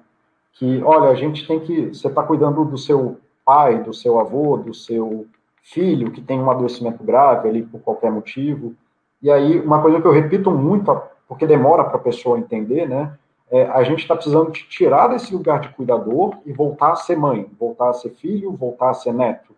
Que, 0.54 0.82
olha, 0.84 1.10
a 1.10 1.16
gente 1.16 1.46
tem 1.46 1.60
que. 1.60 1.94
Você 1.94 2.08
está 2.08 2.24
cuidando 2.24 2.64
do 2.64 2.78
seu 2.78 3.18
pai, 3.44 3.84
do 3.84 3.94
seu 3.94 4.20
avô, 4.20 4.58
do 4.58 4.74
seu 4.74 5.26
filho 5.62 6.12
que 6.12 6.22
tem 6.22 6.40
um 6.40 6.52
adoecimento 6.52 7.04
grave 7.04 7.50
ali 7.50 7.64
por 7.64 7.80
qualquer 7.82 8.12
motivo. 8.12 8.74
E 9.22 9.32
aí, 9.32 9.60
uma 9.60 9.82
coisa 9.82 10.02
que 10.02 10.08
eu 10.08 10.12
repito 10.12 10.52
muito, 10.52 11.02
porque 11.28 11.48
demora 11.48 11.84
para 11.84 11.96
a 11.96 12.02
pessoa 12.02 12.38
entender, 12.38 12.88
né? 12.88 13.18
É, 13.50 13.66
a 13.68 13.84
gente 13.84 14.00
está 14.00 14.16
precisando 14.16 14.52
te 14.52 14.68
tirar 14.68 15.08
desse 15.08 15.34
lugar 15.34 15.60
de 15.60 15.70
cuidador 15.70 16.36
e 16.46 16.52
voltar 16.52 16.94
a 16.94 16.96
ser 16.96 17.16
mãe, 17.16 17.50
voltar 17.60 17.90
a 17.90 17.94
ser 17.94 18.10
filho, 18.10 18.52
voltar 18.52 18.90
a 18.90 18.94
ser 18.94 19.14
neto. 19.14 19.54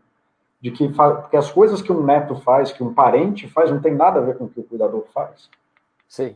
De 0.65 0.71
que 0.71 0.89
porque 0.89 1.37
as 1.37 1.51
coisas 1.51 1.79
que 1.79 1.91
um 1.91 2.03
neto 2.03 2.35
faz, 2.37 2.71
que 2.71 2.83
um 2.83 2.91
parente 2.91 3.47
faz, 3.47 3.69
não 3.69 3.79
tem 3.79 3.93
nada 3.93 4.19
a 4.19 4.23
ver 4.23 4.35
com 4.35 4.45
o 4.45 4.49
que 4.49 4.59
o 4.59 4.63
cuidador 4.63 5.05
faz. 5.13 5.47
Sim. 6.07 6.35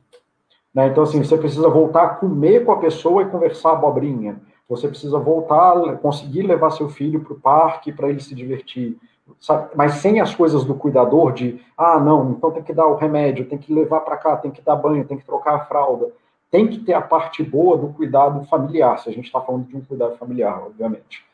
Né? 0.71 0.87
Então, 0.87 1.01
assim, 1.01 1.23
você 1.23 1.35
precisa 1.35 1.67
voltar 1.67 2.03
a 2.03 2.09
comer 2.09 2.63
com 2.63 2.71
a 2.71 2.77
pessoa 2.77 3.23
e 3.23 3.29
conversar 3.29 3.71
abobrinha. 3.71 4.39
Você 4.69 4.87
precisa 4.87 5.17
voltar, 5.17 5.97
conseguir 5.97 6.43
levar 6.43 6.69
seu 6.69 6.89
filho 6.89 7.21
para 7.21 7.33
o 7.33 7.39
parque 7.39 7.91
para 7.91 8.07
ele 8.07 8.19
se 8.19 8.35
divertir 8.35 8.99
sabe? 9.39 9.69
mas 9.73 9.93
sem 9.93 10.19
as 10.19 10.35
coisas 10.35 10.63
do 10.63 10.75
cuidador 10.75 11.33
de, 11.33 11.59
ah, 11.75 11.99
não, 11.99 12.31
então 12.31 12.51
tem 12.51 12.61
que 12.61 12.73
dar 12.73 12.85
o 12.85 12.95
remédio, 12.95 13.47
tem 13.47 13.57
que 13.57 13.73
levar 13.73 14.01
para 14.01 14.17
cá, 14.17 14.37
tem 14.37 14.51
que 14.51 14.61
dar 14.61 14.75
banho, 14.75 15.05
tem 15.05 15.17
que 15.17 15.25
trocar 15.25 15.55
a 15.55 15.65
fralda. 15.65 16.11
Tem 16.51 16.67
que 16.67 16.79
ter 16.79 16.93
a 16.93 17.01
parte 17.01 17.43
boa 17.43 17.77
do 17.77 17.89
cuidado 17.89 18.43
familiar, 18.45 18.99
se 18.99 19.09
a 19.09 19.11
gente 19.11 19.25
está 19.25 19.41
falando 19.41 19.67
de 19.67 19.75
um 19.75 19.81
cuidado 19.81 20.15
familiar, 20.17 20.63
obviamente. 20.63 21.25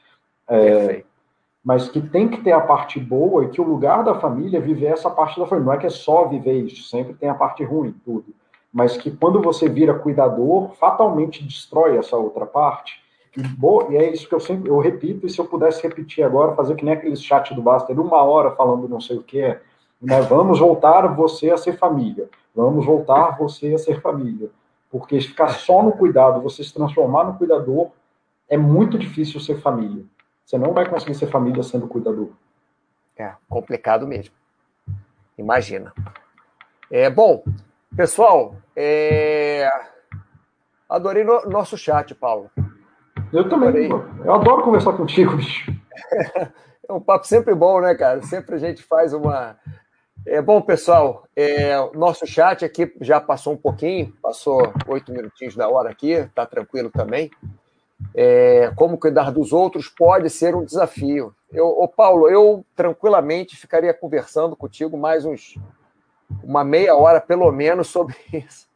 É, 0.47 1.03
mas 1.65 1.89
que 1.89 1.99
tem 1.99 2.27
que 2.27 2.41
ter 2.41 2.51
a 2.51 2.61
parte 2.61 2.99
boa 2.99 3.43
e 3.43 3.49
que 3.49 3.59
o 3.59 3.67
lugar 3.67 4.03
da 4.03 4.13
família 4.13 4.61
viver 4.61 4.93
essa 4.93 5.09
parte 5.09 5.39
da 5.39 5.47
família. 5.47 5.65
Não 5.65 5.73
é 5.73 5.77
que 5.79 5.87
é 5.87 5.89
só 5.89 6.27
viver 6.27 6.61
isso, 6.61 6.87
sempre 6.87 7.15
tem 7.15 7.27
a 7.27 7.33
parte 7.33 7.63
ruim, 7.63 7.95
tudo. 8.05 8.25
Mas 8.71 8.95
que 8.95 9.09
quando 9.09 9.41
você 9.41 9.67
vira 9.67 9.95
cuidador, 9.95 10.69
fatalmente 10.75 11.43
destrói 11.43 11.97
essa 11.97 12.15
outra 12.15 12.45
parte 12.45 13.03
e, 13.35 13.41
boa, 13.41 13.91
e 13.91 13.97
é 13.97 14.13
isso 14.13 14.29
que 14.29 14.35
eu 14.35 14.39
sempre 14.39 14.69
eu 14.69 14.77
repito, 14.77 15.25
e 15.25 15.29
se 15.29 15.39
eu 15.39 15.45
pudesse 15.45 15.81
repetir 15.81 16.23
agora, 16.23 16.55
fazer 16.55 16.75
que 16.75 16.85
nem 16.85 16.93
aquele 16.93 17.15
chat 17.15 17.51
do 17.55 17.63
Baster, 17.63 17.99
uma 17.99 18.21
hora 18.21 18.51
falando 18.51 18.87
não 18.87 19.01
sei 19.01 19.17
o 19.17 19.23
que, 19.23 19.57
né? 19.99 20.21
vamos 20.21 20.59
voltar 20.59 21.07
você 21.07 21.49
a 21.49 21.57
ser 21.57 21.79
família, 21.79 22.29
vamos 22.55 22.85
voltar 22.85 23.37
você 23.39 23.73
a 23.73 23.79
ser 23.79 23.99
família. 24.01 24.51
Porque 24.91 25.19
ficar 25.19 25.49
só 25.49 25.81
no 25.81 25.93
cuidado, 25.93 26.41
você 26.41 26.63
se 26.63 26.73
transformar 26.73 27.23
no 27.23 27.33
cuidador, 27.33 27.87
é 28.47 28.55
muito 28.55 28.99
difícil 28.99 29.39
ser 29.39 29.59
família. 29.59 30.05
Você 30.45 30.57
não 30.57 30.73
vai 30.73 30.87
conseguir 30.87 31.15
ser 31.15 31.27
família 31.27 31.63
sendo 31.63 31.87
cuidador. 31.87 32.29
É, 33.17 33.33
complicado 33.49 34.07
mesmo. 34.07 34.33
Imagina. 35.37 35.91
É, 36.91 37.09
bom, 37.09 37.43
pessoal, 37.95 38.55
é... 38.75 39.67
adorei 40.87 41.23
no 41.23 41.45
nosso 41.47 41.77
chat, 41.77 42.13
Paulo. 42.13 42.51
Eu 43.33 43.49
também. 43.49 43.89
Eu 43.89 44.33
adoro 44.33 44.63
conversar 44.63 44.93
contigo, 44.93 45.35
bicho. 45.35 45.71
É 46.87 46.93
um 46.93 47.01
papo 47.01 47.25
sempre 47.25 47.55
bom, 47.55 47.81
né, 47.81 47.95
cara? 47.95 48.21
Sempre 48.21 48.53
a 48.53 48.59
gente 48.59 48.83
faz 48.83 49.11
uma. 49.11 49.57
É 50.23 50.39
bom, 50.39 50.61
pessoal. 50.61 51.27
É, 51.35 51.75
nosso 51.95 52.27
chat 52.27 52.63
aqui 52.63 52.95
já 53.01 53.19
passou 53.19 53.53
um 53.53 53.57
pouquinho, 53.57 54.13
passou 54.21 54.71
oito 54.87 55.11
minutinhos 55.11 55.55
da 55.55 55.67
hora 55.67 55.89
aqui, 55.89 56.29
tá 56.35 56.45
tranquilo 56.45 56.91
também. 56.91 57.31
É, 58.13 58.71
como 58.75 58.97
cuidar 58.97 59.31
dos 59.31 59.53
outros 59.53 59.87
pode 59.87 60.29
ser 60.29 60.55
um 60.55 60.63
desafio. 60.63 61.33
Eu, 61.51 61.67
ô 61.67 61.87
Paulo, 61.87 62.29
eu 62.29 62.65
tranquilamente 62.75 63.55
ficaria 63.55 63.93
conversando 63.93 64.55
contigo 64.55 64.97
mais 64.97 65.25
uns 65.25 65.55
uma 66.43 66.63
meia 66.63 66.95
hora 66.95 67.21
pelo 67.21 67.51
menos 67.51 67.87
sobre 67.87 68.15
isso, 68.33 68.67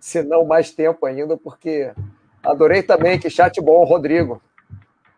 se 0.00 0.22
não 0.22 0.44
mais 0.44 0.70
tempo 0.70 1.06
ainda, 1.06 1.36
porque 1.36 1.92
Adorei 2.42 2.82
também, 2.82 3.18
que 3.18 3.28
chat 3.28 3.60
bom, 3.60 3.84
Rodrigo. 3.84 4.40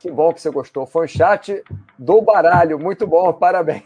Que 0.01 0.11
bom 0.11 0.33
que 0.33 0.41
você 0.41 0.51
gostou. 0.51 0.85
Foi 0.87 1.05
um 1.05 1.09
chat 1.09 1.63
do 1.97 2.21
baralho, 2.21 2.79
muito 2.79 3.07
bom, 3.07 3.33
parabéns. 3.35 3.85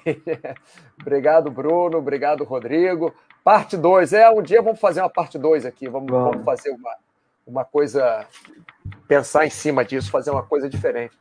obrigado, 0.99 1.51
Bruno, 1.51 1.99
obrigado, 1.99 2.45
Rodrigo. 2.45 3.15
Parte 3.45 3.77
2, 3.77 4.13
é, 4.15 4.31
um 4.31 4.43
dia 4.43 4.63
vamos 4.63 4.81
fazer 4.81 5.01
uma 5.01 5.11
parte 5.11 5.39
2 5.39 5.67
aqui, 5.67 5.89
vamos, 5.89 6.11
vamos 6.11 6.45
fazer 6.45 6.71
uma, 6.71 6.91
uma 7.47 7.65
coisa, 7.65 8.27
pensar 9.07 9.47
em 9.47 9.51
cima 9.51 9.85
disso, 9.85 10.11
fazer 10.11 10.31
uma 10.31 10.43
coisa 10.43 10.69
diferente. 10.69 11.17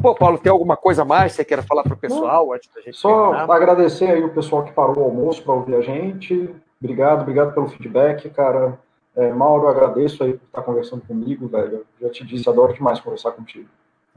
Pô, 0.00 0.14
Paulo, 0.14 0.38
tem 0.38 0.50
alguma 0.50 0.76
coisa 0.76 1.04
mais 1.04 1.32
que 1.32 1.36
você 1.36 1.44
queira 1.44 1.62
falar 1.62 1.82
para 1.82 1.94
o 1.94 1.96
pessoal 1.96 2.52
antes 2.52 2.68
da 2.74 2.80
gente 2.80 2.96
Só 2.96 3.30
terminar? 3.30 3.54
agradecer 3.54 4.10
aí 4.10 4.24
o 4.24 4.34
pessoal 4.34 4.64
que 4.64 4.72
parou 4.72 4.98
o 4.98 5.04
almoço 5.04 5.42
para 5.42 5.52
ouvir 5.52 5.76
a 5.76 5.80
gente. 5.80 6.52
Obrigado, 6.82 7.22
obrigado 7.22 7.54
pelo 7.54 7.68
feedback, 7.68 8.28
cara. 8.30 8.78
É, 9.16 9.32
Mauro, 9.32 9.68
agradeço 9.68 10.24
aí 10.24 10.32
por 10.32 10.44
estar 10.46 10.62
conversando 10.62 11.02
comigo, 11.06 11.46
velho. 11.46 11.86
Já 12.00 12.10
te 12.10 12.26
disse, 12.26 12.48
adoro 12.48 12.74
demais 12.74 12.98
conversar 13.00 13.30
contigo. 13.32 13.68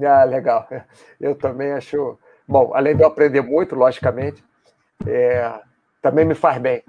Ah, 0.04 0.24
legal. 0.24 0.68
Eu 1.22 1.36
também 1.36 1.72
acho. 1.72 2.18
Bom, 2.48 2.72
além 2.74 2.96
de 2.96 3.04
eu 3.04 3.08
aprender 3.08 3.42
muito, 3.42 3.76
logicamente, 3.76 4.44
é... 5.06 5.54
também 6.02 6.26
me 6.26 6.34
faz 6.34 6.58
bem. 6.60 6.84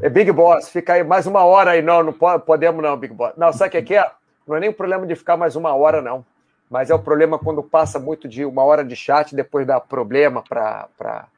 É 0.00 0.10
Big 0.10 0.30
Boss, 0.30 0.68
fica 0.68 0.94
aí 0.94 1.02
mais 1.02 1.26
uma 1.26 1.44
hora 1.44 1.70
aí. 1.70 1.82
Não, 1.82 2.02
não 2.02 2.12
podemos, 2.12 2.82
não, 2.82 2.96
Big 2.96 3.14
Boss. 3.14 3.32
Não, 3.36 3.52
sabe 3.52 3.78
o 3.78 3.84
que 3.84 3.94
é? 3.94 4.10
Não 4.46 4.56
é 4.56 4.60
nem 4.60 4.68
o 4.68 4.74
problema 4.74 5.06
de 5.06 5.16
ficar 5.16 5.36
mais 5.36 5.56
uma 5.56 5.74
hora, 5.74 6.02
não. 6.02 6.24
Mas 6.68 6.90
é 6.90 6.94
o 6.94 6.98
problema 6.98 7.38
quando 7.38 7.62
passa 7.62 7.98
muito 7.98 8.28
de 8.28 8.44
uma 8.44 8.62
hora 8.64 8.84
de 8.84 8.94
chat, 8.94 9.34
depois 9.34 9.66
dá 9.66 9.80
problema 9.80 10.42
para. 10.42 10.88
Pra... 10.98 11.28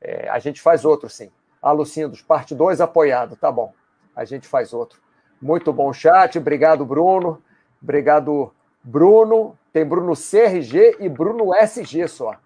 É, 0.00 0.28
a 0.28 0.38
gente 0.38 0.60
faz 0.60 0.84
outro, 0.84 1.10
sim. 1.10 1.30
Alucindos, 1.60 2.22
parte 2.22 2.54
2 2.54 2.80
apoiado, 2.80 3.36
tá 3.36 3.50
bom. 3.50 3.72
A 4.14 4.24
gente 4.24 4.46
faz 4.46 4.72
outro. 4.72 5.00
Muito 5.40 5.72
bom 5.72 5.92
chat, 5.92 6.38
obrigado, 6.38 6.84
Bruno. 6.84 7.42
Obrigado, 7.82 8.52
Bruno. 8.82 9.58
Tem 9.72 9.84
Bruno 9.84 10.14
CRG 10.14 10.96
e 11.00 11.08
Bruno 11.08 11.54
SG 11.54 12.08
só. 12.08 12.36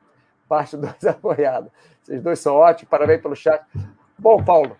Parte 0.48 0.76
2 0.76 1.04
apoiado. 1.06 1.70
Vocês 2.02 2.22
dois 2.22 2.40
são 2.40 2.56
ótimos, 2.56 2.90
parabéns 2.90 3.20
pelo 3.20 3.36
chat. 3.36 3.64
Bom, 4.18 4.42
Paulo, 4.42 4.76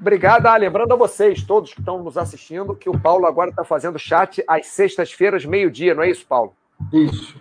obrigado. 0.00 0.46
Ah, 0.46 0.56
lembrando 0.56 0.92
a 0.92 0.96
vocês, 0.96 1.42
todos 1.42 1.72
que 1.72 1.80
estão 1.80 2.02
nos 2.02 2.16
assistindo, 2.16 2.74
que 2.74 2.88
o 2.88 2.98
Paulo 2.98 3.26
agora 3.26 3.50
está 3.50 3.64
fazendo 3.64 3.98
chat 3.98 4.42
às 4.46 4.66
sextas-feiras, 4.66 5.44
meio-dia, 5.44 5.94
não 5.94 6.02
é 6.02 6.10
isso, 6.10 6.26
Paulo? 6.26 6.54
Isso. 6.92 7.36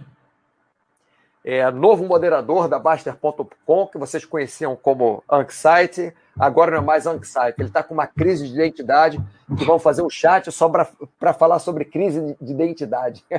É, 1.46 1.70
novo 1.72 2.06
moderador 2.06 2.68
da 2.68 2.80
Baster.com, 2.80 3.88
que 3.88 3.98
vocês 3.98 4.24
conheciam 4.24 4.76
como 4.76 5.22
Anxiety, 5.30 6.14
agora 6.40 6.72
não 6.72 6.78
é 6.78 6.82
mais 6.82 7.06
Anxiety. 7.06 7.56
Ele 7.60 7.68
está 7.68 7.84
com 7.84 7.94
uma 7.94 8.08
crise 8.08 8.48
de 8.48 8.54
identidade, 8.54 9.20
que 9.58 9.66
vão 9.66 9.78
fazer 9.78 10.02
um 10.02 10.10
chat 10.10 10.50
só 10.52 10.70
para 10.70 11.34
falar 11.34 11.60
sobre 11.60 11.84
crise 11.86 12.38
de 12.42 12.52
identidade. 12.52 13.24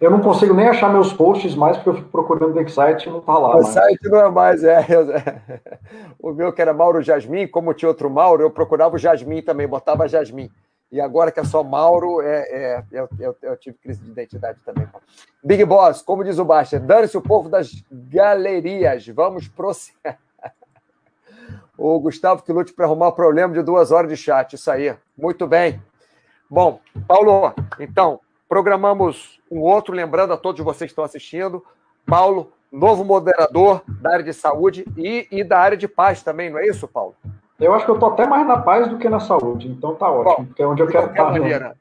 Eu 0.00 0.10
não 0.10 0.20
consigo 0.20 0.52
nem 0.52 0.66
achar 0.66 0.92
meus 0.92 1.12
posts 1.12 1.54
mais, 1.54 1.76
porque 1.76 1.90
eu 1.90 1.94
fico 1.94 2.08
procurando 2.08 2.60
o 2.60 2.68
site 2.68 3.06
e 3.06 3.10
não 3.10 3.20
está 3.20 3.38
lá. 3.38 3.56
O 3.56 3.62
site 3.62 4.08
não 4.08 4.18
é 4.18 4.28
mais, 4.28 4.64
é, 4.64 4.80
é. 4.80 5.60
O 6.18 6.32
meu 6.32 6.52
que 6.52 6.60
era 6.60 6.74
Mauro 6.74 7.00
Jasmin, 7.00 7.46
como 7.46 7.72
tinha 7.72 7.88
outro 7.88 8.10
Mauro, 8.10 8.42
eu 8.42 8.50
procurava 8.50 8.96
o 8.96 8.98
Jasmin 8.98 9.40
também, 9.40 9.68
botava 9.68 10.08
Jasmin. 10.08 10.50
E 10.94 11.00
agora 11.00 11.32
que 11.32 11.40
é 11.40 11.44
só 11.44 11.64
Mauro, 11.64 12.22
é, 12.22 12.42
é 12.48 12.84
eu, 12.92 13.08
eu, 13.18 13.36
eu, 13.42 13.56
tive 13.56 13.76
crise 13.78 14.00
de 14.00 14.12
identidade 14.12 14.60
também. 14.64 14.86
Big 15.42 15.64
Boss, 15.64 16.00
como 16.00 16.22
diz 16.22 16.38
o 16.38 16.44
Baixa, 16.44 16.78
dane-se 16.78 17.18
o 17.18 17.20
povo 17.20 17.48
das 17.48 17.82
galerias, 17.90 19.04
vamos 19.08 19.48
prosseguir. 19.48 20.16
o 21.76 21.98
Gustavo 21.98 22.44
que 22.44 22.52
lute 22.52 22.72
para 22.72 22.84
arrumar 22.86 23.08
o 23.08 23.12
problema 23.12 23.52
de 23.52 23.60
duas 23.60 23.90
horas 23.90 24.08
de 24.08 24.16
chat, 24.16 24.52
isso 24.52 24.70
aí. 24.70 24.96
Muito 25.18 25.48
bem. 25.48 25.82
Bom, 26.48 26.78
Paulo, 27.08 27.52
então, 27.80 28.20
programamos 28.48 29.40
um 29.50 29.62
outro, 29.62 29.92
lembrando 29.92 30.32
a 30.32 30.36
todos 30.36 30.64
vocês 30.64 30.86
que 30.86 30.92
estão 30.92 31.02
assistindo, 31.02 31.60
Paulo, 32.06 32.52
novo 32.70 33.02
moderador 33.02 33.82
da 34.00 34.12
área 34.12 34.24
de 34.24 34.32
saúde 34.32 34.84
e, 34.96 35.26
e 35.28 35.42
da 35.42 35.58
área 35.58 35.76
de 35.76 35.88
paz 35.88 36.22
também, 36.22 36.50
não 36.50 36.58
é 36.60 36.68
isso, 36.68 36.86
Paulo? 36.86 37.16
Eu 37.58 37.72
acho 37.74 37.84
que 37.84 37.90
eu 37.90 37.94
estou 37.94 38.10
até 38.10 38.26
mais 38.26 38.46
na 38.46 38.58
paz 38.58 38.88
do 38.88 38.98
que 38.98 39.08
na 39.08 39.20
saúde, 39.20 39.68
então 39.68 39.94
tá 39.94 40.10
ótimo, 40.10 40.36
Bom, 40.38 40.44
porque 40.46 40.62
é 40.62 40.66
onde 40.66 40.82
eu 40.82 40.86
quero 40.88 41.06
estar. 41.06 41.30
Maneira, 41.30 41.76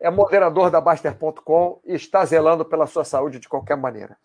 é 0.00 0.10
moderador 0.10 0.70
da 0.70 0.80
Baster.com 0.80 1.78
e 1.84 1.94
está 1.94 2.24
zelando 2.24 2.64
pela 2.64 2.86
sua 2.86 3.04
saúde 3.04 3.38
de 3.38 3.48
qualquer 3.48 3.76
maneira. 3.76 4.16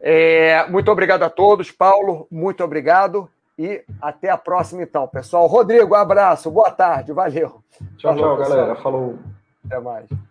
É, 0.00 0.66
muito 0.68 0.90
obrigado 0.90 1.22
a 1.22 1.30
todos, 1.30 1.70
Paulo, 1.70 2.26
muito 2.30 2.62
obrigado 2.62 3.30
e 3.58 3.82
até 4.00 4.30
a 4.30 4.36
próxima 4.36 4.82
então, 4.82 5.08
pessoal. 5.08 5.46
Rodrigo, 5.46 5.94
abraço, 5.94 6.50
boa 6.50 6.70
tarde, 6.70 7.12
valeu. 7.12 7.62
Tchau, 7.96 8.14
Falou, 8.14 8.18
tchau, 8.18 8.36
pessoal. 8.36 8.58
galera. 8.58 8.76
Falou. 8.76 9.18
Até 9.64 9.80
mais. 9.80 10.27